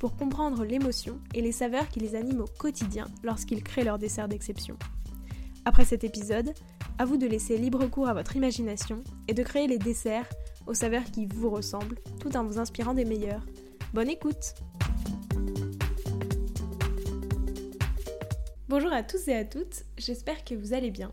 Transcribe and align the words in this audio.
pour 0.00 0.16
comprendre 0.16 0.64
l'émotion 0.64 1.20
et 1.34 1.42
les 1.42 1.52
saveurs 1.52 1.88
qui 1.88 2.00
les 2.00 2.16
animent 2.16 2.40
au 2.40 2.58
quotidien 2.58 3.06
lorsqu'ils 3.22 3.62
créent 3.62 3.84
leur 3.84 3.98
dessert 3.98 4.28
d'exception. 4.28 4.76
Après 5.66 5.84
cet 5.84 6.04
épisode, 6.04 6.54
à 6.98 7.04
vous 7.04 7.18
de 7.18 7.26
laisser 7.26 7.58
libre 7.58 7.86
cours 7.86 8.08
à 8.08 8.14
votre 8.14 8.34
imagination 8.34 9.04
et 9.28 9.34
de 9.34 9.42
créer 9.42 9.66
les 9.68 9.78
desserts 9.78 10.28
aux 10.66 10.72
saveurs 10.72 11.04
qui 11.04 11.26
vous 11.26 11.50
ressemblent, 11.50 12.00
tout 12.18 12.34
en 12.34 12.44
vous 12.44 12.58
inspirant 12.58 12.94
des 12.94 13.04
meilleurs. 13.04 13.44
Bonne 13.92 14.08
écoute 14.08 14.54
Bonjour 18.70 18.92
à 18.92 19.02
tous 19.02 19.28
et 19.28 19.34
à 19.34 19.44
toutes, 19.44 19.84
j'espère 19.98 20.44
que 20.44 20.54
vous 20.54 20.72
allez 20.72 20.90
bien. 20.90 21.12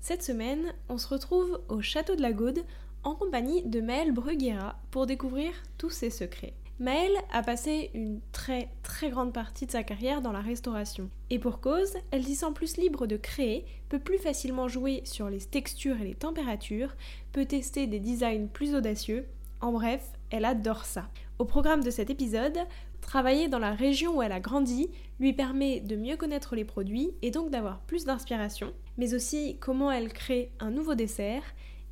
Cette 0.00 0.22
semaine, 0.22 0.74
on 0.90 0.98
se 0.98 1.08
retrouve 1.08 1.62
au 1.68 1.80
Château 1.80 2.16
de 2.16 2.22
la 2.22 2.32
Gaude 2.32 2.64
en 3.02 3.14
compagnie 3.14 3.62
de 3.62 3.80
Maëlle 3.80 4.12
Bruguera 4.12 4.76
pour 4.90 5.06
découvrir 5.06 5.52
tous 5.78 5.90
ses 5.90 6.10
secrets. 6.10 6.52
Maëlle 6.78 7.16
a 7.32 7.42
passé 7.42 7.90
une 7.94 8.20
très 8.32 8.68
très 8.82 9.08
grande 9.08 9.32
partie 9.32 9.64
de 9.64 9.70
sa 9.70 9.82
carrière 9.82 10.20
dans 10.20 10.32
la 10.32 10.42
restauration. 10.42 11.08
Et 11.30 11.38
pour 11.38 11.60
cause, 11.60 11.94
elle 12.10 12.24
s'y 12.24 12.34
sent 12.34 12.52
plus 12.54 12.76
libre 12.76 13.06
de 13.06 13.16
créer, 13.16 13.64
peut 13.88 13.98
plus 13.98 14.18
facilement 14.18 14.68
jouer 14.68 15.00
sur 15.04 15.30
les 15.30 15.38
textures 15.38 15.98
et 16.02 16.04
les 16.04 16.14
températures, 16.14 16.94
peut 17.32 17.46
tester 17.46 17.86
des 17.86 17.98
designs 17.98 18.48
plus 18.52 18.74
audacieux. 18.74 19.26
En 19.62 19.72
bref, 19.72 20.02
elle 20.28 20.44
adore 20.44 20.84
ça. 20.84 21.08
Au 21.38 21.46
programme 21.46 21.82
de 21.82 21.90
cet 21.90 22.10
épisode, 22.10 22.58
travailler 23.00 23.48
dans 23.48 23.58
la 23.58 23.72
région 23.72 24.18
où 24.18 24.22
elle 24.22 24.32
a 24.32 24.40
grandi 24.40 24.90
lui 25.18 25.32
permet 25.32 25.80
de 25.80 25.96
mieux 25.96 26.18
connaître 26.18 26.56
les 26.56 26.64
produits 26.66 27.12
et 27.22 27.30
donc 27.30 27.50
d'avoir 27.50 27.80
plus 27.80 28.04
d'inspiration, 28.04 28.74
mais 28.98 29.14
aussi 29.14 29.56
comment 29.60 29.90
elle 29.90 30.12
crée 30.12 30.50
un 30.60 30.70
nouveau 30.70 30.94
dessert, 30.94 31.42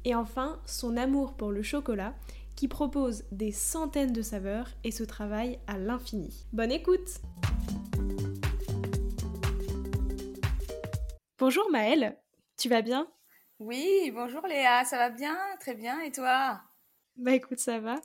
et 0.05 0.15
enfin 0.15 0.59
son 0.67 0.99
amour 0.99 1.33
pour 1.33 1.51
le 1.51 1.63
chocolat 1.63 2.13
qui 2.57 2.69
propose 2.69 3.25
des 3.33 3.53
centaines 3.53 4.13
de 4.13 4.23
saveurs 4.23 4.69
et 4.85 4.91
se 4.91 5.05
travaille 5.05 5.59
à 5.67 5.79
l'infini. 5.79 6.47
Bonne 6.53 6.73
écoute 6.73 7.21
Bonjour 11.39 11.71
Maëlle, 11.71 12.17
tu 12.57 12.69
vas 12.69 12.83
bien? 12.83 13.09
Oui, 13.59 14.11
bonjour 14.15 14.47
Léa, 14.47 14.85
ça 14.85 14.97
va 14.97 15.11
bien, 15.11 15.37
très 15.61 15.75
bien, 15.75 16.01
et 16.01 16.13
toi? 16.13 16.61
Bah 17.17 17.33
écoute, 17.33 17.61
ça 17.61 17.79
va. 17.79 18.01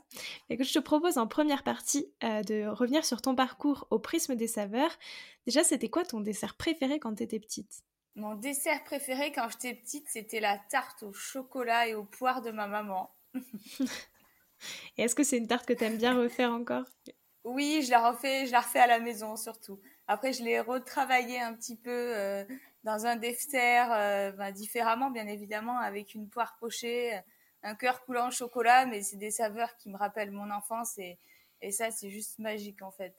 Écoute, 0.50 0.68
je 0.68 0.74
te 0.74 0.80
propose 0.80 1.18
en 1.18 1.26
première 1.26 1.64
partie 1.64 2.14
euh, 2.24 2.44
de 2.44 2.68
revenir 2.68 3.04
sur 3.06 3.22
ton 3.22 3.36
parcours 3.36 3.88
au 3.90 3.98
prisme 3.98 4.36
des 4.36 4.48
saveurs. 4.48 4.92
Déjà, 5.48 5.64
c'était 5.64 5.90
quoi 5.90 6.06
ton 6.06 6.20
dessert 6.20 6.56
préféré 6.56 7.00
quand 7.00 7.16
tu 7.16 7.24
étais 7.24 7.40
petite? 7.40 7.82
Mon 8.16 8.36
dessert 8.36 8.84
préféré 8.84 9.32
quand 9.32 9.48
j'étais 9.50 9.74
petite, 9.74 10.08
c'était 10.10 10.40
la 10.40 10.60
tarte 10.70 11.04
au 11.04 11.14
chocolat 11.14 11.88
et 11.88 11.96
aux 11.96 12.04
poires 12.04 12.42
de 12.42 12.52
ma 12.52 12.68
maman. 12.68 13.16
Et 14.98 15.04
est-ce 15.04 15.16
que 15.16 15.24
c'est 15.24 15.38
une 15.38 15.48
tarte 15.48 15.66
que 15.66 15.74
tu 15.74 15.84
aimes 15.84 15.98
bien 15.98 16.18
refaire 16.18 16.52
encore? 16.52 16.86
Oui, 17.44 17.82
je 17.84 17.92
la 17.92 18.12
refais, 18.12 18.46
je 18.46 18.52
la 18.52 18.62
refais 18.62 18.80
à 18.80 18.88
la 18.88 19.00
maison 19.00 19.36
surtout. 19.36 19.80
Après, 20.08 20.34
je 20.34 20.44
l'ai 20.44 20.60
retravaillée 20.60 21.40
un 21.40 21.54
petit 21.54 21.78
peu 21.78 21.90
euh, 21.90 22.44
dans 22.84 23.06
un 23.06 23.16
dessert 23.16 23.92
euh, 23.92 24.32
ben, 24.32 24.52
différemment, 24.52 25.10
bien 25.10 25.28
évidemment, 25.28 25.80
avec 25.80 26.14
une 26.16 26.30
poire 26.30 26.58
pochée, 26.60 27.20
un 27.64 27.76
cœur 27.76 28.04
coulant 28.04 28.28
au 28.28 28.32
chocolat, 28.32 28.86
mais 28.86 29.02
c'est 29.02 29.18
des 29.18 29.32
saveurs 29.32 29.76
qui 29.78 29.90
me 29.90 29.98
rappellent 29.98 30.32
mon 30.32 30.52
enfance 30.52 30.98
et, 30.98 31.18
et 31.62 31.72
ça, 31.72 31.92
c'est 31.92 32.10
juste 32.10 32.40
magique 32.40 32.82
en 32.82 32.92
fait. 32.92 33.16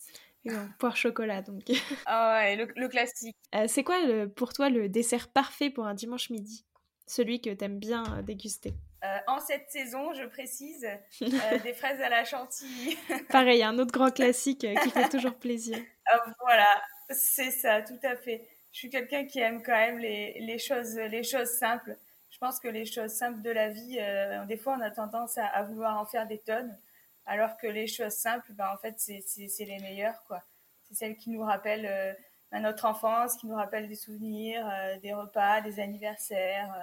poire 0.79 0.97
chocolat 0.97 1.43
donc. 1.43 1.63
ah 2.07 2.41
ouais, 2.41 2.57
le, 2.57 2.89
classique. 2.89 3.37
Euh, 3.55 3.67
c'est 3.69 3.85
quoi 3.85 3.97
pour 4.37 4.53
toi 4.53 4.69
le 4.69 4.89
dessert 4.89 5.29
parfait 5.29 5.71
pour 5.71 5.87
un 5.87 5.95
dimanche 5.95 6.31
midi? 6.31 6.65
Celui 7.07 7.41
que 7.41 7.51
tu 7.51 7.65
aimes 7.65 7.79
bien 7.79 8.23
déguster? 8.23 8.75
Euh, 9.03 9.19
en 9.27 9.41
cette 9.41 9.71
saison, 9.71 10.13
je 10.13 10.25
précise, 10.25 10.87
euh, 11.23 11.59
des 11.63 11.73
fraises 11.73 12.01
à 12.03 12.11
la 12.11 12.25
chantilly. 12.25 12.99
Pareil, 13.31 13.63
un 13.63 13.79
autre 13.79 13.93
grand 13.93 14.11
classique 14.11 14.65
euh, 14.65 14.75
qui 14.75 14.91
fait 14.91 15.09
toujours 15.09 15.35
plaisir. 15.35 15.79
Ah, 16.13 16.25
voilà, 16.41 16.83
c'est 17.11 17.53
ça, 17.53 17.83
tout 17.83 18.01
à 18.03 18.17
fait. 18.17 18.45
Je 18.73 18.79
suis 18.79 18.91
quelqu'un 18.91 19.27
qui 19.27 19.39
aime 19.39 19.63
quand 19.63 19.77
même 19.77 19.99
les, 19.99 20.41
les, 20.41 20.59
choses, 20.59 20.97
les 20.97 21.23
choses 21.23 21.51
simples. 21.51 21.97
Je 22.31 22.39
pense 22.39 22.59
que 22.59 22.67
les 22.67 22.85
choses 22.85 23.13
simples 23.13 23.41
de 23.43 23.51
la 23.51 23.69
vie, 23.69 24.01
des 24.49 24.57
fois, 24.57 24.77
on 24.77 24.81
a 24.81 24.91
tendance 24.91 25.39
à, 25.39 25.63
vouloir 25.63 26.01
en 26.01 26.05
faire 26.05 26.27
des 26.27 26.39
tonnes, 26.39 26.77
alors 27.27 27.57
que 27.59 27.69
les 27.69 27.87
choses 27.87 28.15
simples, 28.15 28.53
ben, 28.55 28.69
en 28.75 28.79
fait, 28.79 28.97
c'est 28.99 29.65
les 29.65 29.79
meilleures, 29.79 30.21
quoi. 30.27 30.43
C'est 30.89 30.95
celles 30.95 31.17
qui 31.17 31.31
nous 31.31 31.43
rappellent 31.43 32.17
notre 32.51 32.87
enfance, 32.87 33.37
qui 33.37 33.47
nous 33.47 33.55
rappellent 33.55 33.87
des 33.87 33.95
souvenirs, 33.95 34.69
des 35.01 35.13
repas, 35.13 35.61
des 35.61 35.79
anniversaires 35.79 36.75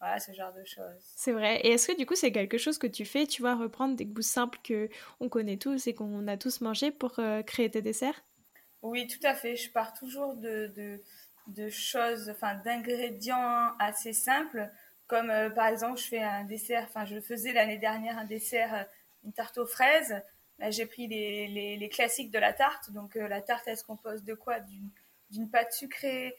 voilà, 0.00 0.18
ce 0.18 0.32
genre 0.32 0.52
de 0.54 0.64
choses. 0.64 1.12
C'est 1.14 1.32
vrai. 1.32 1.60
Et 1.60 1.72
est-ce 1.72 1.88
que 1.88 1.96
du 1.96 2.06
coup, 2.06 2.14
c'est 2.14 2.32
quelque 2.32 2.56
chose 2.56 2.78
que 2.78 2.86
tu 2.86 3.04
fais, 3.04 3.26
tu 3.26 3.42
vois, 3.42 3.54
reprendre 3.54 3.96
des 3.96 4.06
goûts 4.06 4.22
simples 4.22 4.58
que 4.64 4.88
on 5.20 5.28
connaît 5.28 5.58
tous 5.58 5.86
et 5.86 5.94
qu'on 5.94 6.26
a 6.26 6.38
tous 6.38 6.62
mangé 6.62 6.90
pour 6.90 7.18
euh, 7.18 7.42
créer 7.42 7.70
tes 7.70 7.82
desserts? 7.82 8.24
Oui, 8.80 9.06
tout 9.06 9.24
à 9.26 9.34
fait. 9.34 9.56
Je 9.56 9.70
pars 9.70 9.92
toujours 9.92 10.36
de, 10.36 10.72
de, 10.74 11.02
de 11.48 11.68
choses, 11.68 12.30
enfin, 12.30 12.54
d'ingrédients 12.54 13.76
assez 13.78 14.14
simples, 14.14 14.70
comme 15.06 15.28
euh, 15.28 15.50
par 15.50 15.66
exemple, 15.66 16.00
je 16.00 16.06
fais 16.06 16.22
un 16.22 16.44
dessert, 16.44 16.84
enfin, 16.88 17.04
je 17.04 17.20
faisais 17.20 17.52
l'année 17.52 17.78
dernière 17.78 18.16
un 18.16 18.24
dessert, 18.24 18.74
euh, 18.74 18.84
une 19.24 19.34
tarte 19.34 19.58
aux 19.58 19.66
fraises. 19.66 20.22
Là, 20.58 20.70
j'ai 20.70 20.86
pris 20.86 21.08
les, 21.08 21.46
les, 21.46 21.76
les, 21.76 21.88
classiques 21.90 22.30
de 22.30 22.38
la 22.38 22.54
tarte. 22.54 22.90
Donc, 22.90 23.16
la 23.16 23.42
tarte, 23.42 23.64
elle 23.66 23.76
se 23.76 23.84
compose 23.84 24.24
de 24.24 24.32
quoi? 24.34 24.60
D'une 25.30 25.50
pâte 25.50 25.72
sucrée, 25.72 26.36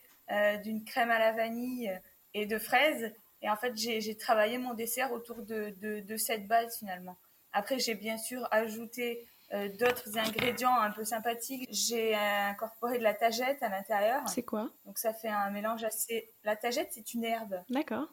d'une 0.64 0.84
crème 0.84 1.10
à 1.10 1.18
la 1.18 1.32
vanille 1.32 1.92
et 2.36 2.46
de 2.46 2.60
fraises. 2.60 3.12
Et 3.42 3.50
en 3.50 3.56
fait, 3.56 3.76
j'ai 3.76 4.16
travaillé 4.16 4.58
mon 4.58 4.74
dessert 4.74 5.12
autour 5.12 5.42
de, 5.42 5.74
de, 5.80 6.18
cette 6.18 6.48
base 6.48 6.78
finalement. 6.78 7.18
Après, 7.54 7.80
j'ai 7.80 7.96
bien 7.96 8.18
sûr 8.18 8.48
ajouté 8.52 9.28
euh, 9.54 9.68
d'autres 9.70 10.18
ingrédients 10.18 10.80
un 10.80 10.92
peu 10.92 11.04
sympathiques. 11.04 11.68
J'ai 11.72 12.16
incorporé 12.16 13.00
de 13.00 13.04
la 13.04 13.14
tagette 13.14 13.62
à 13.64 13.70
l'intérieur. 13.70 14.22
C'est 14.28 14.44
quoi? 14.44 14.70
Donc 14.86 15.00
ça 15.00 15.14
fait 15.14 15.28
un 15.28 15.50
mélange 15.50 15.84
assez. 15.84 16.32
La 16.44 16.56
tagette, 16.56 16.90
c'est 16.92 17.14
une 17.14 17.24
herbe. 17.24 17.62
D'accord. 17.70 18.08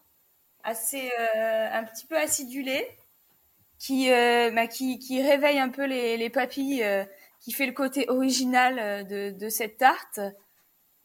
Assez 0.65 1.11
euh, 1.19 1.69
un 1.73 1.85
petit 1.85 2.07
peu 2.07 2.17
acidulée, 2.17 2.89
qui, 3.79 4.11
euh, 4.11 4.51
bah, 4.51 4.67
qui, 4.67 4.99
qui 4.99 5.23
réveille 5.23 5.59
un 5.59 5.69
peu 5.69 5.85
les, 5.85 6.17
les 6.17 6.31
papilles, 6.31 6.85
qui 7.39 7.53
fait 7.53 7.67
le 7.67 7.73
côté 7.73 8.09
original 8.09 9.07
de, 9.07 9.31
de 9.31 9.49
cette 9.51 9.77
tarte. 9.77 10.21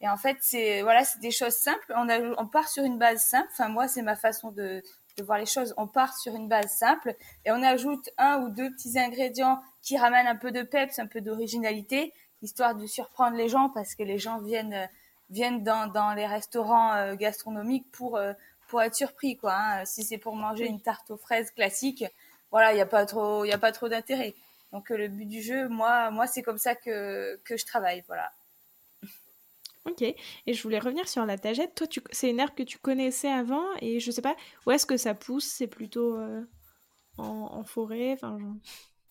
Et 0.04 0.08
en 0.08 0.18
fait, 0.18 0.36
c'est 0.42 0.82
voilà, 0.82 1.02
c'est 1.02 1.18
des 1.20 1.30
choses 1.30 1.54
simples. 1.54 1.94
On, 1.96 2.46
part 2.46 2.68
sur 2.68 2.84
une 2.84 2.98
base 2.98 3.24
simple. 3.24 3.48
Enfin, 3.52 3.68
moi, 3.68 3.88
c'est 3.88 4.02
ma 4.02 4.16
façon 4.16 4.50
de, 4.50 4.82
voir 5.22 5.38
les 5.38 5.46
choses. 5.46 5.72
On 5.78 5.86
part 5.86 6.14
sur 6.14 6.34
une 6.34 6.46
base 6.46 6.70
simple 6.76 7.14
et 7.46 7.52
on 7.52 7.62
ajoute 7.62 8.10
un 8.18 8.42
ou 8.42 8.50
deux 8.50 8.70
petits 8.70 8.98
ingrédients 8.98 9.62
qui 9.80 9.96
ramènent 9.96 10.26
un 10.26 10.36
peu 10.36 10.52
de 10.52 10.62
peps, 10.62 10.98
un 10.98 11.06
peu 11.06 11.22
d'originalité, 11.22 12.12
histoire 12.42 12.74
de 12.74 12.84
surprendre 12.86 13.34
les 13.38 13.48
gens 13.48 13.70
parce 13.70 13.94
que 13.94 14.02
les 14.02 14.18
gens 14.18 14.40
viennent 14.42 14.90
viennent 15.30 15.64
dans, 15.64 15.86
dans 15.86 16.12
les 16.12 16.26
restaurants 16.26 16.92
euh, 16.92 17.14
gastronomiques 17.14 17.90
pour 17.90 18.18
euh, 18.18 18.34
pour 18.68 18.82
être 18.82 18.94
surpris 18.94 19.38
quoi. 19.38 19.54
Hein. 19.54 19.84
Si 19.86 20.04
c'est 20.04 20.18
pour 20.18 20.36
manger 20.36 20.66
une 20.66 20.82
tarte 20.82 21.10
aux 21.12 21.16
fraises 21.16 21.50
classique, 21.50 22.04
voilà, 22.50 22.74
il 22.74 22.76
y 22.76 22.82
a 22.82 22.86
pas 22.86 23.06
trop 23.06 23.46
il 23.46 23.52
a 23.52 23.58
pas 23.58 23.72
trop 23.72 23.88
d'intérêt. 23.88 24.34
Donc 24.70 24.90
euh, 24.90 24.98
le 24.98 25.08
but 25.08 25.24
du 25.24 25.40
jeu, 25.40 25.66
moi 25.68 26.10
moi 26.10 26.26
c'est 26.26 26.42
comme 26.42 26.58
ça 26.58 26.74
que 26.74 27.40
que 27.44 27.56
je 27.56 27.64
travaille, 27.64 28.04
voilà. 28.06 28.30
Ok, 29.86 30.00
et 30.00 30.16
je 30.46 30.62
voulais 30.62 30.78
revenir 30.78 31.06
sur 31.08 31.26
la 31.26 31.36
tagette. 31.36 31.74
Toi, 31.74 31.86
tu... 31.86 32.00
c'est 32.10 32.30
une 32.30 32.40
herbe 32.40 32.54
que 32.54 32.62
tu 32.62 32.78
connaissais 32.78 33.28
avant 33.28 33.66
et 33.80 34.00
je 34.00 34.10
sais 34.10 34.22
pas, 34.22 34.34
où 34.66 34.70
est-ce 34.70 34.86
que 34.86 34.96
ça 34.96 35.14
pousse? 35.14 35.44
C'est 35.44 35.66
plutôt 35.66 36.16
euh, 36.16 36.42
en, 37.18 37.62
forêt 37.64 38.12
enfin, 38.12 38.38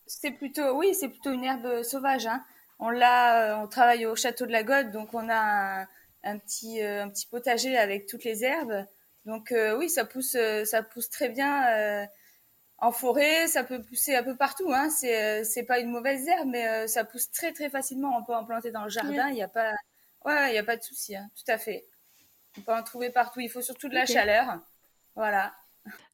C'est 0.06 0.32
plutôt, 0.32 0.76
oui, 0.76 0.94
c'est 0.94 1.08
plutôt 1.08 1.30
une 1.30 1.44
herbe 1.44 1.82
sauvage. 1.82 2.26
Hein. 2.26 2.44
On 2.80 2.90
l'a, 2.90 3.60
euh, 3.60 3.62
on 3.62 3.68
travaille 3.68 4.04
au 4.04 4.16
château 4.16 4.46
de 4.46 4.50
la 4.50 4.64
Gode, 4.64 4.90
donc 4.90 5.14
on 5.14 5.28
a 5.30 5.86
un, 6.24 6.38
petit, 6.38 6.82
euh, 6.82 7.04
un 7.04 7.08
petit 7.08 7.28
potager 7.28 7.76
avec 7.76 8.06
toutes 8.06 8.24
les 8.24 8.42
herbes. 8.42 8.84
Donc 9.26 9.54
oui, 9.78 9.88
ça 9.88 10.04
pousse, 10.04 10.36
ça 10.64 10.82
pousse 10.82 11.08
très 11.08 11.30
bien 11.30 12.06
en 12.76 12.92
forêt, 12.92 13.46
ça 13.46 13.64
peut 13.64 13.80
pousser 13.80 14.14
un 14.14 14.22
peu 14.22 14.36
partout. 14.36 14.70
Hein. 14.70 14.90
C'est, 14.90 15.44
c'est 15.44 15.62
pas 15.62 15.78
une 15.78 15.90
mauvaise 15.90 16.28
herbe, 16.28 16.48
mais 16.48 16.86
ça 16.88 17.04
pousse 17.04 17.30
très 17.30 17.52
très 17.52 17.70
facilement. 17.70 18.18
On 18.18 18.24
peut 18.24 18.34
en 18.34 18.44
planter 18.44 18.70
dans 18.70 18.84
le 18.84 18.90
jardin. 18.90 19.28
Il 19.28 19.34
n'y 19.34 19.42
a 19.42 19.48
pas 19.48 19.72
Ouais, 20.24 20.48
il 20.48 20.52
n'y 20.52 20.58
a 20.58 20.64
pas 20.64 20.76
de 20.76 20.82
souci, 20.82 21.14
hein, 21.14 21.30
tout 21.36 21.50
à 21.50 21.58
fait. 21.58 21.86
On 22.58 22.62
peut 22.62 22.72
en 22.72 22.82
trouver 22.82 23.10
partout. 23.10 23.40
Il 23.40 23.50
faut 23.50 23.62
surtout 23.62 23.88
de 23.88 23.94
la 23.94 24.06
chaleur. 24.06 24.58
Voilà. 25.14 25.54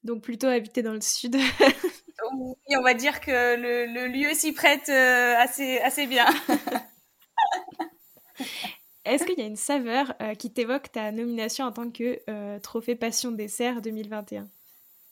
Donc 0.02 0.22
plutôt 0.22 0.48
habiter 0.48 0.82
dans 0.82 0.94
le 0.94 1.00
sud. 1.00 1.36
oui, 2.32 2.76
on 2.76 2.82
va 2.82 2.94
dire 2.94 3.20
que 3.20 3.56
le, 3.56 4.08
lieu 4.08 4.34
s'y 4.34 4.52
prête 4.52 4.88
euh, 4.88 5.36
assez, 5.36 5.78
assez 5.78 6.06
bien. 6.06 6.26
Est-ce 9.04 9.24
qu'il 9.24 9.38
y 9.38 9.42
a 9.42 9.46
une 9.46 9.56
saveur 9.56 10.14
qui 10.38 10.52
t'évoque 10.52 10.92
ta 10.92 11.12
nomination 11.12 11.64
en 11.64 11.72
tant 11.72 11.90
que 11.90 12.58
trophée 12.58 12.96
Passion 12.96 13.32
Dessert 13.32 13.80
2021 13.80 14.46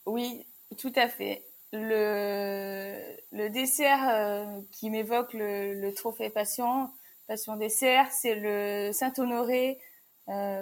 Oui, 0.06 0.46
tout 0.76 0.92
à 0.94 1.08
fait. 1.08 1.44
Le, 1.72 3.16
le 3.32 3.48
dessert 3.50 4.46
qui 4.72 4.90
m'évoque 4.90 5.32
le, 5.34 5.74
le, 5.74 5.94
trophée 5.94 6.30
Passion, 6.30 6.90
Passion 7.28 7.56
Dessert, 7.56 8.10
c'est 8.10 8.34
le 8.34 8.90
Saint-Honoré 8.92 9.78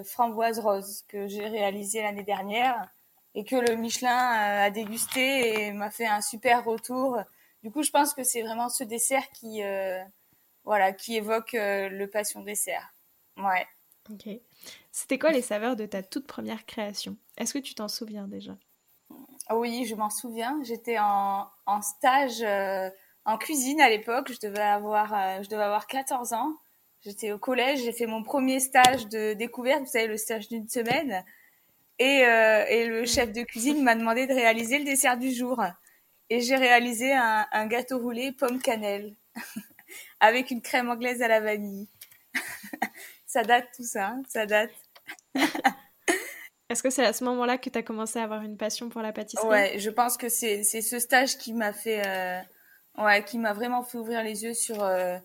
framboise 0.05 0.59
rose 0.59 1.03
que 1.09 1.27
j'ai 1.27 1.47
réalisé 1.47 2.03
l'année 2.03 2.23
dernière 2.23 2.89
et 3.37 3.45
que 3.45 3.57
le 3.57 3.77
Michelin 3.77 4.17
a 4.17 4.71
dégusté 4.71 5.67
et 5.67 5.73
m'a 5.73 5.91
fait 5.91 6.07
un 6.07 6.21
super 6.21 6.65
retour. 6.65 7.19
Du 7.63 7.71
coup, 7.71 7.83
je 7.83 7.91
pense 7.91 8.15
que 8.15 8.25
c'est 8.25 8.43
vraiment 8.43 8.71
ce 8.71 8.83
dessert 8.83 9.29
qui, 9.31 9.63
euh, 9.63 10.03
voilà, 10.65 10.93
qui 10.93 11.17
évoque 11.17 11.55
euh, 11.55 11.89
le 11.91 12.09
passion 12.09 12.41
dessert. 12.41 12.95
Ouais. 13.37 13.67
Ok. 14.11 14.29
C'était 14.91 15.19
quoi 15.19 15.33
les 15.33 15.43
saveurs 15.43 15.77
de 15.77 15.85
ta 15.85 16.03
toute 16.03 16.27
première 16.27 16.65
création? 16.65 17.17
Est-ce 17.37 17.53
que 17.53 17.59
tu 17.59 17.75
t'en 17.75 17.89
souviens 17.89 18.27
déjà? 18.27 18.57
Oui, 19.51 19.85
je 19.85 19.95
m'en 19.95 20.11
souviens. 20.11 20.59
J'étais 20.63 20.99
en, 20.99 21.47
en, 21.67 21.83
stage 21.83 22.41
euh, 22.43 22.89
en 23.27 23.37
cuisine 23.37 23.81
à 23.81 23.91
l'époque. 23.91 24.33
Je 24.33 24.47
devais 24.47 24.63
avoir, 24.63 25.43
je 25.43 25.49
devais 25.49 25.63
avoir 25.63 25.87
14 25.87 26.33
ans. 26.33 26.55
J'étais 27.03 27.33
au 27.33 27.39
collège. 27.39 27.83
J'ai 27.85 27.93
fait 27.93 28.07
mon 28.07 28.23
premier 28.23 28.59
stage 28.61 29.09
de 29.09 29.35
découverte. 29.35 29.81
Vous 29.83 29.91
savez, 29.91 30.07
le 30.07 30.17
stage 30.17 30.49
d'une 30.49 30.69
semaine. 30.69 31.25
Et, 31.99 32.25
euh, 32.27 32.65
et 32.69 32.87
le 32.87 33.07
chef 33.07 33.33
de 33.33 33.43
cuisine 33.43 33.83
m'a 33.83 33.95
demandé 33.95 34.27
de 34.27 34.35
réaliser 34.35 34.79
le 34.79 34.85
dessert 34.85 35.17
du 35.17 35.33
jour. 35.33 35.63
Et 36.29 36.41
j'ai 36.41 36.57
réalisé 36.57 37.15
un, 37.15 37.47
un, 37.53 37.67
gâteau 37.67 37.99
roulé 37.99 38.33
pomme 38.33 38.61
cannelle 38.61 39.15
avec 40.21 40.51
une 40.51 40.61
crème 40.61 40.91
anglaise 40.91 41.23
à 41.23 41.29
la 41.29 41.41
vanille. 41.41 41.89
ça 43.27 43.43
date 43.43 43.69
tout 43.75 43.85
ça, 43.85 44.09
hein, 44.09 44.23
ça 44.29 44.45
date. 44.45 44.73
Est-ce 46.69 46.83
que 46.83 46.91
c'est 46.91 47.07
à 47.07 47.13
ce 47.13 47.23
moment-là 47.25 47.59
que 47.59 47.71
tu 47.71 47.79
as 47.79 47.83
commencé 47.83 48.19
à 48.19 48.25
avoir 48.25 48.43
une 48.43 48.57
passion 48.57 48.89
pour 48.89 49.01
la 49.01 49.13
pâtisserie? 49.13 49.47
Ouais, 49.47 49.79
je 49.79 49.89
pense 49.89 50.17
que 50.17 50.29
c'est 50.29 50.65
ce 50.65 50.99
stage 50.99 51.39
qui 51.39 51.53
m'a 51.53 51.73
fait, 51.73 52.05
euh, 52.05 52.41
ouais, 52.99 53.25
qui 53.25 53.39
m'a 53.39 53.53
vraiment 53.53 53.83
fait 53.83 53.99
ouvrir 53.99 54.23
les 54.23 54.45
yeux 54.45 54.55
sur, 54.55 54.83
euh, 54.83 55.19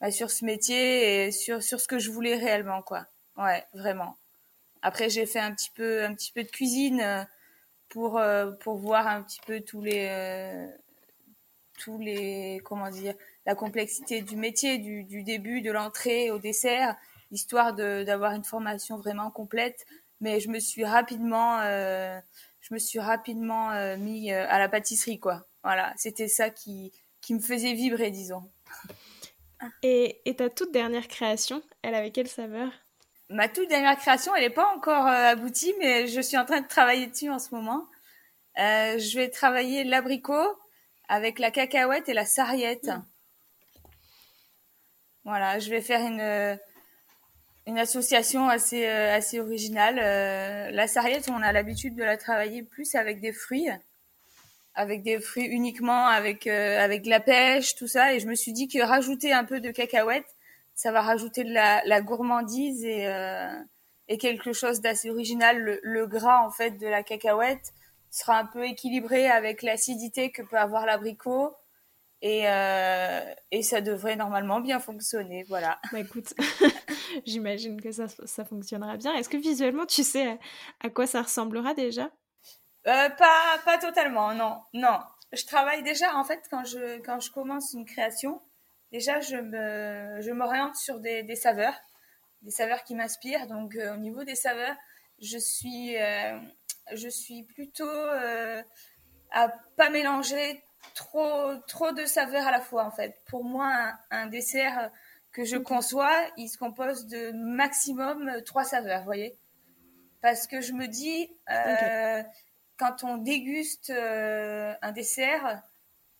bah, 0.00 0.10
sur 0.10 0.30
ce 0.30 0.44
métier 0.44 1.26
et 1.26 1.32
sur, 1.32 1.62
sur 1.62 1.80
ce 1.80 1.88
que 1.88 1.98
je 1.98 2.10
voulais 2.10 2.36
réellement, 2.36 2.82
quoi. 2.82 3.06
Ouais, 3.36 3.64
vraiment. 3.74 4.16
Après, 4.82 5.08
j'ai 5.08 5.26
fait 5.26 5.40
un 5.40 5.52
petit 5.54 5.70
peu, 5.70 6.04
un 6.04 6.14
petit 6.14 6.32
peu 6.32 6.42
de 6.44 6.50
cuisine 6.50 7.00
euh, 7.00 7.24
pour, 7.88 8.18
euh, 8.18 8.50
pour 8.60 8.76
voir 8.76 9.06
un 9.06 9.22
petit 9.22 9.40
peu 9.46 9.60
tous 9.60 9.82
les, 9.82 10.68
tous 11.78 11.98
les, 11.98 12.60
comment 12.64 12.90
dire, 12.90 13.14
la 13.46 13.54
complexité 13.54 14.22
du 14.22 14.36
métier, 14.36 14.78
du, 14.78 15.04
du 15.04 15.22
début, 15.22 15.62
de 15.62 15.70
l'entrée 15.70 16.30
au 16.30 16.38
dessert, 16.38 16.96
histoire 17.30 17.74
d'avoir 17.74 18.32
une 18.32 18.44
formation 18.44 18.96
vraiment 18.98 19.30
complète. 19.30 19.86
Mais 20.20 20.40
je 20.40 20.48
me 20.48 20.58
suis 20.60 20.84
rapidement, 20.84 21.60
je 21.62 22.72
me 22.72 22.78
suis 22.78 23.00
rapidement 23.00 23.96
mis 23.96 24.32
à 24.32 24.58
la 24.58 24.68
pâtisserie, 24.68 25.20
quoi. 25.20 25.46
Voilà, 25.62 25.92
c'était 25.96 26.28
ça 26.28 26.50
qui, 26.50 26.92
qui 27.24 27.34
me 27.34 27.40
faisait 27.40 27.72
vibrer, 27.72 28.10
disons. 28.10 28.50
Et, 29.82 30.20
et 30.26 30.36
ta 30.36 30.50
toute 30.50 30.72
dernière 30.72 31.08
création, 31.08 31.62
elle 31.82 31.94
avait 31.94 32.10
quelle 32.10 32.28
saveur? 32.28 32.70
Ma 33.30 33.48
toute 33.48 33.68
dernière 33.68 33.96
création, 33.96 34.34
elle 34.36 34.42
n'est 34.42 34.50
pas 34.50 34.74
encore 34.74 35.06
euh, 35.06 35.30
aboutie, 35.30 35.74
mais 35.78 36.06
je 36.06 36.20
suis 36.20 36.36
en 36.36 36.44
train 36.44 36.60
de 36.60 36.68
travailler 36.68 37.06
dessus 37.06 37.30
en 37.30 37.38
ce 37.38 37.54
moment. 37.54 37.86
Euh, 38.58 38.98
je 38.98 39.16
vais 39.16 39.30
travailler 39.30 39.84
l'abricot 39.84 40.44
avec 41.08 41.38
la 41.38 41.50
cacahuète 41.50 42.10
et 42.10 42.12
la 42.12 42.26
sarriette. 42.26 42.90
Voilà, 45.24 45.58
je 45.58 45.70
vais 45.70 45.80
faire 45.80 46.06
une, 46.06 46.20
euh, 46.20 46.56
une 47.66 47.78
association 47.78 48.50
assez, 48.50 48.84
assez 48.86 49.40
originale. 49.40 49.96
la 50.74 50.86
sarriette, 50.86 51.30
on 51.30 51.40
a 51.40 51.52
l'habitude 51.52 51.96
de 51.96 52.04
la 52.04 52.18
travailler 52.18 52.62
plus 52.62 52.94
avec 52.94 53.20
des 53.22 53.32
fruits, 53.32 53.70
avec 54.74 55.02
des 55.02 55.20
fruits 55.20 55.46
uniquement, 55.46 56.06
avec, 56.06 56.46
avec 56.46 57.02
de 57.02 57.10
la 57.10 57.20
pêche, 57.20 57.74
tout 57.76 57.88
ça. 57.88 58.14
Et 58.14 58.20
je 58.20 58.26
me 58.26 58.34
suis 58.34 58.52
dit 58.52 58.68
que 58.68 58.82
rajouter 58.82 59.32
un 59.32 59.44
peu 59.44 59.60
de 59.60 59.70
cacahuète, 59.70 60.26
ça 60.74 60.90
va 60.92 61.02
rajouter 61.02 61.44
de 61.44 61.52
la, 61.52 62.00
gourmandise 62.00 62.84
et, 62.84 63.06
euh, 63.06 63.48
et 64.08 64.18
quelque 64.18 64.52
chose 64.52 64.80
d'assez 64.80 65.10
original. 65.10 65.80
Le, 65.82 66.06
gras 66.06 66.44
en 66.44 66.50
fait 66.50 66.72
de 66.72 66.86
la 66.86 67.02
cacahuète 67.02 67.72
sera 68.10 68.38
un 68.38 68.46
peu 68.46 68.64
équilibré 68.66 69.26
avec 69.28 69.62
l'acidité 69.62 70.30
que 70.30 70.42
peut 70.42 70.58
avoir 70.58 70.86
l'abricot. 70.86 71.54
Et, 72.22 72.48
euh, 72.48 73.20
et 73.50 73.62
ça 73.62 73.82
devrait 73.82 74.16
normalement 74.16 74.60
bien 74.60 74.80
fonctionner, 74.80 75.44
voilà. 75.48 75.78
Bah 75.92 76.00
écoute, 76.00 76.32
j'imagine 77.26 77.80
que 77.80 77.92
ça, 77.92 78.06
ça 78.08 78.44
fonctionnera 78.44 78.96
bien. 78.96 79.14
Est-ce 79.14 79.28
que 79.28 79.36
visuellement, 79.36 79.84
tu 79.84 80.02
sais 80.02 80.38
à, 80.80 80.90
quoi 80.90 81.06
ça 81.06 81.22
ressemblera 81.22 81.74
déjà? 81.74 82.10
Euh, 82.86 83.08
pas, 83.10 83.58
pas 83.64 83.78
totalement, 83.78 84.34
non. 84.34 84.60
Non. 84.72 85.00
Je 85.32 85.44
travaille 85.46 85.82
déjà, 85.82 86.14
en 86.16 86.24
fait, 86.24 86.46
quand 86.50 86.64
je, 86.64 86.98
quand 87.00 87.18
je 87.18 87.30
commence 87.30 87.72
une 87.72 87.86
création, 87.86 88.42
déjà, 88.92 89.20
je 89.20 89.36
me, 89.36 90.20
je 90.20 90.30
m'oriente 90.30 90.76
sur 90.76 91.00
des, 91.00 91.22
des, 91.22 91.34
saveurs, 91.34 91.74
des 92.42 92.50
saveurs 92.50 92.84
qui 92.84 92.94
m'inspirent. 92.94 93.46
Donc, 93.46 93.74
euh, 93.74 93.94
au 93.94 93.96
niveau 93.96 94.24
des 94.24 94.34
saveurs, 94.34 94.76
je 95.20 95.38
suis, 95.38 95.96
euh, 95.96 96.38
je 96.92 97.08
suis 97.08 97.44
plutôt 97.44 97.88
à 99.30 99.48
pas 99.76 99.90
mélanger 99.90 100.62
trop, 100.94 101.56
trop 101.66 101.92
de 101.92 102.04
saveurs 102.04 102.46
à 102.46 102.50
la 102.50 102.60
fois, 102.60 102.84
en 102.84 102.90
fait. 102.90 103.16
Pour 103.26 103.44
moi, 103.44 103.94
un, 104.10 104.26
dessert 104.26 104.90
que 105.32 105.44
je 105.44 105.56
conçois, 105.56 106.14
il 106.36 106.48
se 106.48 106.58
compose 106.58 107.06
de 107.06 107.32
maximum 107.32 108.42
trois 108.44 108.64
saveurs, 108.64 109.00
vous 109.00 109.06
voyez 109.06 109.36
Parce 110.20 110.46
que 110.46 110.60
je 110.60 110.72
me 110.72 110.86
dis, 110.86 111.28
quand 112.76 113.04
on 113.04 113.18
déguste 113.18 113.90
un 113.90 114.92
dessert, 114.92 115.62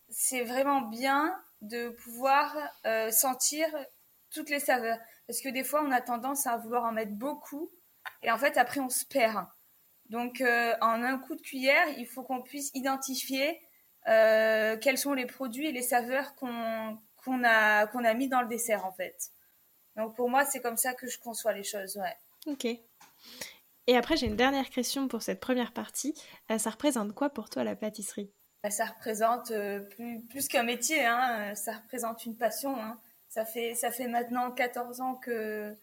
c'est 0.08 0.44
vraiment 0.44 0.82
bien 0.82 1.34
de 1.60 1.88
pouvoir 1.88 2.56
euh, 2.86 3.10
sentir 3.10 3.66
toutes 4.30 4.50
les 4.50 4.60
saveurs. 4.60 4.98
Parce 5.26 5.40
que 5.40 5.48
des 5.48 5.64
fois, 5.64 5.82
on 5.82 5.90
a 5.90 6.00
tendance 6.00 6.46
à 6.46 6.56
vouloir 6.56 6.84
en 6.84 6.92
mettre 6.92 7.12
beaucoup 7.12 7.70
et 8.22 8.30
en 8.30 8.38
fait, 8.38 8.56
après, 8.56 8.80
on 8.80 8.90
se 8.90 9.04
perd. 9.04 9.46
Donc, 10.10 10.40
euh, 10.40 10.74
en 10.80 11.02
un 11.02 11.18
coup 11.18 11.34
de 11.34 11.40
cuillère, 11.40 11.88
il 11.96 12.06
faut 12.06 12.22
qu'on 12.22 12.42
puisse 12.42 12.70
identifier 12.74 13.60
euh, 14.06 14.76
quels 14.76 14.98
sont 14.98 15.14
les 15.14 15.26
produits 15.26 15.66
et 15.66 15.72
les 15.72 15.82
saveurs 15.82 16.34
qu'on 16.34 17.44
a, 17.44 17.86
a 17.86 18.14
mis 18.14 18.28
dans 18.28 18.42
le 18.42 18.48
dessert, 18.48 18.84
en 18.84 18.92
fait. 18.92 19.30
Donc, 19.96 20.14
pour 20.14 20.28
moi, 20.28 20.44
c'est 20.44 20.60
comme 20.60 20.76
ça 20.76 20.92
que 20.92 21.06
je 21.06 21.18
conçois 21.18 21.54
les 21.54 21.64
choses, 21.64 21.96
ouais. 21.96 22.16
Ok. 22.46 22.66
Et 23.86 23.96
après, 23.96 24.16
j'ai 24.16 24.26
une 24.26 24.36
dernière 24.36 24.70
question 24.70 25.08
pour 25.08 25.22
cette 25.22 25.40
première 25.40 25.72
partie. 25.72 26.14
ça 26.58 26.70
représente 26.70 27.12
quoi 27.14 27.30
pour 27.30 27.50
toi 27.50 27.64
la 27.64 27.76
pâtisserie? 27.76 28.32
Bah, 28.64 28.70
ça 28.70 28.86
représente 28.86 29.50
euh, 29.50 29.80
plus, 30.30 30.48
qu'un 30.48 30.62
métier, 30.62 31.04
hein, 31.04 31.54
ça 31.54 31.74
représente 31.74 32.24
une 32.24 32.34
passion. 32.34 32.74
Hein. 32.74 32.98
Ça, 33.28 33.44
fait, 33.44 33.74
ça 33.74 33.90
fait 33.90 34.08
maintenant 34.08 34.50
14 34.52 35.02
ans 35.02 35.16
que, 35.16 35.76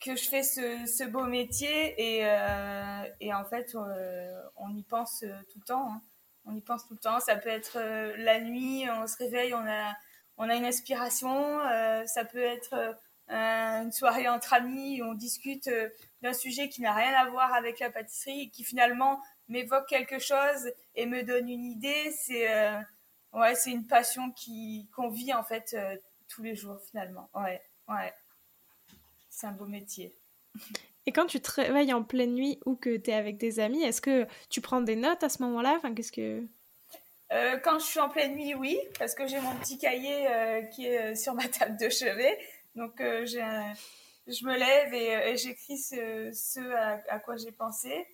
que 0.00 0.16
je 0.16 0.26
fais 0.26 0.42
ce, 0.42 0.86
ce 0.86 1.04
beau 1.04 1.24
métier 1.24 1.94
et, 1.98 2.24
euh, 2.24 3.04
et 3.20 3.34
en 3.34 3.44
fait, 3.44 3.74
euh, 3.74 4.42
on 4.56 4.74
y 4.74 4.82
pense 4.84 5.20
tout 5.20 5.58
le 5.58 5.64
temps. 5.66 5.92
Hein. 5.92 6.00
On 6.46 6.56
y 6.56 6.62
pense 6.62 6.86
tout 6.88 6.94
le 6.94 6.98
temps. 6.98 7.20
Ça 7.20 7.36
peut 7.36 7.50
être 7.50 7.78
la 8.16 8.40
nuit, 8.40 8.86
on 8.90 9.06
se 9.06 9.18
réveille, 9.18 9.52
on 9.52 9.66
a, 9.66 9.94
on 10.38 10.48
a 10.48 10.54
une 10.54 10.64
inspiration. 10.64 11.60
ça 12.06 12.24
peut 12.24 12.42
être 12.42 12.96
une 13.32 13.92
soirée 13.92 14.28
entre 14.28 14.52
amis, 14.52 15.02
on 15.02 15.14
discute 15.14 15.70
d'un 16.22 16.32
sujet 16.32 16.68
qui 16.68 16.82
n'a 16.82 16.92
rien 16.92 17.12
à 17.14 17.28
voir 17.28 17.52
avec 17.54 17.78
la 17.80 17.90
pâtisserie 17.90 18.42
et 18.42 18.50
qui 18.50 18.64
finalement 18.64 19.20
m'évoque 19.48 19.88
quelque 19.88 20.18
chose 20.18 20.72
et 20.94 21.06
me 21.06 21.22
donne 21.22 21.48
une 21.48 21.64
idée, 21.64 22.10
c'est 22.12 22.50
euh, 22.50 22.78
ouais, 23.32 23.54
c'est 23.54 23.70
une 23.70 23.86
passion 23.86 24.30
qui 24.32 24.88
qu'on 24.94 25.08
vit 25.08 25.32
en 25.32 25.44
fait 25.44 25.74
euh, 25.74 25.96
tous 26.28 26.42
les 26.42 26.56
jours 26.56 26.80
finalement. 26.80 27.28
Ouais, 27.34 27.60
ouais. 27.88 28.12
C'est 29.28 29.46
un 29.46 29.52
beau 29.52 29.66
métier. 29.66 30.14
Et 31.04 31.10
quand 31.10 31.26
tu 31.26 31.40
travailles 31.40 31.92
en 31.92 32.04
pleine 32.04 32.32
nuit 32.34 32.60
ou 32.64 32.76
que 32.76 32.96
tu 32.96 33.10
es 33.10 33.14
avec 33.14 33.36
des 33.36 33.58
amis, 33.58 33.82
est-ce 33.82 34.00
que 34.00 34.24
tu 34.48 34.60
prends 34.60 34.80
des 34.80 34.94
notes 34.94 35.24
à 35.24 35.28
ce 35.28 35.42
moment-là? 35.42 35.74
Enfin, 35.76 35.92
qu'est-ce 35.94 36.12
que 36.12 36.46
euh, 37.32 37.56
quand 37.56 37.78
je 37.78 37.86
suis 37.86 37.98
en 37.98 38.10
pleine 38.10 38.36
nuit, 38.36 38.54
oui, 38.54 38.78
parce 38.98 39.14
que 39.14 39.26
j'ai 39.26 39.40
mon 39.40 39.56
petit 39.56 39.78
cahier 39.78 40.28
qui 40.70 40.84
est 40.84 41.14
sur 41.14 41.32
ma 41.32 41.48
table 41.48 41.78
de 41.78 41.88
chevet. 41.88 42.38
Donc, 42.74 42.94
je 43.00 44.46
me 44.46 44.56
lève 44.56 44.94
et, 44.94 45.36
j'écris 45.36 45.78
ce, 45.78 46.30
ce 46.32 46.60
à, 47.08 47.18
quoi 47.18 47.36
j'ai 47.36 47.52
pensé. 47.52 48.06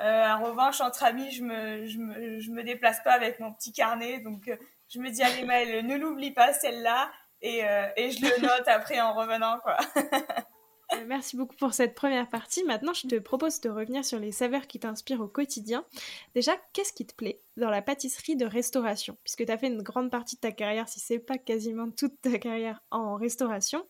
Euh, 0.00 0.28
en 0.28 0.42
revanche, 0.44 0.80
entre 0.80 1.04
amis, 1.04 1.30
je 1.30 1.42
me, 1.42 1.86
je 1.86 1.98
me, 1.98 2.40
je 2.40 2.50
me 2.50 2.62
déplace 2.62 3.02
pas 3.02 3.12
avec 3.12 3.38
mon 3.38 3.52
petit 3.52 3.72
carnet. 3.72 4.20
Donc, 4.20 4.48
euh, 4.48 4.56
je 4.88 4.98
me 4.98 5.10
dis, 5.10 5.22
allez, 5.22 5.44
Maëlle, 5.44 5.86
ne 5.86 5.96
l'oublie 5.96 6.30
pas, 6.30 6.54
celle-là. 6.54 7.10
Et, 7.42 7.64
euh, 7.64 7.86
et 7.96 8.10
je 8.10 8.22
le 8.22 8.40
note 8.42 8.66
après 8.66 9.00
en 9.00 9.12
revenant, 9.12 9.58
quoi. 9.60 9.76
merci 11.06 11.36
beaucoup 11.36 11.56
pour 11.56 11.74
cette 11.74 11.94
première 11.94 12.28
partie. 12.28 12.64
Maintenant, 12.64 12.92
je 12.92 13.06
te 13.06 13.16
propose 13.16 13.60
de 13.60 13.68
revenir 13.68 14.04
sur 14.04 14.18
les 14.18 14.32
saveurs 14.32 14.66
qui 14.66 14.80
t'inspirent 14.80 15.20
au 15.20 15.28
quotidien. 15.28 15.84
Déjà, 16.34 16.52
qu'est-ce 16.72 16.92
qui 16.92 17.06
te 17.06 17.14
plaît 17.14 17.40
dans 17.56 17.70
la 17.70 17.82
pâtisserie 17.82 18.36
de 18.36 18.46
restauration? 18.46 19.16
Puisque 19.24 19.44
tu 19.44 19.52
as 19.52 19.58
fait 19.58 19.68
une 19.68 19.82
grande 19.82 20.10
partie 20.10 20.36
de 20.36 20.40
ta 20.40 20.52
carrière, 20.52 20.88
si 20.88 21.00
c'est 21.00 21.18
pas 21.18 21.38
quasiment 21.38 21.90
toute 21.90 22.20
ta 22.20 22.38
carrière 22.38 22.82
en 22.90 23.16
restauration. 23.16 23.86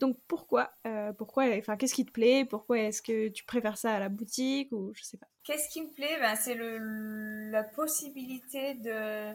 Donc 0.00 0.18
pourquoi 0.28 0.70
euh, 0.86 1.12
pourquoi 1.12 1.44
enfin 1.56 1.76
qu'est-ce 1.76 1.94
qui 1.94 2.06
te 2.06 2.12
plaît? 2.12 2.44
Pourquoi 2.44 2.78
est-ce 2.78 3.02
que 3.02 3.28
tu 3.28 3.44
préfères 3.44 3.78
ça 3.78 3.94
à 3.94 3.98
la 3.98 4.08
boutique 4.08 4.70
ou 4.72 4.92
je 4.94 5.02
sais 5.02 5.16
pas? 5.16 5.26
Qu'est-ce 5.44 5.68
qui 5.68 5.82
me 5.82 5.90
plaît? 5.90 6.18
Ben, 6.20 6.34
c'est 6.36 6.56
la 6.56 7.64
possibilité 7.64 8.74
de 8.74 9.34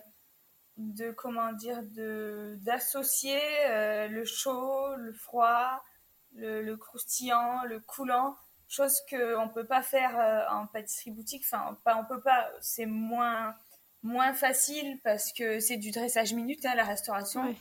de 0.78 1.12
comment 1.12 1.51
dire 1.54 1.84
de 1.84 2.58
d'associer 2.62 3.40
euh, 3.68 4.08
le 4.08 4.25
chaud, 4.25 4.96
le 4.96 5.13
froid, 5.13 5.84
le, 6.36 6.76
croustillant, 6.76 7.64
le 7.64 7.80
coulant, 7.80 8.36
chose 8.68 9.02
qu'on 9.10 9.46
ne 9.46 9.52
peut 9.52 9.66
pas 9.66 9.82
faire 9.82 10.18
euh, 10.18 10.46
en 10.50 10.68
pâtisserie 10.68 11.12
boutique. 11.12 11.44
Enfin, 11.46 11.78
pas, 11.84 11.98
on 11.98 12.06
peut 12.06 12.22
pas, 12.22 12.50
c'est 12.62 12.86
moins, 12.86 13.56
moins 14.04 14.34
facile 14.34 15.00
parce 15.04 15.34
que 15.34 15.60
c'est 15.60 15.78
du 15.78 15.92
dressage 15.92 16.34
minute, 16.34 16.66
hein, 16.66 16.76
la 16.76 16.86
restauration. 16.86 17.54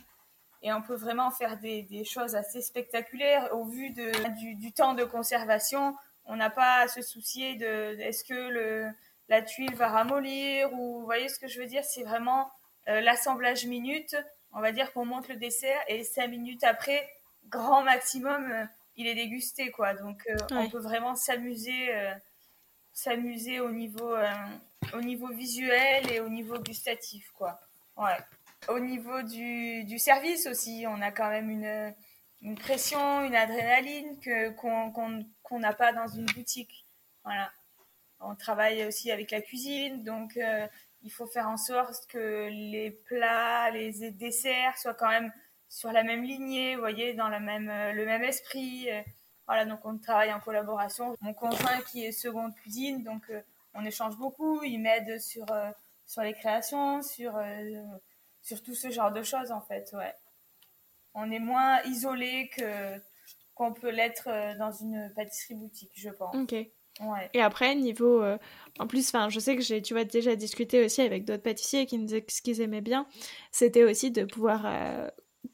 Et 0.63 0.71
on 0.71 0.81
peut 0.81 0.95
vraiment 0.95 1.31
faire 1.31 1.57
des, 1.57 1.81
des, 1.83 2.03
choses 2.03 2.35
assez 2.35 2.61
spectaculaires 2.61 3.49
au 3.55 3.65
vu 3.65 3.89
de, 3.89 4.11
du, 4.37 4.55
du 4.55 4.71
temps 4.71 4.93
de 4.93 5.03
conservation. 5.03 5.95
On 6.25 6.35
n'a 6.35 6.51
pas 6.51 6.81
à 6.81 6.87
se 6.87 7.01
soucier 7.01 7.55
de 7.55 7.97
est-ce 7.99 8.23
que 8.23 8.33
le, 8.33 8.87
la 9.27 9.41
tuile 9.41 9.73
va 9.75 9.87
ramollir 9.87 10.71
ou 10.73 10.99
vous 10.99 11.05
voyez 11.05 11.29
ce 11.29 11.39
que 11.39 11.47
je 11.47 11.59
veux 11.59 11.65
dire? 11.65 11.83
C'est 11.83 12.03
vraiment 12.03 12.51
euh, 12.87 13.01
l'assemblage 13.01 13.65
minute. 13.65 14.15
On 14.53 14.59
va 14.59 14.71
dire 14.71 14.91
qu'on 14.93 15.05
monte 15.05 15.29
le 15.29 15.35
dessert 15.35 15.79
et 15.87 16.03
cinq 16.03 16.27
minutes 16.27 16.63
après, 16.63 17.09
grand 17.51 17.83
maximum, 17.83 18.51
euh, 18.51 18.65
il 18.95 19.07
est 19.07 19.15
dégusté, 19.15 19.69
quoi. 19.69 19.93
Donc, 19.93 20.23
euh, 20.27 20.37
on 20.51 20.69
peut 20.69 20.79
vraiment 20.79 21.15
s'amuser, 21.15 21.93
euh, 21.93 22.13
s'amuser 22.93 23.59
au 23.59 23.71
niveau, 23.71 24.15
au 24.93 25.01
niveau 25.01 25.27
visuel 25.27 26.11
et 26.11 26.19
au 26.19 26.29
niveau 26.29 26.57
gustatif, 26.59 27.29
quoi. 27.33 27.59
Ouais. 27.97 28.17
Au 28.67 28.79
niveau 28.79 29.21
du, 29.21 29.83
du 29.83 29.99
service 29.99 30.47
aussi, 30.47 30.85
on 30.87 31.01
a 31.01 31.11
quand 31.11 31.29
même 31.29 31.49
une, 31.49 31.93
une 32.41 32.57
pression, 32.57 33.23
une 33.23 33.35
adrénaline 33.35 34.19
que, 34.19 34.49
qu'on 34.49 35.59
n'a 35.59 35.73
pas 35.73 35.93
dans 35.93 36.07
une 36.07 36.25
boutique. 36.27 36.85
Voilà. 37.23 37.51
On 38.19 38.35
travaille 38.35 38.85
aussi 38.85 39.11
avec 39.11 39.31
la 39.31 39.41
cuisine, 39.41 40.03
donc 40.03 40.37
il 41.01 41.11
faut 41.11 41.25
faire 41.25 41.47
en 41.47 41.57
sorte 41.57 42.05
que 42.07 42.49
les 42.49 42.91
plats, 42.91 43.71
les 43.71 44.11
desserts 44.11 44.77
soient 44.77 44.93
quand 44.93 45.09
même 45.09 45.31
sur 45.71 45.91
la 45.93 46.03
même 46.03 46.23
lignée, 46.23 46.75
vous 46.75 46.81
voyez, 46.81 47.13
dans 47.13 47.29
la 47.29 47.39
même, 47.39 47.69
euh, 47.69 47.93
le 47.93 48.05
même 48.05 48.23
esprit. 48.23 48.91
Euh, 48.91 49.01
voilà, 49.47 49.65
donc 49.65 49.79
on 49.85 49.97
travaille 49.97 50.31
en 50.33 50.41
collaboration. 50.41 51.15
Mon 51.21 51.33
conjoint 51.33 51.81
qui 51.89 52.05
est 52.05 52.11
seconde 52.11 52.53
cuisine, 52.55 53.03
donc 53.03 53.23
euh, 53.29 53.41
on 53.73 53.85
échange 53.85 54.17
beaucoup. 54.17 54.61
Il 54.63 54.79
m'aide 54.79 55.19
sur, 55.19 55.45
sur 56.05 56.21
les 56.23 56.33
créations, 56.33 57.01
sur, 57.01 57.33
sur 58.41 58.61
tout 58.61 58.75
ce 58.75 58.91
genre 58.91 59.11
de 59.11 59.23
choses 59.23 59.51
en 59.51 59.61
fait. 59.61 59.89
Ouais. 59.93 60.13
On 61.13 61.31
est 61.31 61.39
moins 61.39 61.81
isolé 61.83 62.49
que 62.55 62.99
qu'on 63.55 63.73
peut 63.73 63.91
l'être 63.91 64.29
dans 64.57 64.71
une 64.71 65.11
pâtisserie 65.15 65.55
boutique, 65.55 65.91
je 65.95 66.09
pense. 66.09 66.35
Ok. 66.35 66.51
Ouais. 66.51 67.29
Et 67.33 67.41
après, 67.41 67.75
niveau. 67.75 68.23
en 68.79 68.87
plus, 68.87 69.07
enfin, 69.09 69.29
je 69.29 69.39
sais 69.39 69.55
que 69.55 69.61
j'ai, 69.61 69.81
tu 69.81 69.93
vois, 69.93 70.03
déjà 70.03 70.35
discuté 70.35 70.83
aussi 70.83 71.01
avec 71.01 71.25
d'autres 71.25 71.43
pâtissiers 71.43 71.85
qui 71.85 71.97
me 71.97 72.05
disaient 72.05 72.21
que 72.21 72.31
ce 72.31 72.41
qu'ils 72.41 72.61
aimaient 72.61 72.81
bien, 72.81 73.05
c'était 73.51 73.83
aussi 73.83 74.11
de 74.11 74.23
pouvoir 74.25 74.65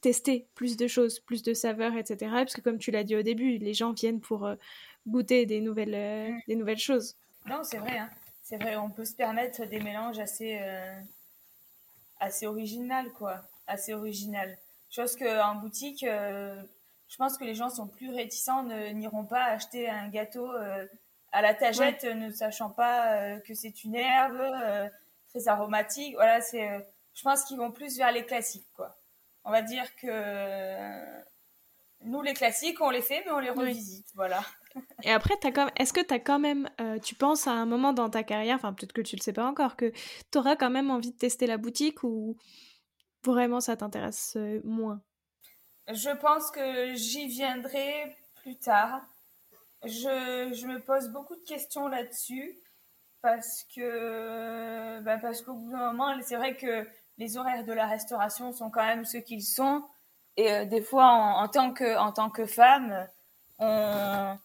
tester 0.01 0.48
plus 0.56 0.77
de 0.77 0.88
choses, 0.88 1.20
plus 1.20 1.44
de 1.44 1.54
saveurs, 1.54 1.96
etc. 1.96 2.32
Parce 2.32 2.54
que 2.54 2.62
comme 2.62 2.77
tu 2.77 2.92
l'as 2.92 3.04
dit 3.04 3.16
au 3.16 3.22
début, 3.22 3.58
les 3.58 3.74
gens 3.74 3.94
viennent 3.94 4.22
pour 4.22 4.46
euh, 4.46 4.56
goûter 5.08 5.46
des 5.46 5.62
nouvelles, 5.62 5.96
euh, 5.96 6.32
des 6.48 6.56
nouvelles 6.56 6.77
choses. 6.77 7.16
Non, 7.46 7.63
c'est 7.63 7.77
vrai. 7.77 7.98
Hein. 7.98 8.10
C'est 8.44 8.58
vrai, 8.58 8.77
on 8.77 8.89
peut 8.89 9.06
se 9.06 9.16
permettre 9.16 9.66
des 9.66 9.80
mélanges 9.80 10.20
assez, 10.20 10.60
euh, 10.62 11.00
assez 12.20 12.48
original, 12.48 13.12
quoi. 13.13 13.42
Assez 13.68 13.94
original. 13.94 14.58
Chose 14.89 15.18
qu'en 15.18 15.56
boutique, 15.56 16.06
je 16.06 17.18
pense 17.18 17.38
que 17.38 17.44
les 17.44 17.56
gens 17.56 17.70
sont 17.70 17.88
plus 17.88 18.10
réticents, 18.10 18.63
n'iront 18.94 19.25
pas 19.25 19.44
acheter 19.44 19.89
un 19.89 20.08
gâteau 20.08 20.50
à 21.34 21.42
la 21.42 21.54
tagette, 21.54 22.06
ne 22.06 22.32
sachant 22.32 22.70
pas 22.70 23.38
que 23.42 23.54
c'est 23.54 23.84
une 23.84 23.96
herbe 23.96 24.42
très 25.27 25.50
aromatique. 25.50 26.16
Voilà, 26.16 26.39
c'est. 26.39 26.88
je 27.13 27.22
pense 27.22 27.44
qu'ils 27.44 27.58
vont 27.58 27.72
plus 27.72 27.98
vers 27.98 28.13
les 28.13 28.25
classiques, 28.25 28.70
quoi 28.74 28.98
on 29.48 29.51
va 29.51 29.62
dire 29.62 29.96
que 29.96 30.08
nous, 32.04 32.22
les 32.22 32.34
classiques, 32.34 32.82
on 32.82 32.89
les 32.89 33.01
fait, 33.01 33.24
mais 33.25 33.32
on 33.32 33.39
les 33.39 33.50
revisite. 33.50 34.06
Voilà. 34.13 34.42
Et 35.04 35.12
après, 35.12 35.36
est-ce 35.77 35.94
que 35.94 36.01
tu 36.01 36.13
as 36.13 36.20
quand 36.20 36.38
même, 36.38 36.70
euh, 36.82 37.00
tu 37.00 37.16
penses 37.16 37.48
à 37.48 37.51
un 37.51 37.66
moment 37.66 37.94
dans 37.94 38.10
ta 38.10 38.24
carrière, 38.24 38.58
enfin 38.58 38.74
peut-être 38.74 38.92
que 38.92 39.01
tu 39.01 39.16
le 39.16 39.22
sais 39.22 39.34
pas 39.34 39.48
encore, 39.48 39.77
que 39.77 39.92
tu 40.32 40.38
auras 40.38 40.58
quand 40.58 40.70
même 40.70 40.92
envie 40.92 41.12
de 41.12 41.18
tester 41.18 41.48
la 41.48 41.58
boutique 41.58 42.04
ou 42.04 42.38
vraiment 43.24 43.62
ça 43.62 43.77
t'intéresse 43.77 44.34
euh, 44.36 44.60
moins? 44.66 45.01
Je 45.88 46.10
pense 46.18 46.51
que 46.51 46.94
j'y 46.96 47.27
viendrai 47.27 48.16
plus 48.42 48.58
tard. 48.58 49.01
Je, 49.86 50.66
me 50.68 50.80
pose 50.80 51.08
beaucoup 51.08 51.38
de 51.38 51.44
questions 51.46 51.88
là-dessus 51.88 52.60
parce 53.22 53.66
que, 53.74 55.00
ben 55.00 55.20
parce 55.20 55.42
qu'au 55.42 55.54
bout 55.54 55.72
d'un 55.72 55.94
moment, 55.94 56.13
c'est 56.22 56.36
vrai 56.36 56.58
que 56.58 56.86
les 57.18 57.38
horaires 57.38 57.66
de 57.66 57.74
la 57.74 57.88
restauration 57.88 58.52
sont 58.52 58.70
quand 58.70 58.86
même 58.86 59.06
ce 59.06 59.18
qu'ils 59.18 59.44
sont. 59.44 59.84
Et 60.38 60.52
euh, 60.52 60.66
des 60.66 60.82
fois, 60.82 61.06
en, 61.06 61.48
tant 61.48 61.74
que, 61.74 61.98
en 61.98 62.12
tant 62.12 62.30
que 62.30 62.46
femme, 62.46 63.08
on, 63.58 64.38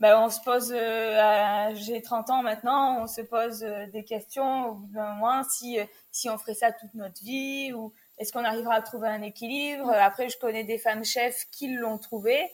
ben, 0.00 0.18
on 0.18 0.30
se 0.30 0.40
pose, 0.40 0.72
euh, 0.74 1.70
j'ai 1.74 2.02
30 2.02 2.30
ans 2.30 2.42
maintenant, 2.42 3.02
on 3.02 3.06
se 3.06 3.20
pose 3.20 3.62
euh, 3.62 3.86
des 3.86 4.04
questions 4.04 4.70
au 4.70 4.74
bout 4.74 4.92
d'un 4.92 5.14
moment 5.14 5.44
si, 5.44 5.78
si 6.10 6.28
on 6.28 6.38
ferait 6.38 6.54
ça 6.54 6.72
toute 6.72 6.92
notre 6.94 7.22
vie 7.22 7.72
ou 7.72 7.92
est-ce 8.18 8.32
qu'on 8.32 8.44
arrivera 8.44 8.74
à 8.74 8.82
trouver 8.82 9.08
un 9.08 9.22
équilibre? 9.22 9.90
Après, 9.90 10.28
je 10.28 10.38
connais 10.38 10.64
des 10.64 10.78
femmes 10.78 11.04
chefs 11.04 11.46
qui 11.52 11.68
l'ont 11.68 11.98
trouvé. 11.98 12.52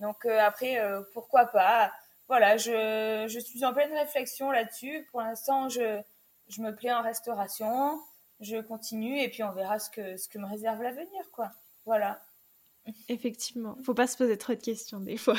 Donc 0.00 0.26
après, 0.26 0.82
pourquoi 1.14 1.46
pas? 1.46 1.92
Voilà, 2.28 2.56
je, 2.56 3.26
je 3.28 3.38
suis 3.38 3.64
en 3.64 3.72
pleine 3.72 3.92
réflexion 3.94 4.50
là-dessus. 4.50 5.06
Pour 5.12 5.20
l'instant, 5.20 5.68
je, 5.68 6.00
je 6.48 6.60
me 6.60 6.74
plais 6.74 6.92
en 6.92 7.02
restauration 7.02 8.00
je 8.40 8.60
continue 8.60 9.20
et 9.20 9.28
puis 9.28 9.42
on 9.42 9.52
verra 9.52 9.78
ce 9.78 9.90
que, 9.90 10.16
ce 10.16 10.28
que 10.28 10.38
me 10.38 10.46
réserve 10.46 10.82
l'avenir, 10.82 11.30
quoi. 11.32 11.50
Voilà. 11.84 12.20
Effectivement, 13.08 13.76
faut 13.84 13.94
pas 13.94 14.06
se 14.06 14.16
poser 14.16 14.38
trop 14.38 14.54
de 14.54 14.60
questions 14.60 15.00
des 15.00 15.16
fois. 15.16 15.36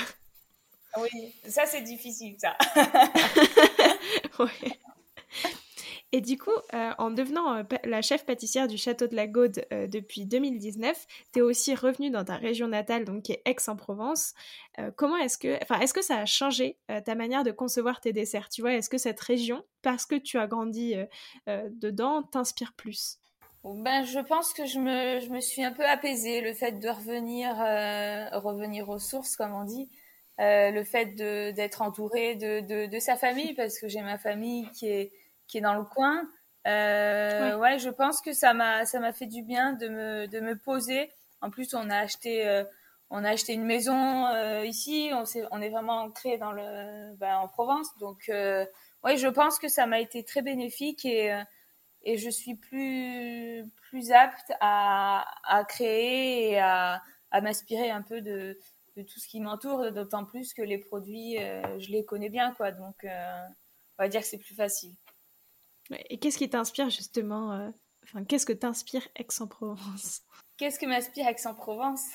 Oui, 0.98 1.34
ça 1.48 1.66
c'est 1.66 1.82
difficile, 1.82 2.38
ça. 2.40 2.58
ouais. 4.40 4.77
Et 6.18 6.22
du 6.22 6.36
coup, 6.36 6.50
euh, 6.74 6.94
en 6.98 7.12
devenant 7.12 7.58
euh, 7.58 7.64
la 7.84 8.02
chef 8.02 8.26
pâtissière 8.26 8.68
du 8.68 8.76
château 8.76 9.06
de 9.06 9.16
la 9.16 9.28
Gaude 9.28 9.64
euh, 9.72 9.86
depuis 9.86 10.26
2019, 10.26 11.06
tu 11.32 11.38
es 11.38 11.42
aussi 11.44 11.76
revenue 11.76 12.10
dans 12.10 12.26
ta 12.26 12.38
région 12.38 12.68
natale, 12.68 13.06
donc 13.06 13.22
qui 13.22 13.34
est 13.34 13.44
Aix-en-Provence. 13.46 14.34
comment 14.96 15.18
est-ce 15.18 15.38
que, 15.38 15.62
enfin, 15.62 15.80
est-ce 15.80 15.94
que 15.94 16.02
ça 16.02 16.18
a 16.18 16.26
changé 16.26 16.80
ta 17.06 17.14
manière 17.14 17.44
de 17.44 17.52
concevoir 17.52 18.02
tes 18.02 18.14
desserts? 18.14 18.50
Tu 18.50 18.62
vois, 18.62 18.74
est-ce 18.74 18.90
que 18.90 18.98
cette 18.98 19.20
région, 19.20 19.64
parce 19.84 20.08
que 20.08 20.16
tu 20.16 20.40
as 20.40 20.48
grandi 20.48 20.96
dedans, 21.46 22.24
t'inspire 22.24 22.74
plus? 22.74 23.20
Ben, 23.64 24.04
je 24.04 24.20
pense 24.20 24.54
que 24.54 24.66
je 24.66 24.80
me, 24.80 25.20
je 25.20 25.30
me, 25.30 25.40
suis 25.40 25.64
un 25.64 25.72
peu 25.72 25.86
apaisée. 25.86 26.42
Le 26.42 26.54
fait 26.54 26.80
de 26.80 26.90
revenir, 26.90 27.56
revenir 28.42 28.90
aux 28.90 29.00
sources, 29.00 29.36
comme 29.36 29.54
on 29.54 29.66
dit, 29.66 29.88
le 30.40 30.84
fait 30.84 31.14
d'être 31.14 31.84
entourée 31.84 32.34
de, 32.36 32.62
de, 32.62 32.88
de, 32.88 33.00
sa 33.00 33.18
famille, 33.18 33.54
parce 33.54 33.80
que 33.80 33.88
j'ai 33.88 34.02
ma 34.02 34.18
famille 34.18 34.68
qui 34.72 34.88
est, 34.88 35.12
qui 35.48 35.58
est 35.58 35.62
dans 35.62 35.76
le 35.76 35.84
coin. 35.84 36.28
Euh, 36.68 37.58
ouais. 37.58 37.80
je 37.80 37.90
pense 37.90 38.22
que 38.22 38.34
ça 38.34 38.54
m'a 38.54 38.86
ça 38.86 39.00
m'a 39.00 39.14
fait 39.14 39.26
du 39.28 39.42
bien 39.42 39.74
de 39.74 39.88
me 39.88 40.28
de 40.28 40.40
me 40.40 40.58
poser. 40.58 41.12
En 41.42 41.50
plus, 41.50 41.74
on 41.74 41.90
a 41.90 41.98
acheté 41.98 42.48
euh, 42.48 42.64
on 43.10 43.24
a 43.24 43.30
acheté 43.32 43.54
une 43.54 43.64
maison 43.64 44.28
euh, 44.28 44.66
ici. 44.66 45.12
On 45.14 45.26
s'est 45.26 45.46
on 45.52 45.62
est 45.62 45.70
vraiment 45.70 46.02
ancré 46.02 46.38
dans 46.38 46.52
le 46.52 47.16
bah, 47.16 47.40
en 47.40 47.48
Provence. 47.48 47.98
Donc 48.00 48.30
ouais, 48.30 49.18
je 49.18 49.28
pense 49.28 49.60
que 49.60 49.70
ça 49.70 49.86
m'a 49.88 50.00
été 50.02 50.24
très 50.24 50.42
bénéfique 50.42 51.06
et 51.06 51.42
et 52.04 52.18
je 52.18 52.30
suis 52.30 52.56
plus 52.56 53.66
plus 53.90 54.12
apte 54.12 54.52
à 54.60 55.26
à 55.46 55.64
créer 55.66 56.52
et 56.52 56.60
à 56.60 57.02
à 57.32 57.42
m'inspirer 57.42 57.90
un 57.92 58.02
peu 58.02 58.22
de 58.22 58.60
de 58.98 59.04
tout 59.04 59.20
ce 59.20 59.28
qui 59.28 59.40
m'entoure. 59.40 59.92
D'autant 59.92 60.26
plus 60.26 60.54
que 60.54 60.62
les 60.62 60.80
produits, 60.80 61.38
je 61.80 61.92
les 61.92 62.04
connais 62.06 62.30
bien 62.30 62.54
quoi. 62.56 62.72
Donc 62.72 63.06
on 63.06 64.04
va 64.04 64.10
dire 64.10 64.22
que 64.22 64.28
c'est 64.28 64.38
plus 64.38 64.56
facile. 64.56 64.96
Et 66.10 66.18
qu'est-ce 66.20 66.38
qui 66.38 66.50
t'inspire 66.50 66.90
justement 66.90 67.54
euh, 67.54 67.70
Enfin, 68.04 68.24
qu'est-ce 68.24 68.46
que 68.46 68.54
t'inspire 68.54 69.08
Aix-en-Provence? 69.16 70.22
Qu'est-ce 70.58 70.80
que 70.80 70.86
m'inspire 70.86 71.28
Aix-en-Provence? 71.28 72.06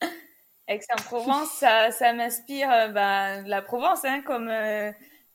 Aix-en-Provence, 0.68 1.50
ça, 1.52 1.92
ça 1.92 2.12
m'inspire 2.12 2.70
euh, 2.70 2.88
bah, 2.88 3.40
la 3.42 3.62
Provence, 3.62 4.04
hein, 4.04 4.22
comme 4.22 4.48
euh, 4.48 4.90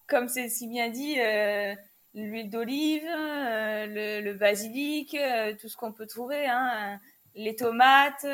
comme 0.08 0.27
c'est 0.27 0.50
si 0.50 0.67
bien 0.67 0.89
dit, 0.89 1.15
l'huile 2.13 2.50
d'olive, 2.50 3.05
le, 3.05 4.20
le, 4.20 4.34
basilic, 4.34 5.15
tout 5.62 5.70
ce 5.70 5.77
qu'on 5.77 5.93
peut 5.93 6.05
trouver, 6.05 6.48
hein, 6.48 7.00
les 7.34 7.55
tomates, 7.55 8.25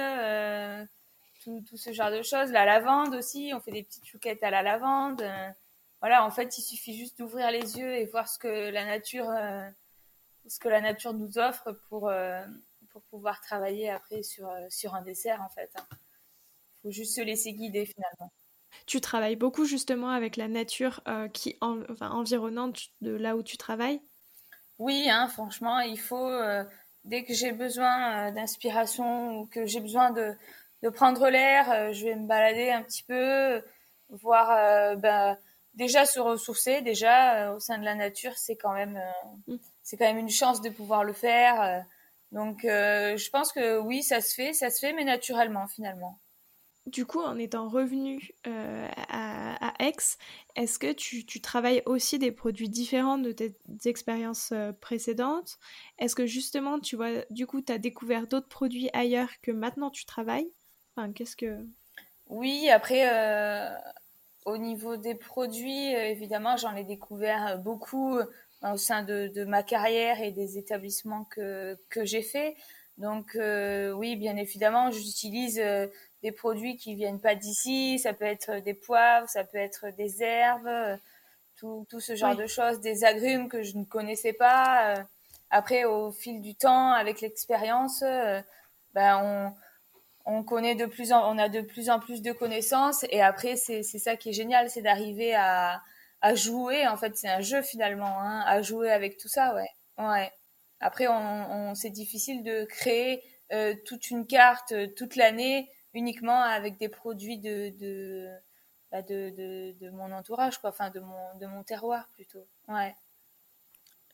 tout, 1.44 1.64
tout, 1.70 1.78
ce 1.78 1.94
genre 1.94 2.10
de 2.10 2.24
choses. 2.24 2.52
La 2.52 2.66
lavande 2.66 3.14
aussi, 3.14 3.52
on 3.54 3.60
fait 3.60 3.70
des 3.70 3.84
petites 3.84 4.08
chouquettes 4.08 4.42
à 4.42 4.50
la 4.50 4.64
lavande. 4.64 5.24
Voilà, 6.02 6.26
en 6.26 6.32
fait, 6.32 6.58
il 6.58 6.62
suffit 6.62 6.98
juste 6.98 7.18
d'ouvrir 7.18 7.52
les 7.52 7.78
yeux 7.78 7.96
et 7.96 8.06
voir 8.06 8.28
ce 8.28 8.38
que 8.38 8.70
la 8.70 8.86
nature, 8.86 9.32
ce 10.48 10.60
que 10.60 10.70
la 10.70 10.82
nature 10.82 11.14
nous 11.14 11.38
offre 11.38 11.72
pour, 11.90 12.12
pour 12.92 13.02
pouvoir 13.04 13.42
travailler 13.42 13.90
après 13.90 14.22
sur, 14.22 14.50
sur 14.70 14.94
un 14.94 15.02
dessert, 15.02 15.42
en 15.42 15.50
fait. 15.50 15.72
Il 15.74 15.80
hein. 15.80 15.88
faut 16.84 16.92
juste 16.92 17.16
se 17.16 17.22
laisser 17.22 17.54
guider 17.54 17.86
finalement. 17.86 18.32
Tu 18.86 19.02
travailles 19.02 19.36
beaucoup 19.36 19.66
justement 19.66 20.12
avec 20.12 20.36
la 20.38 20.48
nature 20.48 21.02
qui 21.34 21.58
enfin, 21.62 22.12
environnante 22.12 22.90
de 23.02 23.16
là 23.16 23.36
où 23.36 23.42
tu 23.42 23.58
travailles? 23.58 24.00
Oui, 24.78 25.10
hein, 25.10 25.28
franchement, 25.28 25.80
il 25.80 26.00
faut 26.00 26.30
dès 27.08 27.24
que 27.24 27.34
j'ai 27.34 27.52
besoin 27.52 28.28
euh, 28.28 28.32
d'inspiration 28.32 29.40
ou 29.40 29.46
que 29.48 29.66
j'ai 29.66 29.80
besoin 29.80 30.12
de, 30.12 30.36
de 30.84 30.90
prendre 30.90 31.28
l'air, 31.30 31.72
euh, 31.72 31.94
je 31.94 32.06
vais 32.06 32.16
me 32.16 32.28
balader 32.28 32.70
un 32.70 32.84
petit 32.84 33.04
peu, 33.04 33.64
voir 34.10 34.52
euh, 34.52 34.96
ben, 34.96 35.38
déjà 35.78 36.06
se 36.06 36.20
ressourcer 36.20 36.82
déjà 36.82 37.54
au 37.54 37.60
sein 37.60 37.78
de 37.78 37.86
la 37.86 37.96
nature, 37.96 38.38
c'est 38.38 38.58
quand 38.58 38.74
même 38.74 39.02
mm. 39.48 39.56
c'est 39.84 39.96
quand 39.96 40.06
même 40.06 40.18
une 40.18 40.30
chance 40.30 40.62
de 40.62 40.70
pouvoir 40.70 41.06
le 41.06 41.14
faire. 41.14 41.86
donc 42.34 42.60
je 42.64 43.30
pense 43.30 43.54
que 43.54 43.80
oui, 43.80 44.04
ça 44.04 44.20
se 44.20 44.34
fait, 44.36 44.52
ça 44.54 44.70
se 44.70 44.80
fait, 44.80 44.92
mais 44.92 45.06
naturellement 45.06 45.68
finalement. 45.68 46.20
Du 46.88 47.06
coup, 47.06 47.20
en 47.20 47.38
étant 47.38 47.68
revenu 47.68 48.32
euh, 48.48 48.88
à, 49.10 49.74
Aix, 49.80 49.92
est-ce 50.56 50.80
que 50.80 50.94
tu, 50.94 51.26
travailles 51.42 51.84
aussi 51.86 52.18
des 52.18 52.32
produits 52.32 52.70
différents 52.70 53.18
de 53.18 53.34
tes 53.34 53.58
expériences 53.84 54.54
euh, 54.54 54.72
précédentes? 54.72 55.58
Est-ce 56.00 56.16
que 56.16 56.26
justement, 56.26 56.80
tu 56.80 56.96
vois, 56.96 57.26
du 57.30 57.46
coup, 57.46 57.62
tu 57.62 57.74
as 57.74 57.78
découvert 57.78 58.26
d'autres 58.26 58.48
produits 58.48 58.90
ailleurs 58.94 59.30
que 59.42 59.52
maintenant 59.52 59.90
tu 59.90 60.06
travailles? 60.06 60.50
Enfin, 60.96 61.12
qu'est-ce 61.12 61.36
que... 61.36 61.58
Oui, 62.28 62.70
après, 62.70 63.10
euh, 63.12 63.76
au 64.48 64.58
niveau 64.58 64.98
des 64.98 65.16
produits, 65.16 65.94
évidemment, 65.94 66.58
j'en 66.58 66.76
ai 66.76 66.84
découvert 66.84 67.58
beaucoup 67.60 68.18
au 68.64 68.78
sein 68.78 69.04
de, 69.04 69.28
de, 69.28 69.44
ma 69.44 69.62
carrière 69.62 70.22
et 70.22 70.32
des 70.32 70.58
établissements 70.58 71.26
que, 71.26 71.78
que 71.90 72.06
j'ai 72.06 72.24
fait. 72.24 72.56
Donc, 72.98 73.38
oui, 73.38 74.16
bien 74.16 74.36
évidemment, 74.38 74.90
j'utilise 74.90 75.62
des 76.24 76.32
produits 76.32 76.78
qui 76.78 76.96
viennent 76.96 77.20
pas 77.20 77.36
d'ici. 77.36 78.00
Ça 78.00 78.14
peut 78.14 78.26
être 78.26 78.64
des 78.64 78.74
poivres, 78.74 79.30
ça 79.30 79.44
peut 79.44 79.58
être 79.58 79.96
des 79.96 80.24
herbes, 80.24 80.98
tout, 81.58 81.86
tout 81.90 82.00
ce 82.00 82.16
genre 82.16 82.36
de 82.36 82.48
choses, 82.48 82.80
des 82.80 83.04
agrumes 83.04 83.50
que 83.50 83.64
je 83.64 83.78
ne 83.78 83.84
connaissais 83.84 84.34
pas. 84.34 84.96
Euh, 84.96 85.04
après, 85.50 85.86
au 85.86 86.12
fil 86.12 86.42
du 86.42 86.56
temps, 86.56 86.92
avec 86.92 87.22
l'expérience, 87.22 88.04
euh, 88.04 88.42
ben 88.94 89.20
on, 89.24 89.54
on 90.28 90.44
connaît 90.44 90.76
de 90.76 90.86
plus 90.86 91.14
en, 91.14 91.34
on 91.34 91.38
a 91.38 91.48
de 91.48 91.62
plus 91.62 91.90
en 91.90 92.00
plus 92.00 92.22
de 92.22 92.34
connaissances. 92.34 93.06
Et 93.10 93.22
après, 93.22 93.56
c'est 93.56 93.84
ça 93.84 94.18
qui 94.18 94.30
est 94.30 94.34
génial, 94.34 94.70
c'est 94.70 94.82
d'arriver 94.82 95.34
à, 95.34 95.82
à 96.22 96.36
jouer. 96.36 96.86
En 96.86 96.98
fait, 96.98 97.16
c'est 97.16 97.30
un 97.30 97.42
jeu 97.42 97.62
finalement, 97.62 98.20
hein, 98.20 98.44
à 98.46 98.62
jouer 98.62 98.92
avec 98.92 99.18
tout 99.18 99.30
ça, 99.30 99.56
ouais. 99.56 99.70
Ouais. 99.98 100.32
Après, 100.80 101.08
c'est 101.76 101.90
difficile 101.90 102.44
de 102.44 102.66
créer 102.66 103.24
euh, 103.54 103.74
toute 103.86 104.12
une 104.12 104.28
carte 104.28 104.74
toute 104.96 105.16
l'année 105.16 105.72
uniquement 105.94 106.42
avec 106.42 106.78
des 106.78 106.90
produits 106.90 107.40
de, 107.40 107.70
de, 107.80 108.28
bah, 108.92 109.02
de, 109.02 109.32
de, 109.80 109.90
mon 109.92 110.12
entourage, 110.12 110.60
quoi. 110.60 110.70
Enfin, 110.70 110.90
de 110.90 111.00
mon, 111.00 111.38
de 111.40 111.46
mon 111.48 111.64
terroir 111.64 112.10
plutôt. 112.14 112.46
Ouais. 112.68 112.94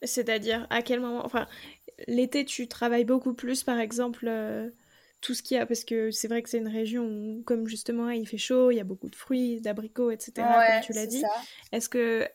C'est-à-dire, 0.03 0.67
à 0.69 0.83
quel 0.83 0.99
moment. 0.99 1.25
Enfin, 1.25 1.47
l'été, 2.07 2.45
tu 2.45 2.67
travailles 2.67 3.03
beaucoup 3.03 3.33
plus, 3.33 3.63
par 3.63 3.79
exemple, 3.79 4.27
euh, 4.27 4.69
tout 5.23 5.33
ce 5.33 5.41
qu'il 5.41 5.55
y 5.57 5.59
a, 5.59 5.65
parce 5.65 5.85
que 5.85 6.11
c'est 6.11 6.27
vrai 6.27 6.43
que 6.43 6.49
c'est 6.49 6.57
une 6.57 6.67
région 6.67 7.05
où, 7.05 7.43
comme 7.45 7.65
justement, 7.65 8.09
il 8.09 8.27
fait 8.27 8.37
chaud, 8.37 8.71
il 8.71 8.75
y 8.75 8.81
a 8.81 8.83
beaucoup 8.83 9.09
de 9.09 9.15
fruits, 9.15 9.61
d'abricots, 9.61 10.11
etc., 10.11 10.33
comme 10.35 10.81
tu 10.83 10.93
l'as 10.93 11.07
dit. 11.07 11.23
Est-ce 11.71 11.87
que, 11.87 12.27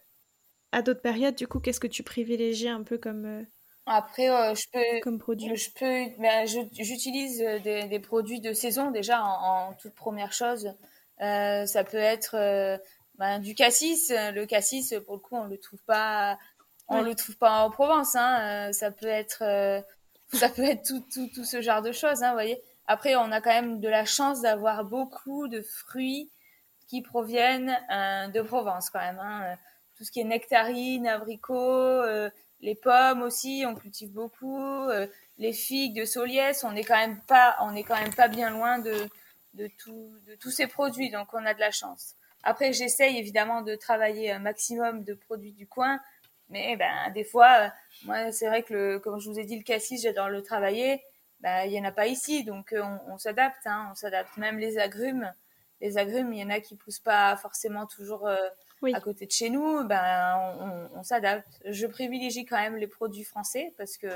à 0.72 0.80
d'autres 0.80 1.02
périodes, 1.02 1.34
du 1.34 1.46
coup, 1.46 1.60
qu'est-ce 1.60 1.80
que 1.80 1.86
tu 1.86 2.02
privilégies 2.02 2.68
un 2.68 2.82
peu 2.82 2.96
comme. 2.96 3.26
Euh, 3.26 3.44
après, 3.84 4.30
euh, 4.30 4.54
je 4.54 4.66
peux, 4.72 5.00
comme 5.02 5.18
produit? 5.18 5.54
Je 5.54 5.70
peux, 5.70 6.20
ben, 6.20 6.46
j'utilise 6.72 7.42
euh, 7.42 7.58
des, 7.58 7.84
des, 7.84 8.00
produits 8.00 8.40
de 8.40 8.52
saison 8.52 8.90
déjà 8.90 9.22
en, 9.22 9.74
toute 9.74 9.94
première 9.94 10.32
chose. 10.32 10.74
Euh, 11.20 11.66
ça 11.66 11.84
peut 11.84 11.96
être 11.96 12.36
ben, 13.18 13.38
du 13.38 13.54
cassis. 13.54 14.10
Le 14.10 14.44
cassis, 14.46 14.94
pour 15.04 15.14
le 15.14 15.20
coup, 15.20 15.36
on 15.36 15.44
le 15.44 15.58
trouve 15.58 15.82
pas, 15.84 16.38
on 16.88 17.02
le 17.02 17.14
trouve 17.14 17.36
pas 17.36 17.64
en 17.64 17.70
Provence. 17.70 18.14
Hein. 18.14 18.72
ça 18.72 18.90
peut 18.90 19.06
être, 19.06 19.42
ça 20.32 20.48
peut 20.48 20.64
être 20.64 20.86
tout, 20.86 21.04
tout, 21.12 21.28
tout, 21.34 21.44
ce 21.44 21.60
genre 21.60 21.82
de 21.82 21.92
choses. 21.92 22.22
Hein, 22.22 22.28
vous 22.28 22.36
voyez. 22.36 22.62
Après, 22.88 23.14
on 23.14 23.30
a 23.30 23.40
quand 23.40 23.52
même 23.52 23.78
de 23.78 23.88
la 23.88 24.04
chance 24.04 24.40
d'avoir 24.40 24.84
beaucoup 24.84 25.46
de 25.46 25.62
fruits 25.62 26.32
qui 26.88 27.02
proviennent 27.02 27.78
de 28.32 28.40
Provence 28.42 28.90
quand 28.90 28.98
même. 28.98 29.20
Hein. 29.20 29.56
Tout 29.96 30.04
ce 30.04 30.10
qui 30.10 30.20
est 30.20 30.24
nectarine, 30.24 31.06
abricot 31.06 32.02
les 32.60 32.74
pommes 32.74 33.22
aussi, 33.22 33.64
on 33.66 33.74
cultive 33.74 34.12
beaucoup. 34.12 34.58
Euh, 34.58 35.06
les 35.38 35.52
figues 35.52 35.98
de 35.98 36.04
Soliès, 36.04 36.64
on 36.64 36.72
n'est 36.72 36.84
quand 36.84 36.96
même 36.96 37.20
pas, 37.20 37.56
quand 37.58 38.00
même 38.00 38.14
pas 38.14 38.28
bien 38.28 38.50
loin 38.50 38.78
de, 38.78 39.08
de, 39.54 39.70
tous 40.40 40.50
ces 40.50 40.66
produits, 40.66 41.10
donc 41.10 41.32
on 41.32 41.44
a 41.44 41.54
de 41.54 41.60
la 41.60 41.70
chance. 41.70 42.14
Après, 42.42 42.72
j'essaye 42.72 43.18
évidemment 43.18 43.62
de 43.62 43.74
travailler 43.74 44.32
un 44.32 44.38
maximum 44.38 45.04
de 45.04 45.14
produits 45.14 45.52
du 45.52 45.66
coin, 45.66 46.00
mais 46.48 46.76
ben 46.76 47.10
des 47.12 47.24
fois, 47.24 47.52
euh, 47.60 47.68
moi 48.04 48.32
c'est 48.32 48.46
vrai 48.46 48.62
que 48.62 48.98
comme 48.98 49.20
je 49.20 49.28
vous 49.28 49.38
ai 49.38 49.44
dit, 49.44 49.56
le 49.56 49.64
cassis, 49.64 50.02
j'adore 50.02 50.28
le 50.28 50.42
travailler. 50.42 51.02
Ben, 51.40 51.64
il 51.64 51.72
y 51.72 51.80
en 51.80 51.84
a 51.84 51.92
pas 51.92 52.06
ici, 52.06 52.44
donc 52.44 52.72
euh, 52.72 52.82
on, 52.82 53.14
on 53.14 53.18
s'adapte. 53.18 53.66
Hein, 53.66 53.88
on 53.92 53.94
s'adapte. 53.94 54.36
Même 54.36 54.58
les 54.58 54.78
agrumes, 54.78 55.32
les 55.80 55.98
agrumes, 55.98 56.32
il 56.32 56.40
y 56.40 56.44
en 56.44 56.50
a 56.50 56.60
qui 56.60 56.76
poussent 56.76 56.98
pas 56.98 57.36
forcément 57.36 57.86
toujours 57.86 58.28
à 58.94 59.00
côté 59.00 59.26
de 59.26 59.30
chez 59.30 59.50
nous, 59.50 59.84
ben, 59.84 60.88
on, 60.94 61.02
s'adapte. 61.02 61.60
Je 61.64 61.86
privilégie 61.86 62.44
quand 62.44 62.58
même 62.58 62.76
les 62.76 62.86
produits 62.86 63.24
français 63.24 63.72
parce 63.76 63.96
que 63.96 64.08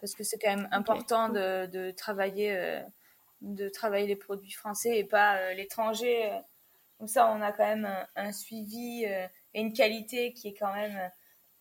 parce 0.00 0.14
que 0.14 0.24
c'est 0.24 0.38
quand 0.38 0.56
même 0.56 0.68
important 0.72 1.28
de, 1.28 1.66
de, 1.66 1.90
travailler 1.90 2.56
euh, 2.56 2.80
de 3.42 3.68
travailler 3.68 4.06
les 4.06 4.16
produits 4.16 4.52
français 4.52 4.98
et 4.98 5.04
pas 5.04 5.36
euh, 5.36 5.52
l'étranger. 5.52 6.32
Comme 6.98 7.06
ça, 7.06 7.30
on 7.30 7.40
a 7.42 7.52
quand 7.52 7.66
même 7.66 7.88
un, 8.16 8.32
suivi 8.32 9.04
euh, 9.06 9.26
et 9.54 9.60
une 9.60 9.72
qualité 9.72 10.32
qui 10.32 10.48
est 10.48 10.54
quand 10.54 10.72
même 10.72 11.10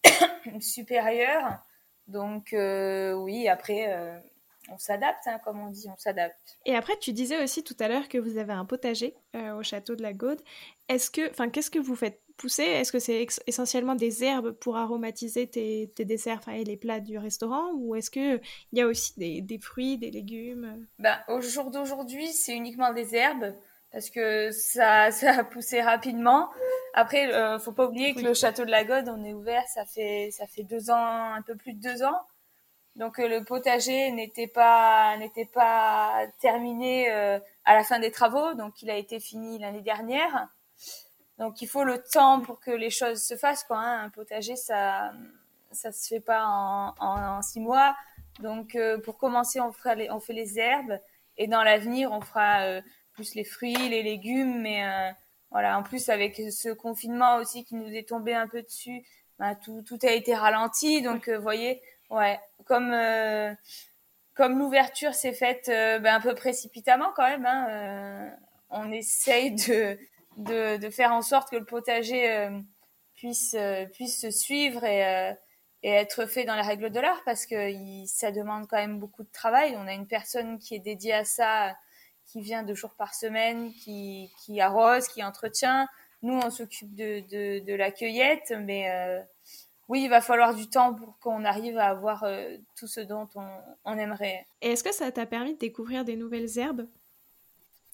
supérieure. 0.62 1.60
Donc 2.08 2.55
oui, 2.55 3.47
après 3.47 4.23
on 4.71 4.77
s'adapte, 4.77 5.27
hein, 5.27 5.39
comme 5.43 5.60
on 5.60 5.69
dit, 5.69 5.88
on 5.89 5.97
s'adapte. 5.97 6.58
Et 6.65 6.75
après, 6.75 6.97
tu 6.97 7.13
disais 7.13 7.43
aussi 7.43 7.63
tout 7.63 7.75
à 7.79 7.88
l'heure 7.88 8.08
que 8.08 8.17
vous 8.17 8.38
avez 8.38 8.53
un 8.53 8.65
potager 8.65 9.15
euh, 9.36 9.55
au 9.55 9.63
château 9.63 9.95
de 9.95 10.01
la 10.01 10.13
Gaude. 10.13 10.41
Est-ce 10.88 11.10
que, 11.12 11.29
enfin, 11.29 11.49
qu'est-ce 11.49 11.71
que 11.71 11.79
vous 11.79 11.95
faites 11.95 12.21
pousser? 12.38 12.63
Est-ce 12.63 12.91
que 12.91 12.99
c'est 12.99 13.27
essentiellement 13.47 13.95
des 13.95 14.23
herbes 14.23 14.51
pour 14.51 14.77
aromatiser 14.77 15.47
tes, 15.47 15.91
desserts 15.97 16.41
et 16.49 16.63
les 16.63 16.77
plats 16.77 16.99
du 16.99 17.17
restaurant? 17.17 17.71
Ou 17.75 17.95
est-ce 17.95 18.10
qu'il 18.10 18.41
y 18.73 18.82
a 18.82 18.88
aussi 18.88 19.13
des, 19.17 19.60
fruits, 19.62 19.97
des 19.97 20.12
légumes? 20.12 20.88
Ben, 20.97 21.19
Au 21.27 21.41
jour 21.41 21.69
d'aujourd'hui, 21.69 22.27
c'est 22.27 22.55
uniquement 22.55 22.93
des 22.93 23.15
herbes 23.15 23.53
parce 23.91 24.10
que 24.10 24.51
ça, 24.51 25.12
ça 25.12 25.39
a 25.39 25.43
poussé 25.43 25.82
rapidement. 25.82 26.49
Après, 26.93 27.27
ne 27.27 27.34
euh, 27.34 27.60
faut 27.60 27.71
pas 27.71 27.86
oublier 27.86 28.13
que 28.13 28.21
le 28.21 28.34
château 28.34 28.65
de 28.65 28.71
la 28.71 28.84
Gaude, 28.84 29.10
on 29.10 29.23
est 29.23 29.34
ouvert, 29.34 29.63
ça 29.67 29.86
fait, 29.86 30.29
ça 30.32 30.47
fait 30.47 30.63
deux 30.63 30.89
ans, 30.89 31.34
un 31.34 31.41
peu 31.41 31.55
plus 31.55 31.73
de 31.73 31.82
deux 31.82 32.03
ans. 32.03 32.21
Donc 33.00 33.18
euh, 33.18 33.30
le 33.30 33.46
potager 33.46 34.12
n'était 34.12 34.48
pas 34.48 35.16
n'était 35.18 35.46
pas 35.46 36.28
terminé 36.42 37.10
euh, 37.10 37.40
à 37.64 37.74
la 37.74 37.84
fin 37.86 37.98
des 37.98 38.12
travaux, 38.12 38.54
donc 38.56 38.82
il 38.82 38.90
a 38.90 38.98
été 38.98 39.22
fini 39.22 39.58
l'année 39.58 39.82
dernière. 39.82 40.50
Donc 41.38 41.62
il 41.62 41.70
faut 41.70 41.86
le 41.86 42.04
temps 42.04 42.42
pour 42.42 42.60
que 42.60 42.72
les 42.72 42.90
choses 42.90 43.24
se 43.24 43.38
fassent 43.38 43.64
quoi. 43.64 43.78
Hein. 43.78 44.04
Un 44.04 44.10
potager 44.10 44.58
ça 44.58 45.14
ça 45.72 45.94
se 45.94 46.10
fait 46.10 46.20
pas 46.20 46.44
en, 46.46 46.94
en, 47.00 47.42
six 47.42 47.62
mois. 47.62 47.96
Donc 48.42 48.76
euh, 48.76 48.98
pour 49.00 49.18
commencer 49.18 49.62
on 49.62 49.72
fera 49.72 49.96
on 50.10 50.20
fait 50.20 50.34
les 50.34 50.60
herbes 50.60 51.00
et 51.38 51.48
dans 51.48 51.64
l'avenir 51.64 52.12
on 52.12 52.20
fera 52.20 52.82
plus 53.14 53.34
les 53.34 53.46
fruits, 53.46 53.88
les 53.88 54.04
légumes. 54.04 54.60
Mais 54.60 54.84
voilà 55.52 55.78
en 55.80 55.84
plus 55.84 56.10
avec 56.10 56.36
ce 56.36 56.68
confinement 56.74 57.38
aussi 57.38 57.64
qui 57.64 57.76
nous 57.76 57.94
est 57.94 58.10
tombé 58.10 58.34
un 58.34 58.50
peu 58.50 58.62
dessus, 58.62 59.06
bah, 59.38 59.56
tout 59.56 59.84
tout 59.84 60.00
a 60.04 60.12
été 60.12 60.36
ralenti. 60.36 61.02
Donc 61.02 61.30
vous 61.30 61.42
voyez 61.42 61.82
Ouais, 62.10 62.39
comme 62.65 62.91
euh, 62.93 63.54
comme 64.34 64.58
l'ouverture 64.60 65.13
s'est 65.13 65.34
faite 65.34 65.69
euh, 65.69 66.00
ben, 66.00 66.15
un 66.15 66.22
peu 66.22 66.34
précipitamment 66.34 67.12
quand 67.15 67.28
même, 67.28 67.45
hein, 67.45 67.67
euh, 67.69 68.30
on 68.69 68.91
essaye 68.91 69.52
de, 69.52 69.98
de, 70.38 70.78
de 70.78 70.89
faire 70.89 71.13
en 71.13 71.22
sorte 71.22 71.50
que 71.52 71.58
le 71.58 71.65
potager 71.65 72.50
puisse 73.15 73.56
puisse 73.93 74.22
se 74.22 74.32
suivre 74.32 74.84
et 74.84 75.36
et 75.82 75.91
être 75.91 76.26
fait 76.26 76.43
dans 76.43 76.56
les 76.56 76.62
règles 76.62 76.89
de 76.89 77.00
l'art 77.00 77.22
parce 77.26 77.45
que 77.45 77.56
ça 78.06 78.32
demande 78.32 78.67
quand 78.67 78.78
même 78.78 79.00
beaucoup 79.00 79.24
de 79.24 79.32
travail. 79.32 79.76
On 79.78 79.88
a 79.88 79.93
une 79.93 80.08
personne 80.08 80.60
qui 80.60 80.76
est 80.76 80.80
dédiée 80.80 81.13
à 81.13 81.24
ça, 81.26 81.74
qui 82.26 82.41
vient 82.41 82.63
deux 82.63 82.76
jours 82.76 82.95
par 82.95 83.13
semaine, 83.13 83.72
qui, 83.74 84.30
qui 84.43 84.60
arrose, 84.60 85.08
qui 85.08 85.24
entretient. 85.24 85.88
Nous, 86.22 86.34
on 86.38 86.50
s'occupe 86.50 86.93
de, 86.95 87.22
de, 87.30 87.60
de 87.65 87.74
la 87.76 87.91
cueillette, 87.91 88.54
mais 88.60 88.89
oui, 89.89 90.04
il 90.04 90.10
va 90.10 90.21
falloir 90.21 90.54
du 90.54 90.69
temps 90.69 90.93
pour 90.93 91.17
qu'on 91.17 91.43
arrive 91.43 91.80
à 91.80 91.88
avoir 91.88 92.23
euh, 92.23 92.56
tout 92.78 92.86
ce 92.86 93.02
dont 93.02 93.28
on, 93.86 93.97
aimerait. 93.97 94.45
Et 94.62 94.71
est-ce 94.71 94.84
que 94.84 94.93
ça 94.93 95.12
t'a 95.12 95.25
permis 95.25 95.56
de 95.56 95.60
découvrir 95.60 96.06
des 96.06 96.15
nouvelles 96.15 96.60
herbes 96.60 96.88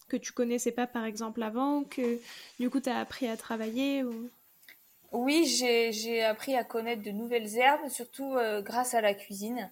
que 0.10 0.18
tu 0.18 0.34
connaissais 0.34 0.74
pas 0.74 0.86
par 0.88 1.06
exemple 1.06 1.42
avant, 1.42 1.84
que 1.84 2.20
du 2.60 2.70
coup 2.70 2.82
tu 2.82 2.90
as 2.90 3.00
appris 3.00 3.28
à 3.28 3.38
travailler 3.38 4.04
ou... 4.04 4.30
Oui, 5.14 5.46
j'ai 5.46 6.24
appris 6.24 6.56
à 6.56 6.66
connaître 6.66 7.02
de 7.02 7.12
nouvelles 7.12 7.58
herbes, 7.58 7.88
surtout 7.88 8.36
euh, 8.36 8.62
grâce 8.62 8.94
à 8.94 9.00
la 9.00 9.14
cuisine. 9.14 9.72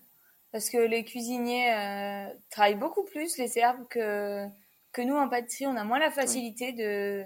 Parce 0.54 0.70
que 0.70 0.78
les 0.78 1.04
cuisiniers 1.04 1.74
euh, 1.74 2.34
travaillent 2.50 2.76
beaucoup 2.76 3.04
plus 3.04 3.38
les 3.38 3.60
herbes 3.60 3.86
que, 3.90 4.48
que 4.94 5.02
nous 5.02 5.16
en 5.16 5.28
pâtisserie. 5.28 5.68
On 5.68 5.76
a 5.76 5.84
moins 5.84 6.00
la 6.00 6.12
facilité 6.12 6.72
de. 6.72 7.26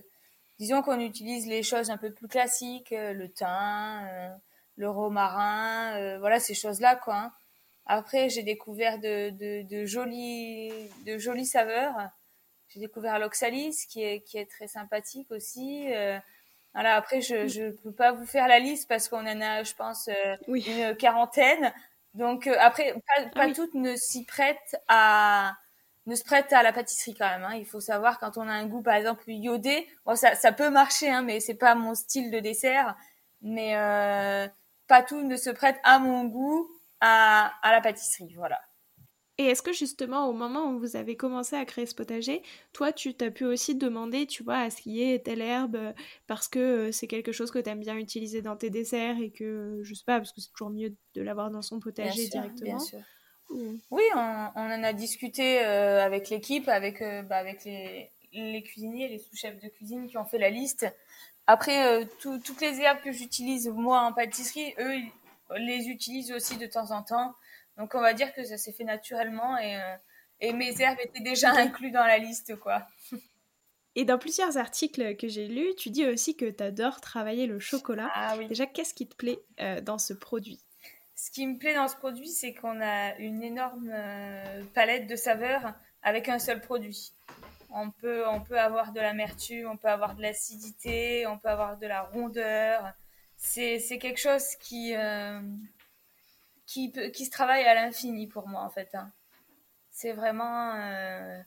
Disons 0.58 0.82
qu'on 0.82 1.00
utilise 1.00 1.46
les 1.46 1.62
choses 1.62 1.92
un 1.92 1.98
peu 1.98 2.12
plus 2.12 2.28
classiques, 2.28 2.90
le 2.92 3.28
thym, 3.30 4.40
le 4.78 4.90
romarin, 4.90 6.18
voilà 6.20 6.40
ces 6.40 6.54
choses-là, 6.54 6.96
quoi. 6.96 7.16
Hein. 7.16 7.34
Après, 7.86 8.30
j'ai 8.30 8.44
découvert 8.44 9.00
de, 9.00 9.32
de, 9.32 9.64
de, 9.68 9.86
jolies, 9.86 10.72
de 11.06 11.18
jolies 11.18 11.46
saveurs. 11.46 11.96
J'ai 12.70 12.80
découvert 12.80 13.20
l'oxalis, 13.20 13.86
qui 13.90 14.04
est, 14.04 14.22
qui 14.22 14.38
est 14.38 14.50
très 14.50 14.68
sympathique 14.68 15.32
aussi. 15.32 15.88
Voilà, 16.78 16.96
après, 16.96 17.22
je 17.22 17.66
ne 17.66 17.72
peux 17.72 17.92
pas 17.92 18.12
vous 18.12 18.28
faire 18.28 18.48
la 18.48 18.60
liste 18.60 18.88
parce 18.88 19.10
qu'on 19.10 19.26
en 19.26 19.42
a, 19.42 19.64
je 19.64 19.74
pense, 19.74 20.10
euh, 20.10 20.36
une 20.48 20.96
quarantaine. 20.96 21.74
Donc, 22.14 22.46
euh, 22.46 22.56
après, 22.60 22.94
pas, 22.94 23.30
ah 23.36 23.52
toutes 23.52 23.74
ne 23.74 23.96
s'y 23.96 24.26
prêtent 24.26 24.78
à 24.88 25.56
ne 26.06 26.14
se 26.14 26.24
prêtent 26.24 26.54
à 26.54 26.62
la 26.62 26.72
pâtisserie 26.72 27.16
quand 27.16 27.28
même. 27.28 27.44
Hein. 27.44 27.56
Il 27.56 27.66
faut 27.66 27.80
savoir 27.80 28.20
quand 28.20 28.38
on 28.38 28.48
a 28.48 28.52
un 28.52 28.68
goût, 28.68 28.84
par 28.84 28.94
exemple, 28.94 29.24
iodé, 29.28 29.88
bon, 30.06 30.16
ça, 30.16 30.36
ça 30.36 30.52
peut 30.52 30.70
marcher, 30.70 31.10
hein, 31.10 31.24
mais 31.24 31.40
c'est 31.40 31.56
pas 31.56 31.74
mon 31.74 31.96
style 31.96 32.30
de 32.30 32.40
dessert. 32.40 32.96
Mais 33.42 33.76
euh, 33.76 34.48
pas 34.88 35.04
tout 35.04 35.22
ne 35.22 35.36
se 35.36 35.50
prête 35.50 35.80
à 35.84 36.00
mon 36.00 36.26
goût 36.26 36.70
à, 37.02 37.54
à 37.62 37.72
la 37.72 37.82
pâtisserie. 37.82 38.34
Voilà. 38.36 38.60
Et 39.40 39.46
est-ce 39.46 39.62
que 39.62 39.72
justement, 39.72 40.28
au 40.28 40.34
moment 40.34 40.72
où 40.72 40.80
vous 40.80 40.96
avez 40.96 41.16
commencé 41.16 41.56
à 41.56 41.64
créer 41.64 41.86
ce 41.86 41.94
potager, 41.94 42.42
toi, 42.74 42.92
tu 42.92 43.14
t'as 43.14 43.30
pu 43.30 43.46
aussi 43.46 43.76
demander, 43.76 44.26
tu 44.26 44.44
vois, 44.44 44.58
à 44.58 44.70
ce 44.72 44.82
qu'il 44.82 44.94
y 44.94 45.04
ait 45.04 45.20
telle 45.20 45.42
herbe 45.42 45.76
euh, 45.76 45.94
parce 46.26 46.48
que 46.48 46.60
euh, 46.60 46.92
c'est 46.92 47.06
quelque 47.06 47.32
chose 47.32 47.52
que 47.52 47.60
tu 47.60 47.70
aimes 47.70 47.82
bien 47.82 47.98
utiliser 47.98 48.42
dans 48.42 48.56
tes 48.56 48.72
desserts 48.72 49.20
et 49.22 49.30
que, 49.30 49.80
je 49.84 49.94
sais 49.94 50.04
pas, 50.06 50.18
parce 50.18 50.32
que 50.32 50.42
c'est 50.42 50.50
toujours 50.50 50.72
mieux 50.72 50.96
de 51.14 51.22
l'avoir 51.22 51.52
dans 51.52 51.62
son 51.62 51.80
potager 51.80 52.28
directement. 52.30 52.78
Bien 52.78 52.80
sûr. 52.80 53.00
Oui, 53.92 54.04
on, 54.16 54.18
en 54.18 54.84
a 54.84 54.92
discuté 54.92 55.64
euh, 55.64 56.04
avec 56.04 56.30
l'équipe, 56.30 56.68
avec, 56.68 57.00
bah, 57.00 57.38
avec 57.38 57.64
les, 57.64 58.10
les, 58.34 58.64
cuisiniers, 58.64 59.08
les 59.08 59.20
sous-chefs 59.20 59.62
de 59.62 59.68
cuisine 59.70 60.08
qui 60.08 60.18
ont 60.18 60.26
fait 60.26 60.40
la 60.40 60.50
liste. 60.50 60.88
Après, 61.48 62.06
toutes 62.20 62.62
les 62.62 62.82
herbes 62.82 63.02
que 63.02 63.12
j'utilise 63.12 63.70
moi 63.70 64.02
en 64.02 64.14
pâtisserie, 64.14 64.74
eux, 64.80 64.96
ils 64.96 65.12
les 65.56 65.88
utilisent 65.88 66.32
aussi 66.32 66.58
de 66.58 66.68
temps 66.68 66.92
en 66.92 67.04
temps. 67.04 67.36
Donc 67.78 67.94
on 67.96 68.02
va 68.02 68.14
dire 68.14 68.34
que 68.34 68.44
ça 68.44 68.58
s'est 68.58 68.74
fait 68.74 68.84
naturellement 68.84 69.58
et, 69.58 69.78
euh, 69.78 69.96
et 70.42 70.54
mes 70.54 70.82
herbes 70.82 70.98
étaient 71.04 71.24
déjà 71.24 71.52
inclus 71.56 71.92
dans 71.92 72.06
la 72.06 72.18
liste, 72.18 72.56
quoi. 72.58 72.88
Et 73.96 74.06
dans 74.06 74.20
plusieurs 74.20 74.58
articles 74.58 75.16
que 75.16 75.28
j'ai 75.28 75.48
lus, 75.48 75.74
tu 75.76 75.90
dis 75.90 76.06
aussi 76.06 76.36
que 76.36 76.46
tu 76.46 76.64
adores 76.64 77.02
travailler 77.02 77.48
le 77.48 77.60
chocolat. 77.60 78.12
Ah, 78.14 78.36
oui. 78.38 78.48
Déjà, 78.48 78.68
qu'est-ce 78.68 78.94
qui 78.94 79.08
te 79.08 79.16
plaît 79.16 79.40
euh, 79.60 79.82
dans 79.82 79.98
ce 79.98 80.14
produit? 80.14 80.60
Ce 81.16 81.32
qui 81.32 81.48
me 81.48 81.58
plaît 81.58 81.74
dans 81.74 81.88
ce 81.88 81.96
produit, 81.96 82.28
c'est 82.28 82.54
qu'on 82.54 82.80
a 82.80 83.16
une 83.16 83.42
énorme 83.42 83.90
euh, 83.92 84.64
palette 84.76 85.08
de 85.08 85.16
saveurs 85.16 85.74
avec 86.04 86.30
un 86.30 86.38
seul 86.38 86.62
produit. 86.62 87.12
On 87.80 87.92
peut, 87.92 88.28
on 88.28 88.42
peut 88.42 88.60
avoir 88.60 88.92
de 88.92 89.00
l'amertume, 89.00 89.70
on 89.70 89.78
peut 89.78 89.88
avoir 89.88 90.16
de 90.16 90.22
l'acidité, 90.24 91.28
on 91.28 91.38
peut 91.38 91.50
avoir 91.50 91.78
de 91.78 91.86
la 91.86 92.02
rondeur. 92.02 92.94
C'est 93.36 94.00
quelque 94.00 94.20
chose 94.20 94.56
qui, 94.56 94.96
qui, 96.66 96.92
qui 96.92 97.26
se 97.26 97.32
travaille 97.32 97.64
à 97.66 97.76
l'infini 97.76 98.28
pour 98.28 98.48
moi 98.48 98.62
en 98.62 98.70
fait. 98.70 98.90
Hein. 98.96 99.12
C'est 100.00 100.14
vraiment, 100.14 100.76
euh, 100.76 101.42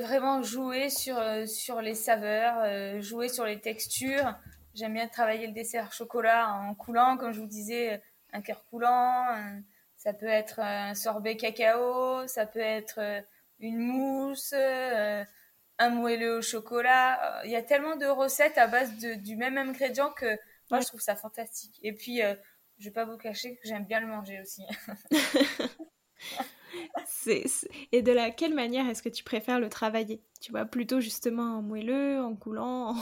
vraiment 0.00 0.42
jouer 0.42 0.88
sur, 0.88 1.18
euh, 1.18 1.44
sur 1.44 1.82
les 1.82 1.94
saveurs, 1.94 2.60
euh, 2.60 3.02
jouer 3.02 3.28
sur 3.28 3.44
les 3.44 3.60
textures. 3.60 4.34
J'aime 4.72 4.94
bien 4.94 5.06
travailler 5.06 5.46
le 5.46 5.52
dessert 5.52 5.92
chocolat 5.92 6.50
en 6.50 6.74
coulant, 6.74 7.18
comme 7.18 7.32
je 7.32 7.40
vous 7.40 7.46
disais, 7.46 8.02
un 8.32 8.40
cœur 8.40 8.64
coulant. 8.70 9.26
ça 9.98 10.14
peut 10.14 10.28
être 10.28 10.60
un 10.60 10.94
sorbet 10.94 11.36
cacao, 11.36 12.26
ça 12.26 12.46
peut 12.46 12.58
être 12.58 13.22
une 13.60 13.78
mousse, 13.78 14.52
un 14.52 15.90
moelleux 15.90 16.38
au 16.38 16.42
chocolat. 16.42 17.40
Il 17.44 17.50
y 17.50 17.56
a 17.56 17.62
tellement 17.62 17.96
de 17.96 18.06
recettes 18.06 18.58
à 18.58 18.66
base 18.66 18.98
de, 18.98 19.14
du 19.14 19.36
même 19.36 19.56
ingrédient 19.58 20.10
que 20.10 20.38
moi 20.70 20.80
je 20.80 20.86
trouve 20.86 21.00
ça 21.00 21.16
fantastique. 21.16 21.78
Et 21.82 21.92
puis 21.92 22.20
je 22.78 22.84
vais 22.84 22.90
pas 22.90 23.04
vous 23.04 23.16
cacher 23.16 23.56
que 23.56 23.68
j'aime 23.68 23.84
bien 23.84 24.00
le 24.00 24.06
manger 24.06 24.40
aussi. 24.40 24.62
Et 27.92 28.02
de 28.02 28.12
la 28.12 28.30
quelle 28.30 28.54
manière 28.54 28.88
est-ce 28.88 29.02
que 29.02 29.08
tu 29.08 29.24
préfères 29.24 29.60
le 29.60 29.68
travailler? 29.68 30.22
Tu 30.40 30.50
vois, 30.50 30.64
plutôt 30.64 31.00
justement 31.00 31.58
en 31.58 31.62
moelleux, 31.62 32.20
en 32.20 32.34
coulant 32.34 32.94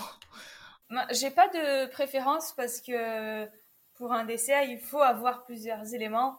J'ai 1.11 1.31
pas 1.31 1.49
de 1.49 1.87
préférence 1.91 2.55
parce 2.57 2.81
que 2.81 3.47
pour 3.95 4.13
un 4.13 4.25
dessert, 4.25 4.63
il 4.65 4.79
faut 4.79 5.03
avoir 5.03 5.45
plusieurs 5.45 5.95
éléments. 5.95 6.39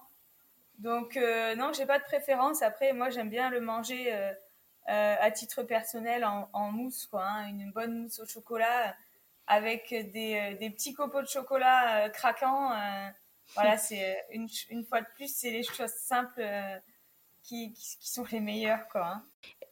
Donc 0.79 1.15
euh, 1.15 1.55
non, 1.55 1.71
j'ai 1.73 1.85
pas 1.85 1.99
de 1.99 2.03
préférence. 2.03 2.61
Après, 2.61 2.91
moi, 2.93 3.09
j'aime 3.09 3.29
bien 3.29 3.49
le 3.49 3.61
manger 3.61 4.11
euh, 4.11 4.33
euh, 4.89 5.15
à 5.19 5.31
titre 5.31 5.63
personnel 5.63 6.25
en, 6.25 6.71
mousse, 6.71 7.05
quoi. 7.05 7.23
Hein. 7.23 7.47
une 7.47 7.71
bonne 7.71 8.03
mousse 8.03 8.19
au 8.19 8.25
chocolat 8.25 8.95
avec 9.47 9.89
des, 9.89 10.57
des 10.59 10.69
petits 10.69 10.93
copeaux 10.93 11.21
de 11.21 11.27
chocolat 11.27 12.09
craquants 12.09 12.71
voilà, 13.55 13.77
c'est 13.77 14.15
euh, 14.15 14.21
une, 14.31 14.47
une, 14.69 14.83
fois 14.83 15.01
de 15.01 15.07
plus, 15.15 15.33
c'est 15.33 15.51
les 15.51 15.63
choses 15.63 15.91
simples 15.91 16.41
euh, 16.41 16.77
qui, 17.41 17.73
qui, 17.73 18.09
sont 18.09 18.25
les 18.31 18.39
meilleures, 18.39 18.87
quoi. 18.87 19.07
Hein. 19.07 19.25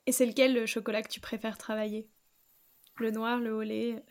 Et 0.06 0.12
c'est 0.12 0.26
lequel 0.26 0.54
le 0.54 0.66
chocolat 0.66 1.02
que 1.02 1.10
tu 1.10 1.20
préfères 1.20 1.58
travailler? 1.58 2.08
Le 2.96 3.12
noir, 3.12 3.40
le 3.40 3.54
au 3.54 3.62
lait? 3.62 4.04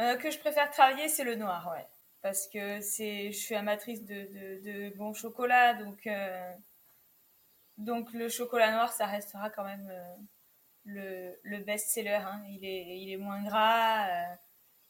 Euh, 0.00 0.16
Que 0.16 0.30
je 0.30 0.38
préfère 0.38 0.70
travailler, 0.70 1.08
c'est 1.08 1.24
le 1.24 1.36
noir, 1.36 1.70
ouais. 1.72 1.86
Parce 2.24 2.48
que 2.48 2.80
c'est, 2.80 3.30
je 3.32 3.38
suis 3.38 3.54
amatrice 3.54 4.02
de, 4.04 4.14
de, 4.14 4.88
de 4.88 4.96
bon 4.96 5.12
chocolat, 5.12 5.74
donc, 5.74 6.08
donc 7.76 8.12
le 8.14 8.28
chocolat 8.28 8.72
noir, 8.72 8.92
ça 8.92 9.06
restera 9.06 9.50
quand 9.50 9.64
même 9.64 9.92
le, 10.84 11.38
le 11.42 11.58
best-seller. 11.58 12.22
Hein. 12.26 12.42
Il, 12.48 12.64
est, 12.64 12.98
il 12.98 13.12
est 13.12 13.18
moins 13.18 13.44
gras, 13.44 14.08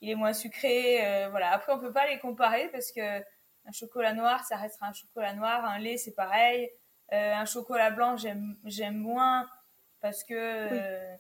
il 0.00 0.10
est 0.10 0.14
moins 0.14 0.32
sucré. 0.32 1.28
voilà. 1.30 1.50
Après, 1.50 1.72
on 1.72 1.80
peut 1.80 1.92
pas 1.92 2.06
les 2.06 2.20
comparer 2.20 2.68
parce 2.70 2.92
que 2.92 3.20
un 3.66 3.72
chocolat 3.72 4.12
noir, 4.12 4.44
ça 4.44 4.56
restera 4.56 4.88
un 4.88 4.92
chocolat 4.92 5.32
noir. 5.34 5.64
Un 5.64 5.78
lait, 5.78 5.96
c'est 5.96 6.14
pareil. 6.14 6.70
Euh, 7.12 7.34
un 7.34 7.44
chocolat 7.46 7.90
blanc, 7.90 8.16
j'aime 8.16 8.96
moins 8.96 9.48
parce 10.00 10.24
que, 10.24 10.34
euh, 10.34 11.16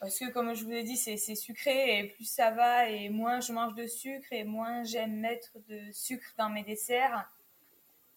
parce 0.00 0.18
que, 0.18 0.30
comme 0.30 0.54
je 0.54 0.64
vous 0.64 0.70
l'ai 0.70 0.84
dit, 0.84 0.96
c'est 0.96 1.16
sucré 1.34 1.98
et 1.98 2.04
plus 2.08 2.24
ça 2.24 2.50
va 2.50 2.88
et 2.88 3.08
moins 3.08 3.40
je 3.40 3.52
mange 3.52 3.74
de 3.74 3.86
sucre 3.86 4.32
et 4.32 4.44
moins 4.44 4.84
j'aime 4.84 5.16
mettre 5.16 5.50
de 5.68 5.90
sucre 5.92 6.34
dans 6.36 6.48
mes 6.48 6.62
desserts 6.62 7.30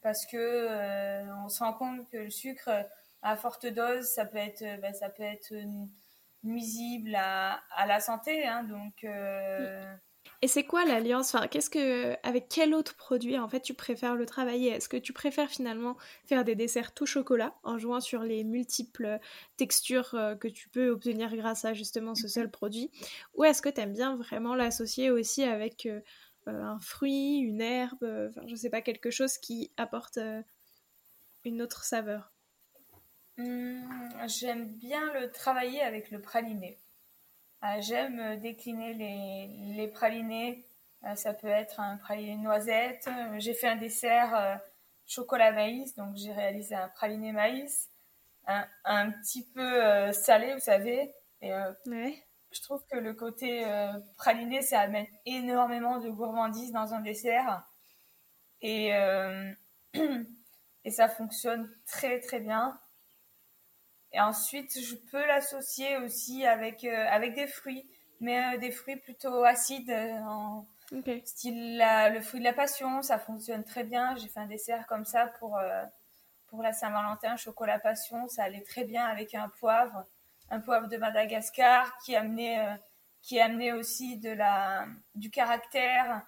parce 0.01 0.25
que 0.25 0.37
euh, 0.37 1.23
on 1.43 1.49
se 1.49 1.63
rend 1.63 1.73
compte 1.73 2.09
que 2.09 2.17
le 2.17 2.29
sucre 2.29 2.69
à 3.21 3.35
forte 3.35 3.67
dose, 3.67 4.05
ça 4.05 4.25
peut 4.25 4.37
être, 4.37 4.81
bah, 4.81 4.93
ça 4.93 5.09
peut 5.09 5.23
être 5.23 5.53
nuisible 6.43 7.15
à, 7.15 7.61
à 7.75 7.85
la 7.85 7.99
santé. 7.99 8.45
Hein, 8.45 8.63
donc, 8.63 9.05
et 10.41 10.47
c'est 10.47 10.63
quoi 10.65 10.85
l'alliance? 10.85 11.35
Enfin, 11.35 11.47
qu'est-ce 11.47 11.69
que, 11.69 12.15
avec 12.27 12.47
quel 12.49 12.73
autre 12.73 12.95
produit 12.95 13.37
en 13.37 13.47
fait 13.47 13.61
tu 13.61 13.73
préfères 13.75 14.15
le 14.15 14.25
travailler? 14.25 14.69
Est-ce 14.69 14.89
que 14.89 14.97
tu 14.97 15.13
préfères 15.13 15.49
finalement 15.49 15.97
faire 16.25 16.43
des 16.43 16.55
desserts 16.55 16.93
tout 16.93 17.05
chocolat 17.05 17.55
en 17.63 17.77
jouant 17.77 17.99
sur 17.99 18.23
les 18.23 18.43
multiples 18.43 19.19
textures 19.57 20.15
euh, 20.15 20.35
que 20.35 20.47
tu 20.47 20.67
peux 20.69 20.89
obtenir 20.89 21.35
grâce 21.35 21.63
à 21.65 21.73
justement 21.73 22.15
ce 22.15 22.27
seul 22.27 22.49
produit? 22.49 22.89
Ou 23.35 23.43
est-ce 23.43 23.61
que 23.61 23.69
tu 23.69 23.81
aimes 23.81 23.93
bien 23.93 24.15
vraiment 24.15 24.55
l'associer 24.55 25.11
aussi 25.11 25.43
avec 25.43 25.85
euh, 25.85 26.01
euh, 26.47 26.61
un 26.63 26.79
fruit, 26.79 27.37
une 27.37 27.61
herbe, 27.61 28.03
enfin 28.29 28.41
je 28.47 28.55
sais 28.55 28.69
pas 28.71 28.81
quelque 28.81 29.11
chose 29.11 29.37
qui 29.37 29.71
apporte 29.77 30.17
une 31.43 31.61
autre 31.61 31.83
saveur? 31.83 32.33
Mmh, 33.37 34.27
J'aime 34.29 34.73
bien 34.77 35.11
le 35.13 35.31
travailler 35.31 35.81
avec 35.81 36.11
le 36.11 36.21
praliné. 36.21 36.79
Ah, 37.61 37.79
j'aime 37.79 38.19
euh, 38.19 38.35
décliner 38.37 38.93
les, 38.95 39.75
les 39.75 39.87
pralinés. 39.87 40.65
Euh, 41.05 41.15
ça 41.15 41.33
peut 41.33 41.47
être 41.47 41.79
un 41.79 41.97
praliné 41.97 42.35
noisette. 42.35 43.07
J'ai 43.37 43.53
fait 43.53 43.67
un 43.67 43.75
dessert 43.75 44.35
euh, 44.35 44.55
chocolat 45.05 45.51
maïs, 45.51 45.95
donc 45.95 46.15
j'ai 46.15 46.31
réalisé 46.33 46.73
un 46.75 46.87
praliné 46.89 47.31
maïs, 47.31 47.89
un, 48.47 48.65
un 48.85 49.11
petit 49.11 49.45
peu 49.53 50.11
salé, 50.13 50.53
vous 50.53 50.59
savez. 50.59 51.13
Et, 51.41 51.51
Je 52.51 52.61
trouve 52.61 52.83
que 52.87 52.97
le 52.97 53.13
côté 53.13 53.65
praliné, 54.17 54.61
ça 54.61 54.79
amène 54.81 55.07
énormément 55.25 55.99
de 55.99 56.09
gourmandise 56.09 56.71
dans 56.71 56.93
un 56.93 57.01
dessert. 57.01 57.63
Et, 58.61 58.91
et 59.93 60.91
ça 60.91 61.09
fonctionne 61.09 61.69
très 61.85 62.19
très 62.19 62.39
bien. 62.39 62.79
Et 64.13 64.19
ensuite, 64.19 64.77
je 64.79 64.95
peux 64.95 65.25
l'associer 65.25 65.97
aussi 65.97 66.45
avec, 66.45 66.83
euh, 66.83 67.05
avec 67.09 67.33
des 67.33 67.47
fruits, 67.47 67.87
mais 68.19 68.55
euh, 68.55 68.57
des 68.57 68.71
fruits 68.71 68.97
plutôt 68.97 69.43
acides, 69.43 69.89
euh, 69.89 70.19
en 70.19 70.65
style 71.23 71.77
le 71.79 72.19
fruit 72.19 72.41
de 72.41 72.43
la 72.43 72.51
passion, 72.51 73.01
ça 73.01 73.17
fonctionne 73.17 73.63
très 73.63 73.85
bien. 73.85 74.13
J'ai 74.17 74.27
fait 74.27 74.41
un 74.41 74.45
dessert 74.45 74.85
comme 74.87 75.05
ça 75.05 75.27
pour, 75.39 75.57
pour 76.47 76.61
la 76.61 76.73
Saint-Valentin, 76.73 77.37
chocolat 77.37 77.79
passion, 77.79 78.27
ça 78.27 78.43
allait 78.43 78.63
très 78.63 78.83
bien 78.83 79.05
avec 79.05 79.33
un 79.33 79.47
poivre, 79.47 80.03
un 80.49 80.59
poivre 80.59 80.89
de 80.89 80.97
Madagascar 80.97 81.97
qui 81.99 82.13
amenait, 82.13 82.77
qui 83.21 83.39
amenait 83.39 83.71
aussi 83.71 84.17
de 84.17 84.31
la, 84.31 84.85
du 85.15 85.31
caractère. 85.31 86.23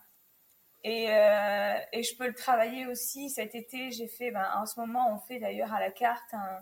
Et, 0.86 1.08
et 1.08 2.04
je 2.04 2.18
peux 2.18 2.28
le 2.28 2.34
travailler 2.34 2.88
aussi. 2.88 3.30
Cet 3.30 3.56
été, 3.56 3.92
j'ai 3.92 4.08
fait, 4.08 4.32
ben, 4.32 4.48
en 4.56 4.66
ce 4.66 4.80
moment, 4.80 5.14
on 5.14 5.18
fait 5.18 5.40
d'ailleurs 5.40 5.74
à 5.74 5.82
la 5.82 5.92
carte 5.92 6.34
un, 6.34 6.62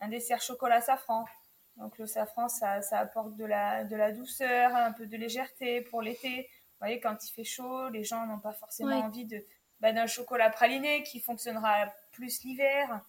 un 0.00 0.08
dessert 0.08 0.40
chocolat 0.40 0.80
safran. 0.80 1.24
Donc 1.76 1.98
le 1.98 2.06
safran, 2.06 2.48
ça, 2.48 2.82
ça, 2.82 2.98
apporte 2.98 3.36
de 3.36 3.44
la, 3.44 3.84
de 3.84 3.96
la 3.96 4.12
douceur, 4.12 4.74
un 4.74 4.92
peu 4.92 5.06
de 5.06 5.16
légèreté 5.16 5.80
pour 5.82 6.02
l'été. 6.02 6.42
Vous 6.42 6.86
voyez, 6.86 7.00
quand 7.00 7.16
il 7.24 7.30
fait 7.32 7.44
chaud, 7.44 7.88
les 7.88 8.04
gens 8.04 8.26
n'ont 8.26 8.38
pas 8.38 8.52
forcément 8.52 8.96
envie 8.96 9.24
de, 9.24 9.44
ben, 9.80 9.94
d'un 9.94 10.06
chocolat 10.06 10.50
praliné 10.50 11.02
qui 11.02 11.20
fonctionnera 11.20 11.92
plus 12.12 12.42
l'hiver. 12.42 13.00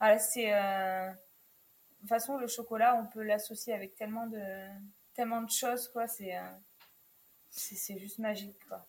Voilà, 0.00 0.18
c'est... 0.18 0.52
Euh, 0.52 1.10
de 1.10 2.00
toute 2.00 2.08
façon, 2.08 2.36
le 2.36 2.46
chocolat, 2.46 2.94
on 2.94 3.06
peut 3.06 3.22
l'associer 3.22 3.72
avec 3.72 3.96
tellement 3.96 4.26
de, 4.26 4.68
tellement 5.14 5.42
de 5.42 5.50
choses, 5.50 5.88
quoi. 5.88 6.06
C'est, 6.06 6.36
euh, 6.36 6.52
c'est, 7.50 7.98
juste 7.98 8.18
magique, 8.18 8.58
quoi. 8.68 8.86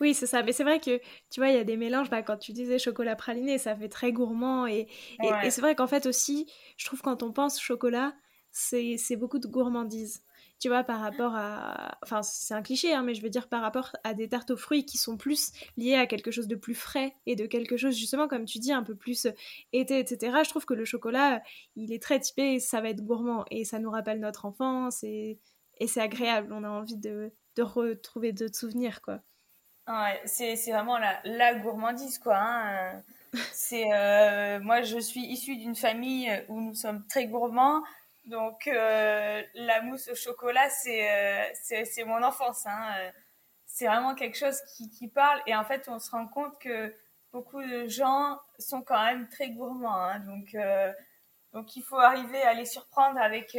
Oui, 0.00 0.14
c'est 0.14 0.26
ça. 0.26 0.42
Mais 0.42 0.52
c'est 0.52 0.64
vrai 0.64 0.80
que, 0.80 0.98
tu 1.30 1.40
vois, 1.40 1.48
il 1.48 1.56
y 1.56 1.58
a 1.58 1.64
des 1.64 1.76
mélanges. 1.76 2.10
Bah, 2.10 2.22
quand 2.22 2.36
tu 2.36 2.52
disais 2.52 2.78
chocolat 2.78 3.16
praliné, 3.16 3.58
ça 3.58 3.74
fait 3.76 3.88
très 3.88 4.12
gourmand. 4.12 4.66
Et, 4.66 4.88
et, 5.22 5.50
c'est 5.50 5.60
vrai 5.60 5.74
qu'en 5.74 5.86
fait 5.86 6.06
aussi, 6.06 6.46
je 6.76 6.86
trouve 6.86 7.02
quand 7.02 7.22
on 7.22 7.32
pense 7.32 7.60
chocolat, 7.60 8.14
c'est, 8.50 8.96
c'est 8.98 9.16
beaucoup 9.16 9.38
de 9.38 9.48
gourmandise 9.48 10.22
tu 10.60 10.68
vois, 10.68 10.84
par 10.84 11.00
rapport 11.00 11.34
à... 11.34 11.98
Enfin, 12.02 12.22
c'est 12.22 12.54
un 12.54 12.62
cliché, 12.62 12.94
hein, 12.94 13.02
mais 13.02 13.14
je 13.14 13.22
veux 13.22 13.28
dire 13.28 13.48
par 13.48 13.60
rapport 13.60 13.92
à 14.04 14.14
des 14.14 14.28
tartes 14.28 14.50
aux 14.50 14.56
fruits 14.56 14.86
qui 14.86 14.96
sont 14.96 15.16
plus 15.16 15.52
liées 15.76 15.94
à 15.94 16.06
quelque 16.06 16.30
chose 16.30 16.48
de 16.48 16.56
plus 16.56 16.74
frais 16.74 17.14
et 17.26 17.36
de 17.36 17.46
quelque 17.46 17.76
chose, 17.76 17.94
justement, 17.96 18.28
comme 18.28 18.44
tu 18.44 18.58
dis, 18.58 18.72
un 18.72 18.82
peu 18.82 18.94
plus 18.94 19.26
été, 19.72 19.98
etc. 19.98 20.38
Je 20.44 20.48
trouve 20.48 20.64
que 20.64 20.74
le 20.74 20.84
chocolat, 20.84 21.42
il 21.76 21.92
est 21.92 22.02
très 22.02 22.20
typé, 22.20 22.60
ça 22.60 22.80
va 22.80 22.90
être 22.90 23.04
gourmand 23.04 23.44
et 23.50 23.64
ça 23.64 23.78
nous 23.78 23.90
rappelle 23.90 24.20
notre 24.20 24.46
enfance 24.46 25.02
et, 25.04 25.38
et 25.78 25.86
c'est 25.86 26.00
agréable. 26.00 26.52
On 26.52 26.64
a 26.64 26.70
envie 26.70 26.96
de, 26.96 27.30
de 27.56 27.62
retrouver 27.62 28.32
d'autres 28.32 28.56
souvenirs, 28.56 29.02
quoi. 29.02 29.20
Ouais, 29.86 30.22
c'est, 30.24 30.54
vraiment 30.70 30.98
la, 30.98 31.20
la 31.24 31.54
gourmandise, 31.54 32.18
quoi. 32.18 32.36
Hein. 32.38 33.02
C'est, 33.52 33.92
euh, 33.92 34.60
moi, 34.60 34.82
je 34.82 34.98
suis 34.98 35.20
issue 35.20 35.56
d'une 35.56 35.74
famille 35.76 36.30
où 36.48 36.60
nous 36.60 36.74
sommes 36.74 37.06
très 37.06 37.26
gourmands. 37.26 37.82
Donc 38.26 38.66
euh, 38.68 39.42
la 39.54 39.82
mousse 39.82 40.08
au 40.08 40.14
chocolat, 40.14 40.68
c'est 40.70 41.10
euh, 41.10 41.84
c'est 41.84 42.04
mon 42.04 42.22
enfance. 42.22 42.66
Hein. 42.66 43.10
C'est 43.66 43.86
vraiment 43.86 44.14
quelque 44.14 44.38
chose 44.38 44.60
qui, 44.76 44.88
qui, 44.90 45.08
parle. 45.08 45.40
Et 45.46 45.54
en 45.54 45.64
fait, 45.64 45.88
on 45.88 45.98
se 45.98 46.10
rend 46.10 46.26
compte 46.28 46.58
que 46.58 46.94
beaucoup 47.32 47.62
de 47.62 47.86
gens 47.86 48.38
sont 48.58 48.82
quand 48.82 49.02
même 49.04 49.28
très 49.28 49.50
gourmands. 49.50 49.94
Hein. 49.94 50.20
Donc, 50.20 50.54
euh, 50.54 50.92
donc 51.52 51.76
il 51.76 51.82
faut 51.82 51.98
arriver 51.98 52.40
à 52.42 52.54
les 52.54 52.64
surprendre 52.64 53.20
avec, 53.20 53.58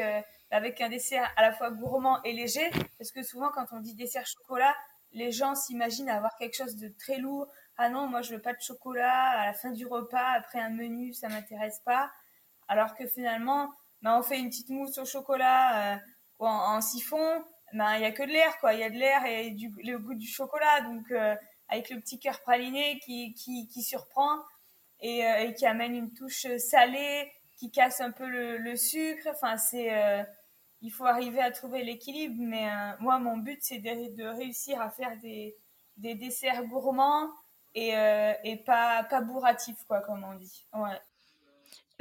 avec 0.52 0.82
un 0.82 0.90
dessert 0.90 1.32
à 1.38 1.42
la 1.44 1.54
fois 1.54 1.70
gourmand 1.70 2.22
et 2.24 2.34
léger. 2.34 2.70
Parce 2.98 3.12
que 3.12 3.24
souvent, 3.24 3.50
quand 3.52 3.68
on 3.72 3.80
dit 3.80 3.96
dessert 3.96 4.26
chocolat, 4.26 4.76
les 5.16 5.32
gens 5.32 5.56
s'imaginent 5.56 6.10
avoir 6.10 6.36
quelque 6.38 6.56
chose 6.56 6.76
de 6.76 6.90
très 6.90 7.18
lourd. 7.18 7.48
Ah 7.78 7.90
non, 7.90 8.08
moi 8.08 8.22
je 8.22 8.36
veux 8.36 8.42
pas 8.42 8.54
de 8.54 8.62
chocolat 8.62 9.30
à 9.30 9.46
la 9.48 9.54
fin 9.54 9.72
du 9.72 9.88
repas, 9.88 10.34
après 10.34 10.60
un 10.60 10.70
menu, 10.70 11.14
ça 11.14 11.30
m'intéresse 11.30 11.82
pas. 11.84 12.12
Alors 12.68 12.96
que 12.96 13.08
finalement, 13.08 13.74
ben, 14.02 14.18
on 14.18 14.24
fait 14.24 14.38
une 14.38 14.50
petite 14.50 14.70
mousse 14.70 14.98
au 14.98 15.06
chocolat 15.06 15.94
euh, 15.94 15.98
en, 16.40 16.82
siphon, 16.82 17.44
ben 17.74 17.96
il 17.96 18.02
y 18.02 18.06
a 18.06 18.12
que 18.12 18.24
de 18.24 18.32
l'air 18.32 18.58
quoi, 18.60 18.74
il 18.74 18.82
y 18.82 18.84
a 18.84 18.90
de 18.90 18.98
l'air 18.98 19.26
et 19.26 19.52
du, 19.52 19.74
le 19.84 19.98
goût 19.98 20.16
du 20.16 20.28
chocolat, 20.28 20.82
donc 20.82 21.10
euh, 21.12 21.36
avec 21.70 21.90
le 21.90 22.00
petit 22.00 22.20
cœur 22.20 22.42
praliné 22.42 23.00
qui, 23.00 23.34
qui, 23.34 23.68
qui 23.68 23.82
surprend 23.84 24.40
et, 25.00 25.26
euh, 25.26 25.48
et, 25.48 25.54
qui 25.54 25.66
amène 25.66 25.96
une 25.96 26.14
touche 26.14 26.46
salée, 26.58 27.32
qui 27.58 27.72
casse 27.72 28.02
un 28.02 28.12
peu 28.12 28.28
le, 28.28 28.58
le 28.58 28.76
sucre. 28.76 29.30
Enfin 29.32 29.56
c'est 29.58 29.90
il 30.86 30.92
faut 30.92 31.06
arriver 31.06 31.40
à 31.42 31.52
trouver 31.52 31.84
l'équilibre, 31.84 32.36
mais 32.38 32.70
moi 33.00 33.20
mon 33.20 33.38
but 33.38 33.60
c'est 33.62 33.80
de, 33.80 34.16
de, 34.16 34.24
réussir 34.24 34.80
à 34.80 34.90
faire 34.90 35.18
des, 35.20 35.58
des 35.98 36.16
desserts 36.16 36.64
gourmands 36.66 37.32
et, 37.74 37.94
et 38.44 38.58
pas, 38.58 39.04
pas 39.04 39.22
bourratifs, 39.22 39.84
quoi, 39.88 40.00
comme 40.02 40.24
on 40.24 40.36
dit. 40.36 40.68
Ouais. 40.74 41.02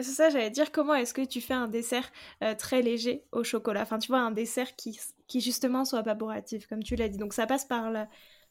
C'est 0.01 0.11
ça, 0.11 0.29
j'allais 0.29 0.51
dire, 0.51 0.73
comment 0.73 0.95
est-ce 0.95 1.15
que 1.15 1.23
tu 1.23 1.41
fais 1.41 1.55
un 1.55 1.69
dessert 1.69 2.11
euh, 2.43 2.55
très 2.57 2.83
léger 2.83 3.25
au 3.31 3.45
chocolat? 3.45 3.83
Enfin, 3.83 3.99
tu 4.01 4.09
vois, 4.09 4.19
un 4.19 4.33
dessert 4.33 4.75
qui, 4.75 4.99
qui 5.29 5.41
justement 5.41 5.85
soit 5.85 6.03
pas 6.03 6.15
bourratif, 6.15 6.67
comme 6.67 6.83
tu 6.83 6.97
l'as 6.97 7.09
dit. 7.09 7.19
Donc 7.19 7.33
ça 7.33 7.47
passe 7.47 7.65
par 7.65 7.93
la, 7.93 8.09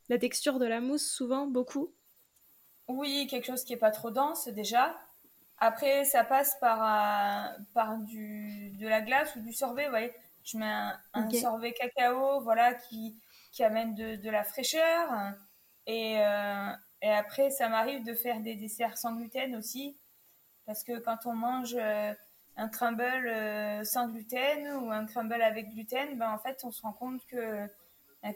la, 0.07 0.17
texture 0.17 0.57
de 0.57 0.65
la 0.65 0.79
mousse, 0.79 1.05
souvent, 1.05 1.45
beaucoup? 1.45 1.93
Oui, 2.87 3.27
quelque 3.29 3.45
chose 3.45 3.65
qui 3.65 3.73
est 3.73 3.77
pas 3.77 3.91
trop 3.91 4.09
dense 4.09 4.47
déjà. 4.47 4.97
Après, 5.65 6.03
ça 6.03 6.25
passe 6.25 6.57
par, 6.59 6.83
euh, 6.83 7.57
par 7.73 7.97
du, 7.99 8.71
de 8.71 8.85
la 8.85 8.99
glace 8.99 9.33
ou 9.37 9.39
du 9.39 9.53
sorbet, 9.53 9.85
vous 9.85 9.91
voyez. 9.91 10.11
Je 10.43 10.57
mets 10.57 10.65
un, 11.13 11.29
sorbet 11.29 11.71
cacao, 11.71 12.41
voilà, 12.41 12.73
qui, 12.73 13.17
qui 13.53 13.63
amène 13.63 13.95
de, 13.95 14.17
de 14.17 14.29
la 14.29 14.43
fraîcheur. 14.43 15.09
Et, 15.87 16.19
euh, 16.19 16.69
et 17.01 17.09
après, 17.09 17.49
ça 17.49 17.69
m'arrive 17.69 18.03
de 18.03 18.13
faire 18.13 18.41
des 18.41 18.55
desserts 18.55 18.97
sans 18.97 19.15
gluten 19.15 19.55
aussi 19.55 19.97
parce 20.65 20.83
que 20.83 20.99
quand 20.99 21.25
on 21.25 21.33
mange 21.33 21.77
euh, 21.79 22.13
un 22.57 22.67
crumble 22.67 23.01
euh, 23.01 23.85
sans 23.85 24.09
gluten 24.09 24.67
ou 24.81 24.91
un 24.91 25.05
crumble 25.05 25.41
avec 25.41 25.69
gluten, 25.69 26.17
ben 26.17 26.29
en 26.29 26.39
fait, 26.39 26.59
on 26.65 26.71
se 26.71 26.81
rend 26.81 26.91
compte 26.91 27.25
que, 27.27 27.67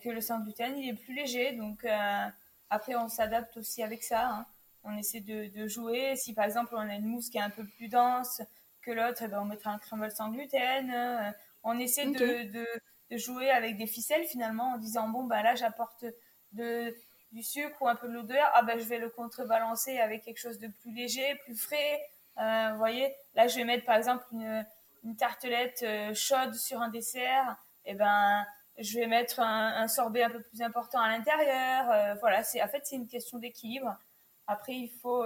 que 0.01 0.09
le 0.09 0.21
sans 0.21 0.39
gluten, 0.39 0.77
il 0.77 0.91
est 0.91 0.93
plus 0.93 1.13
léger. 1.13 1.51
Donc, 1.57 1.85
après, 2.69 2.95
on 2.95 3.09
s'adapte 3.09 3.57
aussi 3.57 3.83
avec 3.83 4.01
ça. 4.01 4.29
Hein. 4.29 4.45
On 4.87 4.97
essaie 4.97 5.21
de, 5.21 5.47
de, 5.47 5.67
jouer. 5.67 6.15
Si 6.15 6.33
par 6.33 6.45
exemple, 6.45 6.73
on 6.75 6.89
a 6.89 6.95
une 6.95 7.05
mousse 7.05 7.29
qui 7.29 7.37
est 7.37 7.41
un 7.41 7.49
peu 7.49 7.65
plus 7.65 7.89
dense 7.89 8.41
que 8.81 8.91
l'autre, 8.91 9.21
eh 9.23 9.27
ben, 9.27 9.41
on 9.41 9.45
mettra 9.45 9.71
un 9.71 9.79
crumble 9.79 10.09
sans 10.11 10.29
gluten. 10.29 11.33
on 11.63 11.77
essaie 11.77 12.05
de, 12.05 12.51
de, 12.51 12.65
de, 13.11 13.17
jouer 13.17 13.49
avec 13.51 13.77
des 13.77 13.87
ficelles 13.87 14.25
finalement 14.25 14.73
en 14.73 14.77
disant 14.77 15.09
bon, 15.09 15.25
ben 15.25 15.41
là, 15.43 15.55
j'apporte 15.55 16.05
de, 16.53 16.95
du 17.31 17.43
sucre 17.43 17.81
ou 17.81 17.87
un 17.87 17.95
peu 17.95 18.07
de 18.07 18.13
l'odeur. 18.13 18.49
Ah 18.53 18.63
ben, 18.63 18.79
je 18.79 18.85
vais 18.85 18.99
le 18.99 19.09
contrebalancer 19.09 19.99
avec 19.99 20.23
quelque 20.23 20.39
chose 20.39 20.59
de 20.59 20.67
plus 20.67 20.93
léger, 20.93 21.35
plus 21.43 21.55
frais. 21.55 22.01
Euh, 22.39 22.69
vous 22.71 22.77
voyez, 22.77 23.13
là, 23.35 23.47
je 23.47 23.57
vais 23.57 23.65
mettre 23.65 23.85
par 23.85 23.95
exemple 23.95 24.25
une, 24.31 24.65
une 25.03 25.15
tartelette 25.15 25.83
euh, 25.83 26.13
chaude 26.13 26.53
sur 26.53 26.81
un 26.81 26.89
dessert. 26.89 27.55
Et 27.85 27.91
eh 27.91 27.95
ben, 27.95 28.45
je 28.77 28.99
vais 28.99 29.07
mettre 29.07 29.39
un, 29.39 29.87
sorbet 29.87 30.23
un 30.23 30.29
peu 30.29 30.41
plus 30.41 30.61
important 30.61 30.99
à 30.99 31.09
l'intérieur. 31.09 31.89
Euh, 31.91 32.15
voilà, 32.19 32.43
c'est 32.43 32.61
en 32.61 32.67
fait 32.67 32.81
c'est 32.85 32.95
une 32.95 33.07
question 33.07 33.39
d'équilibre. 33.39 33.97
Après, 34.47 34.73
il 34.75 34.89
faut, 34.89 35.23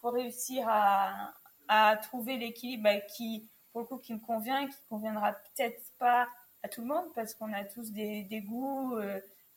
faut 0.00 0.10
réussir 0.10 0.64
à, 0.68 1.34
à 1.68 1.96
trouver 1.96 2.36
l'équilibre 2.36 2.84
bah, 2.84 3.00
qui, 3.00 3.48
pour 3.72 3.82
le 3.82 3.86
coup, 3.86 3.98
qui 3.98 4.14
me 4.14 4.20
convient, 4.20 4.66
qui 4.68 4.78
conviendra 4.88 5.32
peut-être 5.32 5.82
pas 5.98 6.28
à 6.62 6.68
tout 6.68 6.82
le 6.82 6.88
monde 6.88 7.06
parce 7.14 7.34
qu'on 7.34 7.52
a 7.52 7.64
tous 7.64 7.90
des, 7.92 8.24
des 8.24 8.40
goûts 8.42 8.96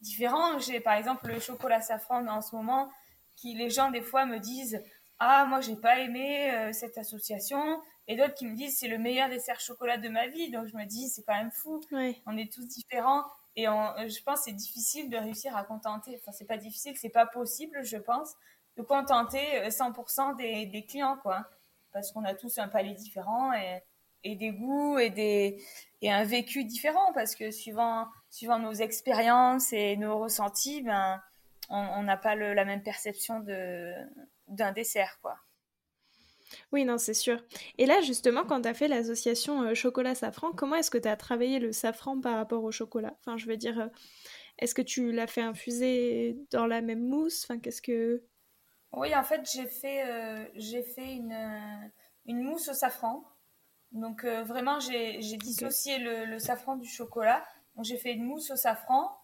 différents. 0.04 0.60
J'ai 0.60 0.80
par 0.80 0.94
exemple 0.94 1.28
le 1.28 1.40
chocolat 1.40 1.82
safran 1.82 2.28
en 2.28 2.42
ce 2.42 2.56
moment 2.56 2.92
qui 3.36 3.56
les 3.56 3.70
gens 3.72 3.90
des 3.90 4.02
fois 4.02 4.26
me 4.26 4.38
disent 4.40 4.84
ah 5.20 5.46
moi 5.46 5.62
j'ai 5.62 5.76
pas 5.76 6.00
aimé 6.00 6.52
euh, 6.52 6.72
cette 6.74 6.98
association 6.98 7.82
et 8.08 8.16
d'autres 8.16 8.36
qui 8.36 8.46
me 8.46 8.56
disent 8.56 8.78
c'est 8.78 8.88
le 8.88 8.98
meilleur 9.00 9.30
dessert 9.30 9.60
chocolat 9.60 9.98
de 9.98 10.10
ma 10.10 10.28
vie 10.28 10.52
donc 10.52 10.68
je 10.68 10.76
me 10.76 10.86
dis 10.86 11.10
c'est 11.10 11.24
quand 11.24 11.36
même 11.36 11.52
fou. 11.52 11.82
On 12.28 12.38
est 12.38 12.52
tous 12.52 12.68
différents 12.68 13.24
et 13.56 13.68
euh, 13.68 13.72
je 14.10 14.22
pense 14.24 14.42
c'est 14.44 14.52
difficile 14.52 15.10
de 15.10 15.18
réussir 15.18 15.56
à 15.56 15.64
contenter. 15.64 16.20
Enfin 16.22 16.32
c'est 16.32 16.46
pas 16.46 16.58
difficile 16.58 16.96
c'est 16.98 17.10
pas 17.10 17.26
possible 17.26 17.84
je 17.84 17.98
pense 17.98 18.36
de 18.78 18.82
contenter 18.82 19.68
100% 19.68 20.32
euh, 20.32 20.72
des, 20.72 20.86
clients 20.86 21.18
quoi 21.22 21.50
parce 21.92 22.12
qu'on 22.12 22.24
a 22.24 22.34
tous 22.34 22.58
un 22.58 22.68
palais 22.68 22.94
différent 22.94 23.54
et, 23.54 23.84
et 24.24 24.36
des 24.36 24.52
goûts 24.52 24.98
et 24.98 25.10
des 25.10 25.64
et 26.02 26.12
un 26.12 26.24
vécu 26.24 26.64
différent 26.66 27.14
parce 27.14 27.36
que 27.36 27.52
suivant 27.52 28.08
suivant 28.30 28.60
nos 28.60 28.74
expériences 28.74 29.74
et 29.74 29.96
nos 29.98 30.18
ressentis 30.18 30.82
ben 30.82 31.22
on 31.70 32.04
n'a 32.04 32.18
pas 32.18 32.36
la 32.36 32.66
même 32.66 32.84
perception 32.84 33.40
de 33.40 33.94
d'un 34.48 34.72
dessert, 34.72 35.20
quoi. 35.22 35.38
Oui, 36.72 36.86
non, 36.86 36.98
c'est 36.98 37.16
sûr. 37.16 37.44
Et 37.78 37.86
là, 37.86 38.02
justement, 38.02 38.44
quand 38.46 38.62
tu 38.62 38.68
as 38.68 38.74
fait 38.74 38.88
l'association 38.88 39.64
euh, 39.64 39.74
chocolat-safran, 39.74 40.52
comment 40.52 40.76
est-ce 40.76 40.92
que 40.92 41.00
tu 41.00 41.08
as 41.08 41.18
travaillé 41.18 41.60
le 41.60 41.72
safran 41.72 42.20
par 42.20 42.36
rapport 42.36 42.64
au 42.64 42.72
chocolat? 42.72 43.16
Enfin, 43.20 43.38
je 43.38 43.48
veux 43.48 43.58
dire, 43.58 43.80
euh, 43.80 43.88
est-ce 44.60 44.76
que 44.76 44.84
tu 44.84 45.12
l'as 45.12 45.26
fait 45.26 45.42
infuser 45.42 46.38
dans 46.52 46.68
la 46.68 46.82
même 46.82 47.08
mousse? 47.08 47.44
Enfin, 47.44 47.60
qu'est-ce 47.60 47.82
que... 47.82 48.24
Oui, 48.94 49.16
en 49.16 49.24
fait, 49.24 49.42
j'ai 49.52 49.68
fait, 49.68 50.06
euh, 50.06 50.46
j'ai 50.56 50.84
fait 50.84 51.14
une, 51.14 51.92
une 52.26 52.42
mousse 52.42 52.70
au 52.70 52.74
safran. 52.74 53.24
Donc, 53.92 54.26
vraiment, 54.26 54.80
j'ai, 54.80 55.20
dissocié 55.38 56.00
le, 56.00 56.26
le, 56.26 56.40
safran 56.40 56.78
du 56.78 56.88
chocolat. 56.88 57.46
Donc, 57.76 57.86
j'ai 57.86 57.98
fait 57.98 58.14
une 58.14 58.24
mousse 58.24 58.50
au 58.52 58.56
safran. 58.56 59.16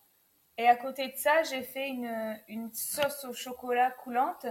Et 0.58 0.67
à 0.67 0.75
côté 0.75 1.08
de 1.08 1.15
ça, 1.15 1.41
j'ai 1.43 1.63
fait 1.63 1.88
une, 1.88 2.38
une 2.49 2.71
sauce 2.73 3.23
au 3.25 3.34
chocolat 3.34 3.91
coulante 3.91 4.45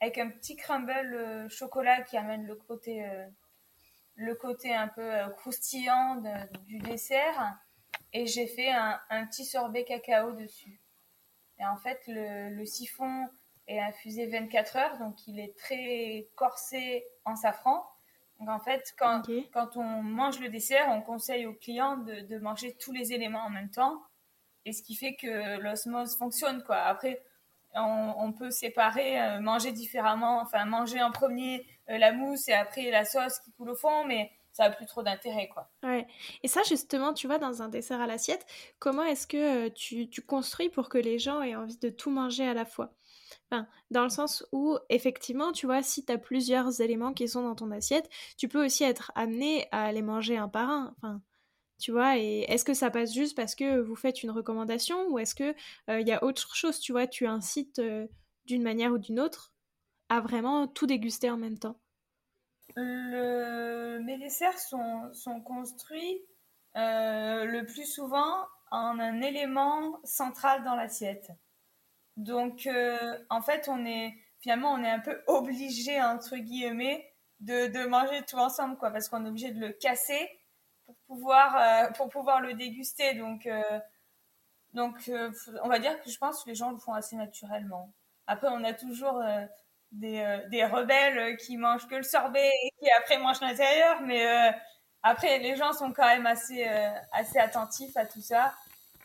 avec 0.00 0.18
un 0.18 0.30
petit 0.30 0.56
crumble 0.56 0.92
euh, 0.92 1.48
chocolat 1.48 2.02
qui 2.02 2.16
amène 2.16 2.46
le 2.46 2.54
côté, 2.54 3.04
euh, 3.04 3.26
le 4.14 4.34
côté 4.34 4.74
un 4.74 4.88
peu 4.88 5.02
euh, 5.02 5.28
croustillant 5.30 6.22
du 6.66 6.78
dessert. 6.78 7.58
Et 8.12 8.26
j'ai 8.26 8.46
fait 8.46 8.70
un, 8.70 9.00
un, 9.10 9.26
petit 9.26 9.44
sorbet 9.44 9.84
cacao 9.84 10.32
dessus. 10.32 10.80
Et 11.58 11.66
en 11.66 11.76
fait, 11.76 12.00
le, 12.06 12.50
le, 12.50 12.64
siphon 12.64 13.28
est 13.68 13.80
infusé 13.80 14.26
24 14.26 14.76
heures, 14.76 14.98
donc 14.98 15.26
il 15.26 15.38
est 15.38 15.56
très 15.56 16.28
corsé 16.34 17.06
en 17.24 17.36
safran. 17.36 17.84
Donc 18.40 18.48
en 18.48 18.60
fait, 18.60 18.94
quand, 18.98 19.22
quand 19.52 19.76
on 19.76 20.02
mange 20.02 20.40
le 20.40 20.48
dessert, 20.48 20.86
on 20.90 21.02
conseille 21.02 21.46
aux 21.46 21.54
clients 21.54 21.96
de, 21.98 22.20
de, 22.20 22.38
manger 22.38 22.76
tous 22.80 22.92
les 22.92 23.12
éléments 23.12 23.44
en 23.44 23.50
même 23.50 23.70
temps. 23.70 24.02
Et 24.64 24.72
ce 24.72 24.82
qui 24.82 24.94
fait 24.94 25.14
que 25.14 25.58
l'osmose 25.60 26.16
fonctionne, 26.16 26.62
quoi. 26.62 26.76
Après, 26.76 27.22
on, 27.74 28.14
on 28.18 28.32
peut 28.32 28.50
séparer, 28.50 29.20
euh, 29.20 29.40
manger 29.40 29.72
différemment, 29.72 30.40
enfin 30.40 30.64
manger 30.64 31.02
en 31.02 31.10
premier 31.10 31.66
euh, 31.90 31.98
la 31.98 32.12
mousse 32.12 32.48
et 32.48 32.52
après 32.52 32.90
la 32.90 33.04
sauce 33.04 33.38
qui 33.40 33.52
coule 33.52 33.70
au 33.70 33.76
fond, 33.76 34.04
mais 34.04 34.30
ça 34.52 34.68
n'a 34.68 34.74
plus 34.74 34.86
trop 34.86 35.02
d'intérêt, 35.02 35.48
quoi. 35.48 35.70
Ouais. 35.82 36.06
Et 36.42 36.48
ça, 36.48 36.62
justement, 36.68 37.12
tu 37.12 37.26
vois, 37.26 37.38
dans 37.38 37.62
un 37.62 37.68
dessert 37.68 38.00
à 38.00 38.06
l'assiette, 38.06 38.46
comment 38.78 39.04
est-ce 39.04 39.26
que 39.26 39.66
euh, 39.66 39.70
tu, 39.70 40.08
tu 40.08 40.22
construis 40.22 40.68
pour 40.68 40.88
que 40.88 40.98
les 40.98 41.18
gens 41.18 41.42
aient 41.42 41.56
envie 41.56 41.78
de 41.78 41.90
tout 41.90 42.10
manger 42.10 42.46
à 42.46 42.54
la 42.54 42.64
fois? 42.64 42.92
Dans 43.90 44.02
le 44.02 44.08
sens 44.08 44.46
où, 44.52 44.76
effectivement, 44.88 45.52
tu 45.52 45.66
vois, 45.66 45.82
si 45.82 46.04
tu 46.04 46.12
as 46.12 46.18
plusieurs 46.18 46.80
éléments 46.80 47.12
qui 47.12 47.28
sont 47.28 47.42
dans 47.42 47.54
ton 47.54 47.70
assiette, 47.70 48.08
tu 48.36 48.48
peux 48.48 48.64
aussi 48.64 48.84
être 48.84 49.12
amené 49.14 49.66
à 49.72 49.92
les 49.92 50.02
manger 50.02 50.36
un 50.36 50.48
par 50.48 50.68
un. 50.70 50.94
Enfin, 50.96 51.22
tu 51.78 51.92
vois, 51.92 52.18
et 52.18 52.40
est-ce 52.48 52.64
que 52.64 52.74
ça 52.74 52.90
passe 52.90 53.14
juste 53.14 53.36
parce 53.36 53.54
que 53.54 53.78
vous 53.78 53.96
faites 53.96 54.22
une 54.22 54.30
recommandation 54.30 55.08
ou 55.08 55.18
est-ce 55.18 55.34
que 55.34 55.54
il 55.88 55.92
euh, 55.92 56.00
y 56.00 56.12
a 56.12 56.24
autre 56.24 56.54
chose, 56.56 56.80
tu 56.80 56.92
vois, 56.92 57.06
tu 57.06 57.26
incites 57.26 57.78
euh, 57.78 58.06
d'une 58.46 58.62
manière 58.62 58.92
ou 58.92 58.98
d'une 58.98 59.20
autre 59.20 59.52
à 60.08 60.20
vraiment 60.20 60.66
tout 60.66 60.86
déguster 60.86 61.30
en 61.30 61.36
même 61.36 61.58
temps? 61.58 61.78
Mes 62.76 64.18
desserts 64.18 64.58
sont, 64.58 65.12
sont 65.12 65.40
construits 65.40 66.22
euh, 66.76 67.44
le 67.44 67.64
plus 67.64 67.86
souvent 67.86 68.46
en 68.70 68.98
un 68.98 69.20
élément 69.20 70.00
central 70.04 70.64
dans 70.64 70.74
l'assiette. 70.74 71.30
Donc, 72.18 72.66
euh, 72.66 73.16
en 73.30 73.40
fait, 73.40 73.68
on 73.68 73.86
est 73.86 74.14
finalement, 74.40 74.72
on 74.72 74.82
est 74.82 74.90
un 74.90 74.98
peu 74.98 75.22
obligé 75.28 76.02
entre 76.02 76.36
guillemets 76.36 77.10
de, 77.40 77.68
de 77.68 77.86
manger 77.86 78.22
tout 78.28 78.36
ensemble, 78.36 78.76
quoi, 78.76 78.90
parce 78.90 79.08
qu'on 79.08 79.24
est 79.24 79.28
obligé 79.28 79.52
de 79.52 79.60
le 79.60 79.72
casser 79.72 80.28
pour 80.84 80.96
pouvoir 81.06 81.56
euh, 81.56 81.92
pour 81.92 82.08
pouvoir 82.08 82.40
le 82.40 82.54
déguster. 82.54 83.14
Donc, 83.14 83.46
euh, 83.46 83.80
donc, 84.74 85.10
on 85.62 85.68
va 85.68 85.78
dire 85.78 86.00
que 86.02 86.10
je 86.10 86.18
pense 86.18 86.44
que 86.44 86.50
les 86.50 86.54
gens 86.56 86.72
le 86.72 86.78
font 86.78 86.92
assez 86.92 87.16
naturellement. 87.16 87.92
Après, 88.26 88.48
on 88.50 88.62
a 88.64 88.74
toujours 88.74 89.22
des, 89.92 90.42
des 90.50 90.64
rebelles 90.66 91.36
qui 91.38 91.56
mangent 91.56 91.88
que 91.88 91.94
le 91.94 92.02
sorbet 92.02 92.50
et 92.64 92.70
qui 92.78 92.90
après 92.98 93.16
mangent 93.18 93.40
l'intérieur, 93.40 94.02
mais 94.02 94.52
après, 95.02 95.38
les 95.38 95.56
gens 95.56 95.72
sont 95.72 95.92
quand 95.92 96.06
même 96.06 96.26
assez 96.26 96.64
assez 97.12 97.38
attentifs 97.38 97.96
à 97.96 98.04
tout 98.06 98.20
ça 98.20 98.54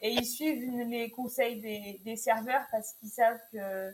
et 0.03 0.11
ils 0.11 0.25
suivent 0.25 0.69
les 0.89 1.09
conseils 1.09 1.61
des, 1.61 2.01
des 2.03 2.17
serveurs 2.17 2.65
parce 2.71 2.93
qu'ils 2.93 3.09
savent 3.09 3.39
que, 3.53 3.89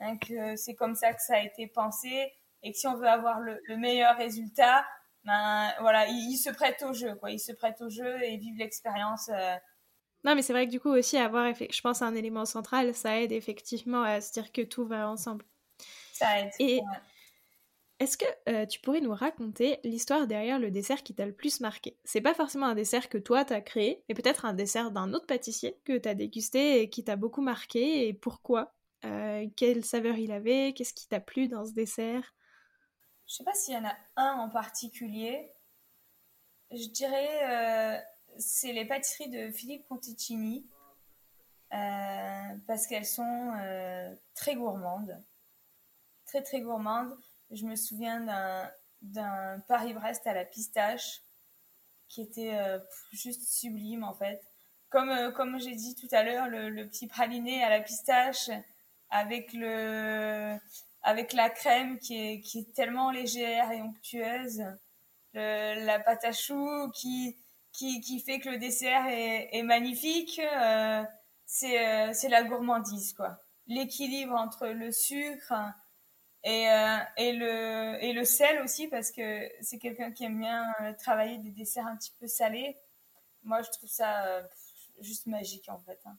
hein, 0.00 0.18
que 0.18 0.56
c'est 0.56 0.74
comme 0.74 0.96
ça 0.96 1.14
que 1.14 1.22
ça 1.22 1.36
a 1.36 1.40
été 1.40 1.68
pensé 1.68 2.32
et 2.64 2.72
que 2.72 2.76
si 2.76 2.88
on 2.88 2.96
veut 2.96 3.06
avoir 3.06 3.38
le, 3.38 3.76
meilleur 3.76 4.16
résultat, 4.16 4.84
ben 5.24 5.72
voilà, 5.80 6.08
ils, 6.08 6.36
se 6.36 6.50
prêtent 6.50 6.82
au 6.82 6.92
jeu, 6.92 7.14
quoi. 7.14 7.30
Ils 7.30 7.38
se 7.38 7.52
prêtent 7.52 7.80
au 7.80 7.88
jeu 7.88 8.20
et 8.24 8.36
vivent 8.36 8.58
l'expérience. 8.58 9.30
Euh. 9.32 9.54
Non, 10.24 10.34
mais 10.34 10.42
c'est 10.42 10.52
vrai 10.52 10.66
que 10.66 10.72
du 10.72 10.80
coup 10.80 10.90
aussi 10.90 11.16
avoir, 11.16 11.54
je 11.54 11.80
pense, 11.80 12.02
un 12.02 12.16
élément 12.16 12.44
central, 12.44 12.92
ça 12.94 13.20
aide 13.20 13.30
effectivement 13.30 14.02
à 14.02 14.20
se 14.20 14.32
dire 14.32 14.50
que 14.50 14.62
tout 14.62 14.84
va 14.84 15.08
ensemble. 15.08 15.44
Ça 16.12 16.40
aide. 16.40 16.50
Et 16.58 16.80
est-ce 17.98 18.18
que 18.18 18.26
euh, 18.48 18.66
tu 18.66 18.78
pourrais 18.80 19.00
nous 19.00 19.14
raconter 19.14 19.80
l'histoire 19.82 20.26
derrière 20.26 20.58
le 20.58 20.70
dessert 20.70 21.02
qui 21.02 21.14
t'a 21.14 21.24
le 21.24 21.32
plus 21.32 21.60
marqué? 21.60 21.96
C'est 22.04 22.20
pas 22.20 22.34
forcément 22.34 22.66
un 22.66 22.74
dessert 22.74 23.08
que 23.08 23.16
toi 23.16 23.44
t'as 23.44 23.62
créé, 23.62 24.04
mais 24.08 24.14
peut-être 24.14 24.44
un 24.44 24.52
dessert 24.52 24.90
d'un 24.90 25.14
autre 25.14 25.26
pâtissier 25.26 25.80
que 25.84 25.96
t'as 25.96 26.12
dégusté 26.12 26.82
et 26.82 26.90
qui 26.90 27.04
t'a 27.04 27.16
beaucoup 27.16 27.40
marqué 27.40 28.06
et 28.06 28.12
pourquoi? 28.12 28.74
Euh, 29.06 29.46
Quelle 29.56 29.82
saveur 29.82 30.16
il 30.18 30.30
avait? 30.30 30.74
Qu'est-ce 30.74 30.92
qui 30.92 31.08
t'a 31.08 31.20
plu 31.20 31.48
dans 31.48 31.64
ce 31.64 31.72
dessert? 31.72 32.34
Je 33.26 33.36
sais 33.36 33.44
pas 33.44 33.54
s'il 33.54 33.74
y 33.74 33.78
en 33.78 33.86
a 33.86 33.96
un 34.16 34.32
en 34.40 34.50
particulier. 34.50 35.50
Je 36.70 36.88
dirais 36.88 37.96
euh, 37.96 37.98
c'est 38.36 38.74
les 38.74 38.84
pâtisseries 38.84 39.30
de 39.30 39.50
Philippe 39.50 39.86
Conticini 39.88 40.66
parce 41.70 42.86
qu'elles 42.86 43.06
sont 43.06 43.52
très 44.34 44.54
gourmandes, 44.54 45.22
très 46.26 46.42
très 46.42 46.60
gourmandes 46.60 47.16
je 47.50 47.64
me 47.64 47.76
souviens 47.76 48.20
d'un 49.02 49.60
Paris-Brest 49.68 50.26
à 50.26 50.34
la 50.34 50.44
pistache 50.44 51.22
qui 52.08 52.22
était 52.22 52.54
euh, 52.54 52.78
juste 53.12 53.48
sublime 53.48 54.04
en 54.04 54.14
fait. 54.14 54.40
Comme, 54.88 55.10
euh, 55.10 55.30
comme 55.32 55.58
j'ai 55.58 55.74
dit 55.74 55.94
tout 55.94 56.08
à 56.12 56.22
l'heure, 56.22 56.48
le, 56.48 56.86
petit 56.86 57.06
praliné 57.06 57.62
à 57.62 57.70
la 57.70 57.80
pistache 57.80 58.50
avec, 59.10 59.52
le, 59.52 60.56
avec 61.02 61.32
la 61.32 61.50
crème 61.50 61.98
qui 61.98 62.16
est, 62.16 62.40
qui 62.40 62.60
est 62.60 62.74
tellement 62.74 63.10
légère 63.10 63.70
et 63.72 63.82
onctueuse, 63.82 64.62
la 65.34 66.00
pâte 66.00 66.24
à 66.24 66.32
choux 66.32 66.90
qui, 66.94 67.36
qui, 67.72 68.00
qui, 68.00 68.20
fait 68.20 68.40
que 68.40 68.48
le 68.48 68.58
dessert 68.58 69.06
est, 69.06 69.62
magnifique, 69.62 70.40
euh, 70.40 71.04
c'est 71.46 72.28
la 72.28 72.42
gourmandise 72.44 73.12
quoi. 73.12 73.38
L'équilibre 73.66 74.34
entre 74.34 74.68
le 74.68 74.92
sucre, 74.92 75.52
et, 76.46 76.70
euh, 76.70 76.98
et, 77.16 78.12
le, 78.12 78.24
sel 78.24 78.62
aussi, 78.62 78.86
parce 78.86 79.10
que 79.10 79.50
c'est 79.60 79.78
quelqu'un 79.78 80.12
qui 80.12 80.22
aime 80.22 80.38
bien 80.38 80.64
euh, 80.80 80.92
travailler 80.92 81.38
des 81.38 81.50
desserts 81.50 81.88
un 81.88 81.96
petit 81.96 82.14
peu 82.20 82.28
salés. 82.28 82.78
Moi, 83.42 83.62
je 83.62 83.70
trouve 83.72 83.88
ça 83.88 84.24
euh, 84.26 84.42
juste 85.00 85.26
magique, 85.26 85.68
en 85.68 85.80
fait. 85.80 85.98
Hein. 86.04 86.16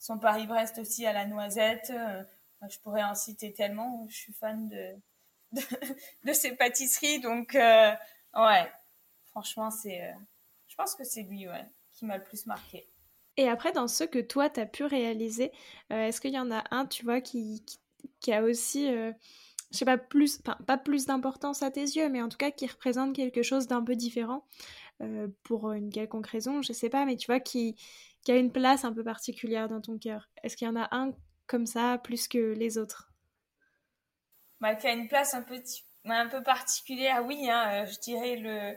Son 0.00 0.18
Paris-Brest 0.18 0.78
aussi 0.78 1.06
à 1.06 1.12
la 1.12 1.26
noisette. 1.26 1.92
je 2.68 2.78
pourrais 2.80 3.04
en 3.04 3.14
citer 3.14 3.52
tellement. 3.52 4.04
Je 4.08 4.16
suis 4.16 4.32
fan 4.32 4.68
de, 4.68 4.96
de, 6.24 6.32
ces 6.32 6.56
pâtisseries. 6.56 7.20
Donc, 7.20 7.52
ouais, 7.54 8.72
franchement, 9.26 9.70
c'est, 9.70 10.12
je 10.66 10.74
pense 10.74 10.96
que 10.96 11.04
c'est 11.04 11.22
lui 11.22 11.46
ouais, 11.48 11.66
qui 11.92 12.04
m'a 12.04 12.18
le 12.18 12.24
plus 12.24 12.46
marqué. 12.46 12.88
Et 13.36 13.48
après, 13.48 13.70
dans 13.70 13.86
ceux 13.86 14.08
que 14.08 14.18
toi, 14.18 14.50
tu 14.50 14.58
as 14.58 14.66
pu 14.66 14.82
réaliser, 14.82 15.52
est-ce 15.90 16.20
qu'il 16.20 16.32
y 16.32 16.38
en 16.40 16.50
a 16.50 16.64
un, 16.72 16.84
tu 16.86 17.04
vois, 17.04 17.20
qui, 17.20 17.64
qui 18.20 18.32
a 18.32 18.42
aussi 18.42 18.88
je 19.70 19.78
sais 19.78 19.84
pas 19.84 19.98
plus, 19.98 20.40
enfin 20.40 20.56
pas 20.66 20.78
plus 20.78 21.06
d'importance 21.06 21.62
à 21.62 21.70
tes 21.70 21.82
yeux, 21.82 22.08
mais 22.08 22.22
en 22.22 22.28
tout 22.28 22.38
cas 22.38 22.50
qui 22.50 22.66
représente 22.66 23.14
quelque 23.14 23.42
chose 23.42 23.66
d'un 23.66 23.82
peu 23.82 23.96
différent 23.96 24.46
euh, 25.02 25.28
pour 25.42 25.72
une 25.72 25.90
quelconque 25.90 26.26
raison, 26.26 26.62
je 26.62 26.72
sais 26.72 26.88
pas, 26.88 27.04
mais 27.04 27.16
tu 27.16 27.26
vois 27.26 27.40
qui, 27.40 27.76
qui 28.22 28.32
a 28.32 28.36
une 28.36 28.52
place 28.52 28.84
un 28.84 28.92
peu 28.92 29.04
particulière 29.04 29.68
dans 29.68 29.80
ton 29.80 29.98
cœur. 29.98 30.30
Est-ce 30.42 30.56
qu'il 30.56 30.66
y 30.66 30.70
en 30.70 30.76
a 30.76 30.88
un 30.92 31.12
comme 31.46 31.66
ça 31.66 31.98
plus 31.98 32.28
que 32.28 32.54
les 32.54 32.78
autres? 32.78 33.12
Bah, 34.60 34.74
Qui 34.74 34.88
a 34.88 34.92
une 34.92 35.08
place 35.08 35.34
un 35.34 35.42
peu, 35.42 35.60
un 36.04 36.28
peu 36.28 36.42
particulière, 36.42 37.24
oui, 37.26 37.48
hein, 37.50 37.84
euh, 37.84 37.86
je 37.86 37.98
dirais 38.00 38.36
le, 38.36 38.74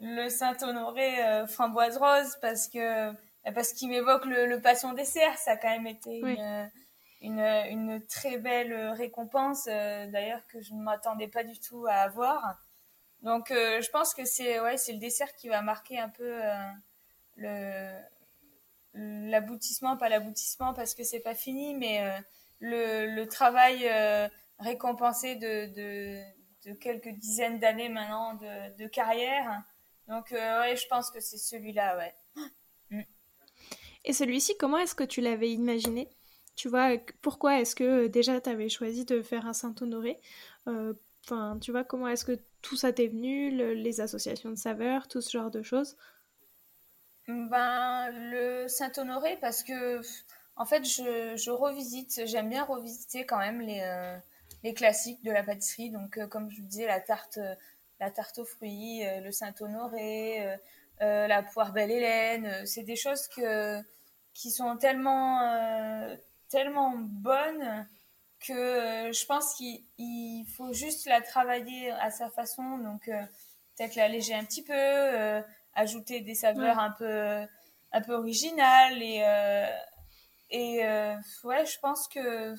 le 0.00 0.28
Saint-Honoré 0.28 1.24
euh, 1.24 1.46
framboise 1.46 1.96
rose 1.96 2.36
parce 2.40 2.68
que 2.68 3.12
parce 3.54 3.72
qu'il 3.72 3.88
m'évoque 3.88 4.24
le, 4.24 4.46
le, 4.46 4.60
passion 4.60 4.92
dessert, 4.92 5.38
ça 5.38 5.52
a 5.52 5.56
quand 5.56 5.68
même 5.68 5.86
été 5.86 6.18
une 6.18 6.70
une, 7.20 8.04
très 8.08 8.38
belle 8.38 8.74
récompense, 8.90 9.66
euh, 9.68 10.06
d'ailleurs, 10.06 10.46
que 10.46 10.60
je 10.60 10.74
ne 10.74 10.82
m'attendais 10.82 11.28
pas 11.28 11.44
du 11.44 11.58
tout 11.58 11.86
à 11.86 11.94
avoir. 11.94 12.60
Donc, 13.22 13.50
euh, 13.50 13.80
je 13.80 13.90
pense 13.90 14.14
que 14.14 14.24
c'est 14.24 14.60
ouais, 14.60 14.76
le 14.88 14.98
dessert 14.98 15.34
qui 15.34 15.48
va 15.48 15.62
marquer 15.62 15.98
un 15.98 16.08
peu 16.08 16.44
euh, 16.44 16.70
le 17.36 17.90
l'aboutissement, 18.98 19.98
pas 19.98 20.08
l'aboutissement 20.08 20.72
parce 20.72 20.94
que 20.94 21.04
c'est 21.04 21.20
pas 21.20 21.34
fini, 21.34 21.74
mais 21.74 22.02
le, 22.60 23.24
travail 23.26 23.86
récompensé 24.58 25.36
de, 25.36 25.66
de, 26.64 26.72
quelques 26.80 27.10
dizaines 27.10 27.58
d'années 27.58 27.90
maintenant 27.90 28.32
de, 28.34 28.86
carrière. 28.86 29.62
Donc, 30.08 30.30
ouais, 30.30 30.76
je 30.76 30.86
pense 30.88 31.10
que 31.10 31.20
c'est 31.20 31.36
celui-là, 31.36 31.98
ouais. 31.98 33.04
Et 34.06 34.14
celui-ci, 34.14 34.56
comment 34.56 34.78
est-ce 34.78 34.94
que 34.94 35.04
tu 35.04 35.20
l'avais 35.20 35.50
imaginé? 35.50 36.08
Tu 36.56 36.68
vois, 36.68 36.96
pourquoi 37.20 37.60
est-ce 37.60 37.76
que 37.76 38.06
euh, 38.06 38.08
déjà 38.08 38.40
tu 38.40 38.48
avais 38.48 38.70
choisi 38.70 39.04
de 39.04 39.22
faire 39.22 39.46
un 39.46 39.52
Saint-Honoré 39.52 40.20
euh, 40.66 40.94
Enfin, 41.24 41.58
tu 41.60 41.70
vois, 41.70 41.84
comment 41.84 42.08
est-ce 42.08 42.24
que 42.24 42.38
tout 42.62 42.76
ça 42.76 42.92
t'est 42.92 43.08
venu, 43.08 43.50
les 43.50 44.00
associations 44.00 44.50
de 44.50 44.54
saveurs, 44.56 45.08
tout 45.08 45.20
ce 45.20 45.30
genre 45.36 45.50
de 45.50 45.60
choses? 45.60 45.96
Ben, 47.26 48.10
le 48.12 48.68
Saint-Honoré, 48.68 49.36
parce 49.40 49.64
que, 49.64 50.00
en 50.54 50.64
fait, 50.64 50.84
je, 50.84 51.50
revisite, 51.50 52.22
j'aime 52.26 52.48
bien 52.48 52.62
revisiter 52.62 53.26
quand 53.26 53.38
même 53.38 53.60
les, 53.60 53.80
euh, 53.82 54.16
les 54.62 54.72
classiques 54.72 55.24
de 55.24 55.32
la 55.32 55.42
pâtisserie. 55.42 55.90
Donc, 55.90 56.20
comme 56.28 56.48
je 56.48 56.60
vous 56.60 56.66
disais, 56.68 56.86
la 56.86 57.00
tarte, 57.00 57.40
la 57.98 58.12
tarte 58.12 58.38
aux 58.38 58.44
fruits, 58.44 59.02
le 59.20 59.32
Saint-Honoré, 59.32 60.58
la 61.00 61.42
poire 61.42 61.72
belle 61.72 61.90
Hélène, 61.90 62.64
c'est 62.66 62.84
des 62.84 62.96
choses 62.96 63.26
que, 63.26 63.82
qui 64.32 64.52
sont 64.52 64.76
tellement 64.76 65.40
tellement 66.48 66.94
bonne 66.96 67.86
que 68.40 68.52
euh, 68.52 69.12
je 69.12 69.26
pense 69.26 69.54
qu'il 69.54 70.46
faut 70.56 70.72
juste 70.72 71.06
la 71.06 71.20
travailler 71.20 71.90
à 71.90 72.10
sa 72.10 72.28
façon. 72.30 72.78
Donc, 72.78 73.08
euh, 73.08 73.22
peut-être 73.76 73.96
l'alléger 73.96 74.34
un 74.34 74.44
petit 74.44 74.62
peu, 74.62 74.72
euh, 74.74 75.40
ajouter 75.74 76.20
des 76.20 76.34
saveurs 76.34 76.78
un 76.78 76.90
peu 76.90 77.46
un 77.92 78.00
peu 78.02 78.14
originales 78.14 79.02
et 79.02 79.22
et 80.50 80.78
ouais, 81.44 81.66
je 81.66 81.78
pense 81.80 82.08
que 82.08 82.54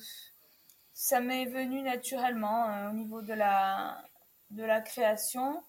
ça 0.92 1.20
m'est 1.20 1.46
venu 1.46 1.82
naturellement 1.82 2.88
au 2.90 2.92
niveau 2.92 3.22
de 3.22 3.34
la 3.34 4.02
de 4.50 4.64
la 4.64 4.80
création. 4.80 5.62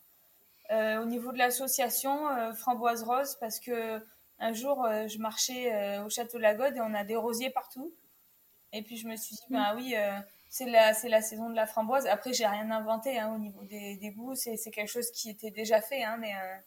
au 0.71 1.05
niveau 1.05 1.31
de 1.31 1.37
l'association 1.37 2.53
Framboise 2.53 3.03
Rose 3.03 3.37
parce 3.39 3.59
que 3.59 4.01
un 4.39 4.53
jour, 4.53 4.87
je 5.07 5.17
marchais 5.17 5.97
au 5.99 6.09
château 6.09 6.37
de 6.37 6.43
la 6.43 6.55
Gode 6.55 6.77
et 6.77 6.81
on 6.81 6.93
a 6.93 7.03
des 7.03 7.15
rosiers 7.15 7.49
partout. 7.49 7.93
Et 8.71 8.81
puis 8.83 8.97
je 8.97 9.07
me 9.07 9.15
suis 9.15 9.35
dit, 9.35 9.43
mm. 9.49 9.53
ben 9.53 9.75
oui, 9.75 9.95
c'est 10.49 10.65
la, 10.65 10.93
la 11.03 11.21
saison 11.21 11.49
de 11.49 11.55
la 11.55 11.67
framboise. 11.67 12.07
Après, 12.07 12.33
j'ai 12.33 12.47
rien 12.47 12.69
inventé 12.71 13.19
hein, 13.19 13.31
au 13.33 13.37
niveau 13.37 13.63
des, 13.63 13.95
des 13.97 14.11
goûts. 14.11 14.35
C'est, 14.35 14.57
quelque 14.71 14.89
chose 14.89 15.11
qui 15.11 15.29
était 15.29 15.51
déjà 15.51 15.79
fait. 15.79 16.03
Hein, 16.03 16.17
mais 16.19 16.33
euh, 16.33 16.57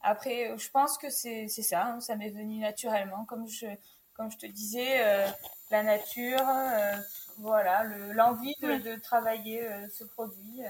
après, 0.00 0.56
je 0.56 0.70
pense 0.70 0.96
que 0.96 1.10
c'est, 1.10 1.48
ça. 1.48 1.84
Hein, 1.84 2.00
ça 2.00 2.16
m'est 2.16 2.30
venu 2.30 2.58
naturellement. 2.60 3.26
Comme 3.26 3.46
je, 3.46 3.66
comme 4.14 4.30
je 4.30 4.38
te 4.38 4.46
disais, 4.46 5.02
euh, 5.04 5.28
la 5.70 5.82
nature, 5.82 6.48
euh, 6.48 6.96
voilà, 7.38 7.84
le, 7.84 8.12
l'envie 8.12 8.54
de, 8.62 8.78
de 8.78 8.98
travailler 8.98 9.68
ce 9.92 10.04
produit. 10.04 10.62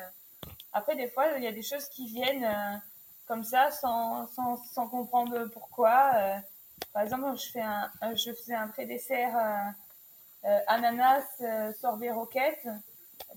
Après, 0.72 0.96
des 0.96 1.08
fois, 1.08 1.36
il 1.36 1.44
y 1.44 1.46
a 1.46 1.52
des 1.52 1.62
choses 1.62 1.88
qui 1.88 2.06
viennent 2.06 2.82
comme 3.26 3.44
ça 3.44 3.70
sans, 3.70 4.26
sans, 4.28 4.56
sans 4.56 4.88
comprendre 4.88 5.46
pourquoi. 5.52 6.40
par 6.92 7.02
exemple, 7.02 7.38
je, 7.38 7.50
fais 7.52 7.60
un, 7.60 7.90
je 8.14 8.32
faisais 8.32 8.54
un 8.54 8.66
pré-dessert 8.68 9.36
euh, 9.36 9.70
ananas, 10.66 11.24
euh, 11.40 11.72
sorbet 11.72 12.10
roquette. 12.10 12.66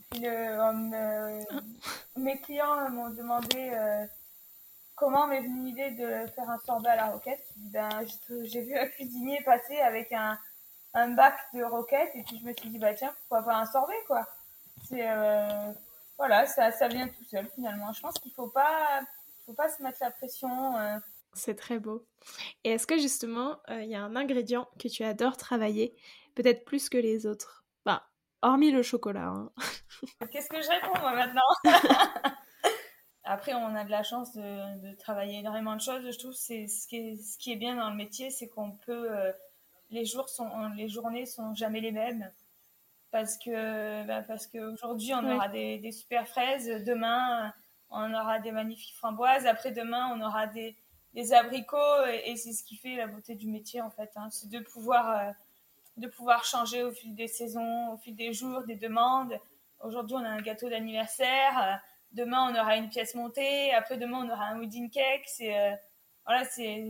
Puis 0.09 0.21
le, 0.21 1.45
mes 2.17 2.39
clients 2.41 2.89
m'ont 2.89 3.09
demandé 3.09 3.71
euh, 3.73 4.05
comment 4.95 5.27
m'est 5.27 5.41
venue 5.41 5.65
l'idée 5.65 5.91
de 5.91 6.27
faire 6.31 6.49
un 6.49 6.59
sorbet 6.59 6.89
à 6.89 6.95
la 6.95 7.05
roquette. 7.07 7.45
Ben, 7.57 7.89
j'ai 8.43 8.61
vu 8.61 8.77
un 8.77 8.87
cuisinier 8.87 9.41
passer 9.43 9.79
avec 9.79 10.11
un, 10.11 10.37
un 10.93 11.09
bac 11.09 11.35
de 11.53 11.63
roquette 11.63 12.11
et 12.15 12.23
puis 12.23 12.39
je 12.39 12.45
me 12.45 12.53
suis 12.53 12.69
dit 12.69 12.79
bah 12.79 12.93
tiens 12.93 13.13
pourquoi 13.19 13.43
pas 13.43 13.57
un 13.57 13.65
sorbet 13.65 14.03
quoi. 14.07 14.27
Voilà 16.17 16.45
ça, 16.47 16.71
ça 16.71 16.87
vient 16.87 17.07
tout 17.07 17.23
seul 17.23 17.47
finalement. 17.55 17.93
Je 17.93 18.01
pense 18.01 18.15
qu'il 18.15 18.33
faut 18.33 18.49
pas 18.49 19.01
faut 19.45 19.53
pas 19.53 19.69
se 19.69 19.81
mettre 19.81 19.99
la 20.01 20.11
pression. 20.11 20.73
C'est 21.33 21.55
très 21.55 21.79
beau. 21.79 22.05
Et 22.63 22.71
est-ce 22.71 22.87
que 22.87 22.97
justement 22.97 23.57
il 23.69 23.89
y 23.89 23.95
a 23.95 24.01
un 24.01 24.15
ingrédient 24.15 24.67
que 24.79 24.87
tu 24.87 25.03
adores 25.03 25.37
travailler 25.37 25.95
peut-être 26.37 26.65
plus 26.65 26.87
que 26.89 26.97
les 26.97 27.25
autres. 27.25 27.65
Bah, 27.83 28.03
hormis 28.43 28.71
le 28.71 28.83
chocolat. 28.83 29.27
Hein. 29.27 29.51
Qu'est-ce 30.31 30.49
que 30.49 30.61
je 30.61 30.69
réponds 30.69 30.99
moi 30.99 31.13
maintenant? 31.13 31.41
Après, 33.23 33.53
on 33.53 33.75
a 33.75 33.83
de 33.83 33.91
la 33.91 34.03
chance 34.03 34.33
de, 34.33 34.95
travailler 34.95 35.39
énormément 35.39 35.75
de 35.75 35.81
choses. 35.81 36.09
Je 36.09 36.17
trouve 36.17 36.33
c'est 36.33 36.67
ce 36.67 36.87
qui 36.87 36.97
est 36.97 37.15
ce 37.17 37.37
qui 37.37 37.51
est 37.51 37.57
bien 37.57 37.75
dans 37.75 37.89
le 37.89 37.95
métier, 37.95 38.29
c'est 38.29 38.47
qu'on 38.47 38.71
peut 38.71 39.11
euh, 39.11 39.33
les 39.89 40.05
jours 40.05 40.29
sont 40.29 40.49
les 40.75 40.87
journées 40.87 41.25
sont 41.25 41.53
jamais 41.53 41.81
les 41.81 41.91
mêmes 41.91 42.31
parce 43.11 43.37
que 43.37 44.05
bah, 44.05 44.21
parce 44.21 44.47
qu'aujourd'hui 44.47 45.13
on 45.13 45.29
aura 45.29 45.49
des, 45.49 45.91
super 45.91 46.27
fraises, 46.27 46.67
demain 46.85 47.53
on 47.89 48.13
aura 48.13 48.39
des 48.39 48.51
magnifiques 48.51 48.95
framboises, 48.95 49.45
après 49.45 49.71
demain 49.71 50.09
on 50.15 50.21
aura 50.21 50.47
des, 50.47 50.77
des 51.13 51.33
abricots 51.33 52.05
et, 52.25 52.35
c'est 52.37 52.53
ce 52.53 52.63
qui 52.63 52.75
fait 52.77 52.95
la 52.95 53.07
beauté 53.07 53.35
du 53.35 53.47
métier 53.47 53.81
en 53.81 53.89
fait. 53.89 54.11
Hein. 54.15 54.29
c'est 54.29 54.49
de 54.49 54.59
pouvoir 54.59 55.09
euh, 55.09 55.31
de 55.97 56.07
pouvoir 56.07 56.45
changer 56.45 56.83
au 56.83 56.91
fil 56.91 57.15
des 57.15 57.27
saisons, 57.27 57.93
au 57.93 57.97
fil 57.97 58.15
des 58.15 58.33
jours, 58.33 58.63
des 58.63 58.75
demandes. 58.75 59.37
Aujourd'hui, 59.79 60.15
on 60.15 60.23
a 60.23 60.29
un 60.29 60.41
gâteau 60.41 60.69
d'anniversaire. 60.69 61.59
Euh, 61.61 61.75
demain, 62.11 62.51
on 62.51 62.59
aura 62.59 62.77
une 62.77 62.89
pièce 62.89 63.15
montée. 63.15 63.73
Après, 63.73 63.97
demain, 63.97 64.25
on 64.25 64.29
aura 64.29 64.45
un 64.45 64.59
wedding 64.59 64.89
cake. 64.89 65.25
C'est 65.27 65.57
euh, 65.57 65.75
voilà, 66.25 66.45
c'est. 66.45 66.85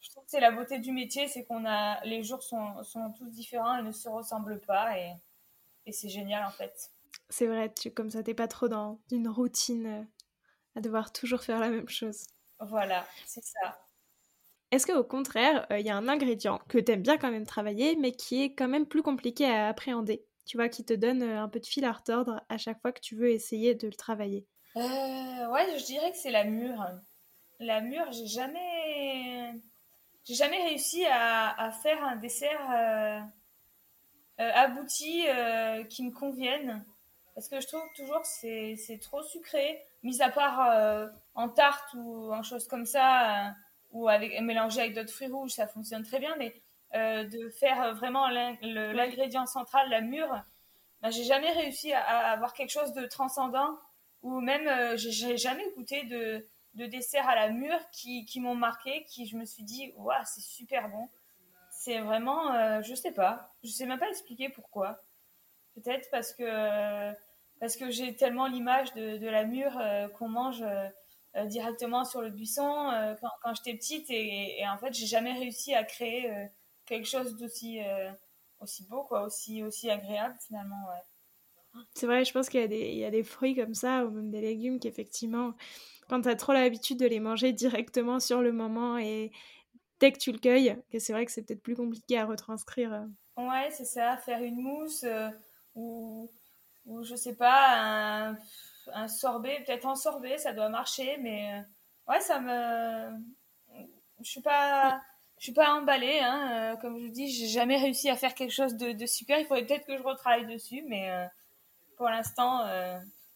Je 0.00 0.10
trouve 0.10 0.24
que 0.24 0.30
c'est 0.30 0.40
la 0.40 0.50
beauté 0.50 0.80
du 0.80 0.90
métier, 0.90 1.28
c'est 1.28 1.44
qu'on 1.44 1.64
a 1.64 2.04
les 2.04 2.24
jours 2.24 2.42
sont, 2.42 2.82
sont 2.82 3.12
tous 3.12 3.28
différents 3.28 3.78
et 3.78 3.82
ne 3.82 3.92
se 3.92 4.08
ressemblent 4.08 4.60
pas 4.60 4.98
et, 4.98 5.12
et 5.86 5.92
c'est 5.92 6.08
génial 6.08 6.44
en 6.44 6.50
fait. 6.50 6.90
C'est 7.28 7.46
vrai, 7.46 7.72
tu 7.72 7.92
comme 7.92 8.10
ça, 8.10 8.24
t'es 8.24 8.34
pas 8.34 8.48
trop 8.48 8.66
dans 8.66 9.00
une 9.12 9.28
routine 9.28 9.86
euh, 9.86 10.04
à 10.74 10.80
devoir 10.80 11.12
toujours 11.12 11.42
faire 11.42 11.60
la 11.60 11.70
même 11.70 11.88
chose. 11.88 12.24
Voilà, 12.58 13.06
c'est 13.26 13.44
ça. 13.44 13.80
Est-ce 14.72 14.86
qu'au 14.86 15.04
contraire, 15.04 15.66
il 15.68 15.74
euh, 15.74 15.80
y 15.80 15.90
a 15.90 15.96
un 15.96 16.08
ingrédient 16.08 16.58
que 16.66 16.78
tu 16.78 16.92
aimes 16.92 17.02
bien 17.02 17.18
quand 17.18 17.30
même 17.30 17.46
travailler, 17.46 17.94
mais 17.94 18.12
qui 18.12 18.42
est 18.42 18.54
quand 18.54 18.68
même 18.68 18.86
plus 18.86 19.02
compliqué 19.02 19.44
à 19.44 19.68
appréhender 19.68 20.24
Tu 20.46 20.56
vois, 20.56 20.70
qui 20.70 20.82
te 20.82 20.94
donne 20.94 21.22
euh, 21.22 21.42
un 21.42 21.48
peu 21.50 21.60
de 21.60 21.66
fil 21.66 21.84
à 21.84 21.92
retordre 21.92 22.40
à 22.48 22.56
chaque 22.56 22.80
fois 22.80 22.90
que 22.90 23.00
tu 23.00 23.14
veux 23.14 23.30
essayer 23.30 23.74
de 23.74 23.86
le 23.86 23.92
travailler? 23.92 24.46
Euh, 24.76 24.80
Ouais, 25.50 25.78
je 25.78 25.84
dirais 25.84 26.10
que 26.10 26.16
c'est 26.16 26.30
la 26.30 26.44
mûre. 26.44 26.86
La 27.60 27.82
mûre, 27.82 28.10
j'ai 28.12 28.26
jamais, 28.26 29.52
j'ai 30.24 30.34
jamais 30.34 30.62
réussi 30.64 31.04
à, 31.04 31.70
faire 31.82 32.02
un 32.02 32.16
dessert 32.16 33.28
abouti 34.38 35.24
qui 35.90 36.02
me 36.02 36.10
convienne. 36.10 36.82
Parce 37.34 37.48
que 37.48 37.60
je 37.60 37.66
trouve 37.66 37.82
toujours 37.94 38.22
que 38.22 38.26
c'est 38.76 38.98
trop 39.02 39.22
sucré, 39.22 39.82
mis 40.02 40.22
à 40.22 40.30
part 40.30 41.12
en 41.34 41.50
tarte 41.50 41.92
ou 41.94 42.32
en 42.32 42.42
choses 42.42 42.66
comme 42.66 42.86
ça 42.86 43.54
ou 43.92 44.08
avec 44.08 44.38
mélanger 44.40 44.80
avec 44.80 44.94
d'autres 44.94 45.12
fruits 45.12 45.28
rouges, 45.28 45.52
ça 45.52 45.66
fonctionne 45.66 46.02
très 46.02 46.18
bien. 46.18 46.34
Mais 46.36 46.54
euh, 46.94 47.24
de 47.24 47.48
faire 47.48 47.94
vraiment 47.94 48.28
l'ingrédient 48.28 49.46
central, 49.46 49.88
la 49.88 50.00
mûre, 50.00 50.44
ben, 51.00 51.10
j'ai 51.10 51.24
jamais 51.24 51.50
réussi 51.50 51.92
à, 51.92 52.32
avoir 52.32 52.52
quelque 52.52 52.70
chose 52.70 52.92
de 52.92 53.06
transcendant. 53.06 53.78
Ou 54.22 54.40
même, 54.40 54.68
euh, 54.68 54.96
j'ai 54.96 55.36
jamais 55.36 55.64
goûté 55.76 56.04
de, 56.04 56.46
de 56.74 56.86
dessert 56.86 57.28
à 57.28 57.34
la 57.34 57.50
mûre 57.50 57.80
qui, 57.90 58.24
qui 58.24 58.40
m'ont 58.40 58.54
marqué, 58.54 59.04
qui 59.04 59.26
je 59.26 59.36
me 59.36 59.44
suis 59.44 59.64
dit, 59.64 59.92
waouh, 59.96 60.14
c'est 60.24 60.42
super 60.42 60.88
bon. 60.88 61.08
C'est 61.70 62.00
vraiment, 62.00 62.54
euh, 62.54 62.82
je 62.82 62.94
sais 62.94 63.12
pas, 63.12 63.52
je 63.64 63.70
sais 63.70 63.86
même 63.86 63.98
pas 63.98 64.08
expliquer 64.08 64.48
pourquoi. 64.50 65.02
Peut-être 65.74 66.10
parce 66.10 66.34
que 66.34 67.12
parce 67.58 67.76
que 67.76 67.90
j'ai 67.90 68.14
tellement 68.14 68.46
l'image 68.46 68.92
de, 68.92 69.16
de, 69.16 69.28
la 69.28 69.44
mûre 69.44 69.80
qu'on 70.18 70.28
mange 70.28 70.64
euh, 71.34 71.46
directement 71.46 72.04
sur 72.04 72.20
le 72.20 72.28
buisson 72.28 72.90
euh, 72.90 73.14
quand, 73.18 73.30
quand 73.42 73.54
j'étais 73.54 73.74
petite 73.74 74.10
et, 74.10 74.62
en 74.68 74.76
fait 74.76 74.92
j'ai 74.92 75.06
jamais 75.06 75.32
réussi 75.32 75.72
à 75.72 75.82
créer 75.82 76.30
euh, 76.30 76.44
quelque 76.84 77.08
chose 77.08 77.38
d'aussi 77.38 77.80
aussi 78.60 78.86
beau 78.86 79.04
quoi 79.04 79.22
aussi 79.22 79.62
aussi 79.62 79.90
agréable 79.90 80.36
finalement 80.46 80.88
ouais. 80.90 81.82
C'est 81.94 82.04
vrai, 82.04 82.22
je 82.26 82.34
pense 82.34 82.50
qu'il 82.50 82.60
y, 82.60 82.64
a 82.64 82.68
des, 82.68 82.90
il 82.90 82.98
y 82.98 83.04
a 83.06 83.10
des 83.10 83.24
fruits 83.24 83.54
comme 83.54 83.72
ça, 83.72 84.04
ou 84.04 84.10
même 84.10 84.30
des 84.30 84.42
légumes, 84.42 84.78
qu'effectivement, 84.78 85.54
quand 86.06 86.20
tu 86.20 86.28
as 86.28 86.36
trop 86.36 86.52
l'habitude 86.52 86.98
de 86.98 87.06
les 87.06 87.18
manger 87.18 87.54
directement 87.54 88.20
sur 88.20 88.42
le 88.42 88.52
moment 88.52 88.98
et 88.98 89.32
dès 89.98 90.12
que 90.12 90.18
tu 90.18 90.32
le 90.32 90.38
cueilles, 90.38 90.76
que 90.90 90.98
c'est 90.98 91.14
vrai 91.14 91.24
que 91.24 91.32
c'est 91.32 91.40
peut-être 91.40 91.62
plus 91.62 91.74
compliqué 91.74 92.18
à 92.18 92.26
retranscrire. 92.26 93.06
Ouais, 93.38 93.70
c'est 93.70 93.86
ça, 93.86 94.18
faire 94.18 94.42
une 94.42 94.60
mousse 94.60 95.06
ou, 95.74 96.30
ou 96.84 97.02
je 97.02 97.14
sais 97.14 97.36
pas, 97.36 97.78
un, 97.80 98.36
un 98.92 99.08
sorbet, 99.08 99.62
peut-être 99.66 99.86
en 99.86 99.94
sorbet, 99.94 100.38
ça 100.38 100.52
doit 100.52 100.68
marcher, 100.68 101.16
mais 101.18 101.52
euh, 101.54 102.12
ouais, 102.12 102.20
ça 102.20 102.40
me. 102.40 103.18
Je 104.20 104.30
suis 104.30 104.42
pas. 104.42 105.00
Je 105.38 105.46
suis 105.46 105.52
pas 105.52 105.74
emballée, 105.74 106.20
hein. 106.20 106.74
Euh, 106.74 106.76
comme 106.76 106.98
je 106.98 107.06
vous 107.06 107.12
dis, 107.12 107.28
j'ai 107.28 107.48
jamais 107.48 107.76
réussi 107.76 108.08
à 108.08 108.16
faire 108.16 108.34
quelque 108.34 108.52
chose 108.52 108.76
de, 108.76 109.06
super. 109.06 109.40
Il 109.40 109.46
faudrait 109.46 109.66
peut-être 109.66 109.86
que 109.86 109.96
je 109.96 110.02
retravaille 110.02 110.46
dessus, 110.46 110.84
mais 110.86 111.10
euh, 111.10 111.26
pour 111.96 112.08
l'instant, 112.08 112.64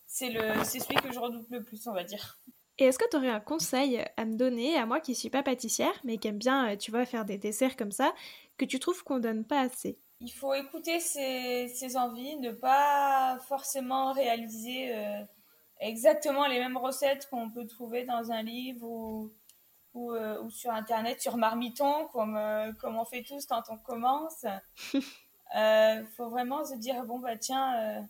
c'est 0.07 0.31
le, 0.31 0.63
c'est 0.63 0.79
celui 0.79 0.97
que 0.97 1.13
je 1.13 1.19
redoute 1.19 1.51
le 1.51 1.63
plus, 1.63 1.87
on 1.89 1.93
va 1.93 2.05
dire. 2.05 2.39
Et 2.79 2.85
est-ce 2.85 2.99
que 2.99 3.09
tu 3.11 3.17
aurais 3.17 3.31
un 3.31 3.41
conseil 3.41 4.05
à 4.17 4.25
me 4.25 4.37
donner, 4.37 4.77
à 4.77 4.87
moi 4.87 5.01
qui 5.01 5.15
suis 5.15 5.31
pas 5.31 5.43
pâtissière, 5.43 5.95
mais 6.05 6.19
qui 6.19 6.29
aime 6.29 6.39
bien, 6.39 6.77
tu 6.77 6.91
vois, 6.93 7.07
faire 7.07 7.25
des 7.25 7.39
desserts 7.39 7.75
comme 7.75 7.91
ça, 7.91 8.15
que 8.57 8.65
tu 8.65 8.79
trouves 8.79 9.03
qu'on 9.03 9.19
donne 9.19 9.45
pas 9.45 9.63
assez? 9.63 9.99
Il 10.21 10.31
faut 10.31 10.55
écouter 10.55 11.01
ses, 11.01 11.69
ses, 11.69 11.97
envies, 11.97 12.37
ne 12.37 12.53
pas 12.53 13.39
forcément 13.49 14.13
réaliser 14.13 14.95
exactement 15.81 16.47
les 16.47 16.59
mêmes 16.59 16.77
recettes 16.77 17.29
qu'on 17.29 17.51
peut 17.51 17.67
trouver 17.67 18.05
dans 18.05 18.33
un 18.33 18.43
livre 18.43 18.87
ou, 18.87 19.33
ou, 19.95 20.13
euh, 20.13 20.49
sur 20.51 20.71
Internet, 20.71 21.21
sur 21.21 21.37
Marmiton, 21.37 22.07
comme, 22.13 22.37
euh, 22.37 22.73
comme 22.75 22.97
on 22.97 23.05
fait 23.05 23.23
tous 23.23 23.47
quand 23.47 23.63
on 23.69 23.79
commence. 23.79 24.45
Il 24.93 25.03
euh, 25.57 26.05
faut 26.17 26.29
vraiment 26.29 26.65
se 26.65 26.75
dire, 26.75 27.05
bon, 27.05 27.19
bah 27.19 27.37
tiens, 27.37 28.07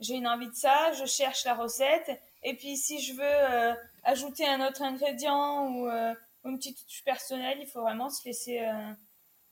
j'ai 0.00 0.14
une 0.14 0.28
envie 0.28 0.48
de 0.48 0.54
ça, 0.54 0.92
je 0.92 1.06
cherche 1.06 1.44
la 1.44 1.54
recette. 1.54 2.20
Et 2.42 2.54
puis 2.54 2.76
si 2.76 3.00
je 3.00 3.14
veux 3.14 3.76
ajouter 4.04 4.46
un 4.46 4.66
autre 4.66 4.82
ingrédient 4.82 5.68
ou, 5.68 5.88
une 6.44 6.58
petite 6.58 6.86
touche 6.86 7.02
personnelle, 7.02 7.58
il 7.60 7.66
faut 7.66 7.80
vraiment 7.80 8.08
se 8.08 8.24
laisser, 8.24 8.64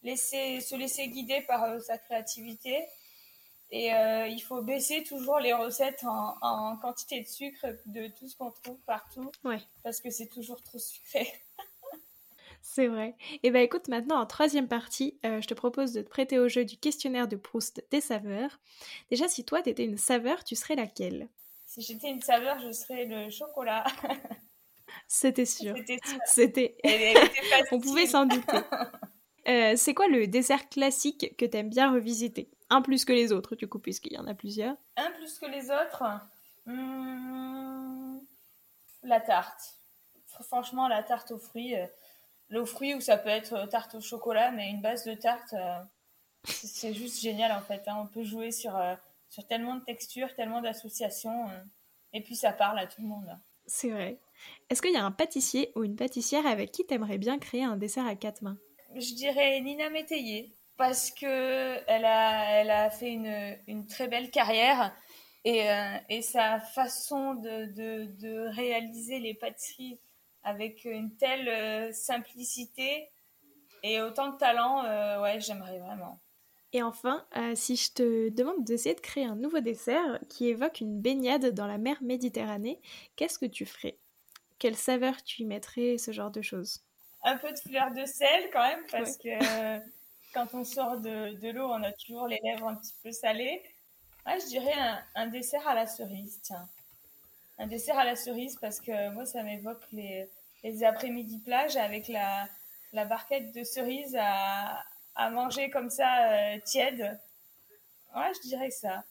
laisser, 0.04 0.60
se 0.60 0.76
laisser 0.76 1.08
guider 1.08 1.40
par 1.42 1.80
sa 1.80 1.98
créativité. 1.98 2.86
Et 3.76 3.92
euh, 3.92 4.28
il 4.28 4.38
faut 4.38 4.62
baisser 4.62 5.02
toujours 5.02 5.40
les 5.40 5.52
recettes 5.52 6.04
en, 6.04 6.76
quantité 6.76 7.20
de 7.20 7.26
sucre 7.26 7.66
de 7.86 8.06
tout 8.06 8.28
ce 8.28 8.36
qu'on 8.36 8.52
trouve 8.52 8.78
partout. 8.86 9.32
Ouais. 9.42 9.58
Parce 9.82 10.00
que 10.00 10.10
c'est 10.10 10.28
toujours 10.28 10.62
trop 10.62 10.78
sucré. 10.78 11.26
c'est 12.62 12.86
vrai. 12.86 13.16
Et 13.42 13.50
bien 13.50 13.62
écoute, 13.62 13.88
maintenant 13.88 14.20
en 14.20 14.26
troisième 14.26 14.68
partie, 14.68 15.18
euh, 15.26 15.40
je 15.40 15.48
te 15.48 15.54
propose 15.54 15.92
de 15.92 16.02
te 16.02 16.08
prêter 16.08 16.38
au 16.38 16.48
jeu 16.48 16.64
du 16.64 16.76
questionnaire 16.76 17.26
de 17.26 17.34
Proust 17.34 17.84
des 17.90 18.00
saveurs. 18.00 18.60
Déjà, 19.10 19.26
si 19.26 19.44
toi, 19.44 19.60
tu 19.60 19.70
étais 19.70 19.84
une 19.84 19.98
saveur, 19.98 20.44
tu 20.44 20.54
serais 20.54 20.76
laquelle? 20.76 21.28
Si 21.66 21.82
j'étais 21.82 22.10
une 22.10 22.22
saveur, 22.22 22.60
je 22.60 22.70
serais 22.70 23.06
le 23.06 23.28
chocolat. 23.28 23.82
C'était 25.08 25.46
sûr. 25.46 25.74
C'était. 26.26 26.76
On 27.72 27.80
pouvait 27.80 28.06
s'en 28.06 28.24
douter. 28.24 28.58
Euh, 29.48 29.74
c'est 29.76 29.94
quoi 29.94 30.06
le 30.06 30.28
dessert 30.28 30.68
classique 30.68 31.34
que 31.36 31.44
tu 31.44 31.56
aimes 31.56 31.70
bien 31.70 31.92
revisiter? 31.92 32.53
Un 32.74 32.82
plus 32.82 33.04
que 33.04 33.12
les 33.12 33.32
autres, 33.32 33.56
du 33.56 33.68
coup, 33.68 33.78
puisqu'il 33.78 34.12
y 34.12 34.18
en 34.18 34.26
a 34.26 34.34
plusieurs. 34.34 34.76
Un 34.96 35.10
plus 35.12 35.38
que 35.38 35.46
les 35.46 35.70
autres 35.70 36.04
hmm, 36.66 38.18
la 39.02 39.20
tarte. 39.20 39.78
Franchement, 40.42 40.88
la 40.88 41.02
tarte 41.02 41.30
aux 41.30 41.38
fruits, 41.38 41.76
euh, 41.76 41.86
le 42.48 42.64
fruits 42.64 42.94
ou 42.94 43.00
ça 43.00 43.16
peut 43.16 43.28
être 43.28 43.66
tarte 43.68 43.94
au 43.94 44.00
chocolat, 44.00 44.50
mais 44.50 44.70
une 44.70 44.80
base 44.80 45.04
de 45.04 45.14
tarte, 45.14 45.54
c'est 46.44 46.92
juste 46.92 47.20
génial 47.20 47.52
en 47.52 47.60
fait. 47.60 47.86
Hein. 47.86 47.96
On 48.02 48.06
peut 48.06 48.24
jouer 48.24 48.50
sur, 48.50 48.78
sur 49.28 49.46
tellement 49.46 49.76
de 49.76 49.84
textures, 49.84 50.34
tellement 50.34 50.60
d'associations, 50.60 51.48
et 52.12 52.20
puis 52.20 52.36
ça 52.36 52.52
parle 52.52 52.78
à 52.78 52.86
tout 52.86 53.00
le 53.00 53.08
monde. 53.08 53.38
C'est 53.66 53.90
vrai. 53.90 54.18
Est-ce 54.68 54.82
qu'il 54.82 54.92
y 54.92 54.96
a 54.96 55.04
un 55.04 55.12
pâtissier 55.12 55.72
ou 55.74 55.84
une 55.84 55.96
pâtissière 55.96 56.46
avec 56.46 56.72
qui 56.72 56.84
t'aimerais 56.84 57.18
bien 57.18 57.38
créer 57.38 57.64
un 57.64 57.76
dessert 57.76 58.06
à 58.06 58.14
quatre 58.14 58.42
mains? 58.42 58.58
Je 58.94 59.14
dirais 59.14 59.60
Nina 59.60 59.90
Métayer 59.90 60.54
parce 60.76 61.10
que 61.10 61.78
elle 61.86 62.04
a, 62.04 62.60
elle 62.60 62.70
a 62.70 62.90
fait 62.90 63.12
une, 63.12 63.56
une 63.66 63.86
très 63.86 64.08
belle 64.08 64.30
carrière 64.30 64.94
et, 65.44 65.70
euh, 65.70 65.96
et 66.08 66.22
sa 66.22 66.58
façon 66.58 67.34
de, 67.34 67.66
de, 67.66 68.06
de, 68.18 68.48
réaliser 68.54 69.18
les 69.18 69.34
pâtisseries 69.34 69.98
avec 70.42 70.84
une 70.84 71.14
telle 71.16 71.48
euh, 71.48 71.92
simplicité 71.92 73.10
et 73.82 74.00
autant 74.00 74.32
de 74.32 74.38
talent, 74.38 74.84
euh, 74.84 75.20
ouais, 75.20 75.40
j'aimerais 75.40 75.78
vraiment. 75.78 76.18
Et 76.72 76.82
enfin, 76.82 77.24
si 77.54 77.76
je 77.76 77.92
te 77.92 78.28
demande 78.30 78.64
d'essayer 78.64 78.96
de 78.96 79.00
créer 79.00 79.26
un 79.26 79.36
nouveau 79.36 79.60
dessert 79.60 80.18
qui 80.28 80.48
évoque 80.48 80.80
une 80.80 81.00
baignade 81.00 81.54
dans 81.54 81.68
la 81.68 81.78
mer 81.78 82.02
Méditerranée, 82.02 82.80
qu'est-ce 83.14 83.38
que 83.38 83.46
tu 83.46 83.64
ferais? 83.64 83.96
Quelle 84.58 84.74
saveur 84.74 85.22
tu 85.22 85.42
y 85.42 85.44
mettrais, 85.44 85.98
ce 85.98 86.10
genre 86.10 86.32
de 86.32 86.42
choses? 86.42 86.82
Un 87.22 87.36
peu 87.36 87.52
de 87.52 87.58
fleur 87.58 87.92
de 87.92 88.04
sel 88.06 88.50
quand 88.52 88.66
même, 88.66 88.82
parce 88.90 89.18
que 89.18 89.28
quand 90.34 90.52
on 90.52 90.64
sort 90.64 90.98
de, 90.98 91.34
de 91.40 91.50
l'eau, 91.50 91.70
on 91.70 91.82
a 91.82 91.92
toujours 91.92 92.26
les 92.26 92.40
lèvres 92.42 92.66
un 92.66 92.74
petit 92.74 92.94
peu 93.02 93.12
salées. 93.12 93.62
Ouais, 94.26 94.38
je 94.40 94.46
dirais 94.46 94.74
un, 95.14 95.26
dessert 95.28 95.66
à 95.66 95.74
la 95.74 95.86
cerise, 95.86 96.40
tiens. 96.42 96.68
Un 97.58 97.68
dessert 97.68 97.96
à 97.96 98.04
la 98.04 98.16
cerise 98.16 98.56
parce 98.60 98.80
que 98.80 99.10
moi, 99.10 99.24
ça 99.24 99.42
m'évoque 99.42 99.84
les, 99.92 100.28
les 100.64 100.82
après-midi 100.82 101.38
plage 101.38 101.76
avec 101.76 102.08
la, 102.08 102.48
la 102.92 103.04
barquette 103.04 103.54
de 103.54 103.62
cerise 103.62 104.16
à, 104.18 104.82
à 105.14 105.30
manger 105.30 105.70
comme 105.70 105.90
ça, 105.90 106.32
euh, 106.32 106.58
tiède. 106.64 107.18
Ouais, 108.14 108.32
je 108.34 108.48
dirais 108.48 108.70
ça. 108.70 109.04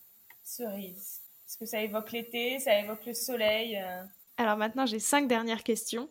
Cerise. 0.44 1.22
Parce 1.46 1.58
que 1.58 1.66
ça 1.66 1.80
évoque 1.80 2.12
l'été, 2.12 2.60
ça 2.60 2.78
évoque 2.78 3.06
le 3.06 3.14
soleil. 3.14 3.78
Euh. 3.78 4.04
Alors 4.38 4.58
maintenant, 4.58 4.86
j'ai 4.86 5.00
cinq 5.00 5.28
dernières 5.28 5.64
questions. 5.64 6.10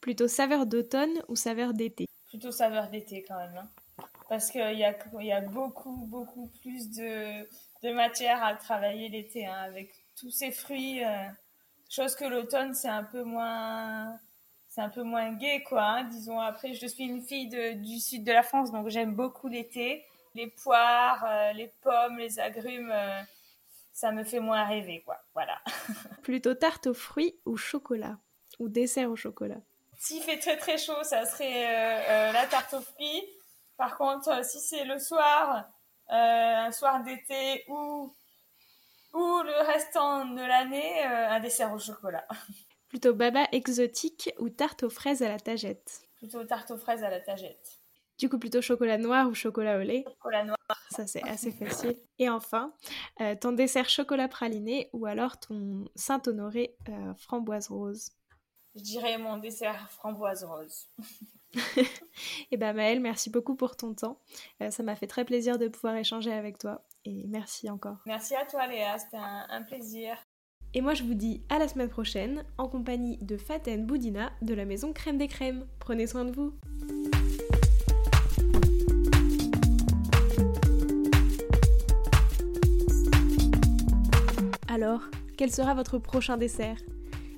Plutôt 0.00 0.28
saveur 0.28 0.66
d'automne 0.66 1.22
ou 1.28 1.36
saveur 1.36 1.72
d'été? 1.72 2.06
Plutôt 2.26 2.50
saveur 2.50 2.88
d'été 2.88 3.24
quand 3.26 3.36
même. 3.36 3.56
Hein 3.56 3.70
parce 4.32 4.50
qu'il 4.50 4.62
y 4.62 4.82
a, 4.82 4.94
y 5.20 5.32
a 5.32 5.40
beaucoup, 5.42 6.06
beaucoup 6.06 6.50
plus 6.62 6.88
de, 6.88 7.46
de 7.82 7.92
matière 7.92 8.42
à 8.42 8.54
travailler 8.54 9.10
l'été, 9.10 9.44
hein, 9.44 9.58
avec 9.58 9.92
tous 10.18 10.30
ces 10.30 10.50
fruits. 10.50 11.04
Euh, 11.04 11.28
chose 11.90 12.14
que 12.16 12.24
l'automne, 12.24 12.72
c'est 12.72 12.88
un 12.88 13.04
peu 13.04 13.24
moins 13.24 14.18
c'est 14.68 14.80
un 14.80 14.88
peu 14.88 15.02
moins 15.02 15.32
gai, 15.34 15.62
quoi. 15.62 15.82
Hein, 15.82 16.04
disons, 16.04 16.40
après, 16.40 16.72
je 16.72 16.86
suis 16.86 17.04
une 17.04 17.20
fille 17.20 17.50
du 17.76 18.00
sud 18.00 18.24
de 18.24 18.32
la 18.32 18.42
France, 18.42 18.72
donc 18.72 18.88
j'aime 18.88 19.14
beaucoup 19.14 19.48
l'été. 19.48 20.02
Les 20.34 20.46
poires, 20.46 21.22
euh, 21.28 21.52
les 21.52 21.70
pommes, 21.82 22.16
les 22.16 22.40
agrumes, 22.40 22.90
euh, 22.90 23.20
ça 23.92 24.12
me 24.12 24.24
fait 24.24 24.40
moins 24.40 24.64
rêver, 24.64 25.02
quoi. 25.04 25.18
Voilà. 25.34 25.60
Plutôt 26.22 26.54
tarte 26.54 26.86
aux 26.86 26.94
fruits 26.94 27.38
ou 27.44 27.58
chocolat? 27.58 28.16
Ou 28.60 28.70
dessert 28.70 29.10
au 29.10 29.16
chocolat? 29.16 29.60
S'il 29.98 30.22
fait 30.22 30.38
très 30.38 30.56
très 30.56 30.78
chaud, 30.78 31.02
ça 31.02 31.26
serait 31.26 32.32
la 32.32 32.46
tarte 32.46 32.72
aux 32.72 32.80
fruits. 32.80 33.22
Par 33.82 33.98
contre, 33.98 34.28
euh, 34.28 34.42
si 34.44 34.60
c'est 34.60 34.84
le 34.84 35.00
soir, 35.00 35.68
euh, 36.12 36.14
un 36.14 36.70
soir 36.70 37.02
d'été 37.02 37.64
ou, 37.66 38.14
ou 39.12 39.42
le 39.42 39.66
restant 39.66 40.24
de 40.24 40.40
l'année, 40.40 41.04
euh, 41.04 41.30
un 41.30 41.40
dessert 41.40 41.72
au 41.72 41.80
chocolat. 41.80 42.24
Plutôt 42.88 43.12
baba 43.12 43.48
exotique 43.50 44.32
ou 44.38 44.50
tarte 44.50 44.84
aux 44.84 44.88
fraises 44.88 45.20
à 45.24 45.28
la 45.28 45.40
tagette? 45.40 46.02
Plutôt 46.14 46.44
tarte 46.44 46.70
aux 46.70 46.76
fraises 46.76 47.02
à 47.02 47.10
la 47.10 47.18
tagette. 47.18 47.80
Du 48.18 48.28
coup, 48.28 48.38
plutôt 48.38 48.62
chocolat 48.62 48.98
noir 48.98 49.28
ou 49.28 49.34
chocolat 49.34 49.78
au 49.78 49.82
lait? 49.82 50.04
Chocolat 50.06 50.44
noir. 50.44 50.58
Ça, 50.92 51.08
c'est 51.08 51.24
assez 51.24 51.50
facile. 51.50 51.98
Et 52.20 52.28
enfin, 52.28 52.72
ton 53.40 53.50
dessert 53.50 53.88
chocolat 53.88 54.28
praliné 54.28 54.90
ou 54.92 55.06
alors 55.06 55.40
ton 55.40 55.86
Saint-Honoré 55.96 56.76
framboise 57.16 57.66
rose? 57.66 58.12
Je 58.74 58.80
dirais 58.80 59.18
mon 59.18 59.36
dessert 59.36 59.90
framboise 59.90 60.44
rose. 60.44 60.88
et 61.76 61.84
eh 62.52 62.56
ben 62.56 62.72
Maëlle, 62.72 63.00
merci 63.00 63.28
beaucoup 63.28 63.54
pour 63.54 63.76
ton 63.76 63.92
temps. 63.92 64.18
Euh, 64.62 64.70
ça 64.70 64.82
m'a 64.82 64.96
fait 64.96 65.06
très 65.06 65.26
plaisir 65.26 65.58
de 65.58 65.68
pouvoir 65.68 65.94
échanger 65.96 66.32
avec 66.32 66.56
toi 66.56 66.82
et 67.04 67.26
merci 67.28 67.68
encore. 67.68 67.98
Merci 68.06 68.34
à 68.34 68.46
toi 68.46 68.66
Léa, 68.66 68.96
c'était 68.96 69.18
un, 69.18 69.62
plaisir. 69.62 70.16
Et 70.72 70.80
moi 70.80 70.94
je 70.94 71.02
vous 71.02 71.12
dis 71.12 71.42
à 71.50 71.58
la 71.58 71.68
semaine 71.68 71.90
prochaine 71.90 72.46
en 72.56 72.66
compagnie 72.66 73.18
de 73.18 73.36
Faten 73.36 73.84
Boudina 73.84 74.32
de 74.40 74.54
la 74.54 74.64
maison 74.64 74.94
Crème 74.94 75.18
des 75.18 75.28
Crèmes. 75.28 75.66
Prenez 75.78 76.06
soin 76.06 76.24
de 76.24 76.32
vous. 76.32 76.54
Alors, 84.68 85.02
quel 85.36 85.52
sera 85.52 85.74
votre 85.74 85.98
prochain 85.98 86.38
dessert? 86.38 86.78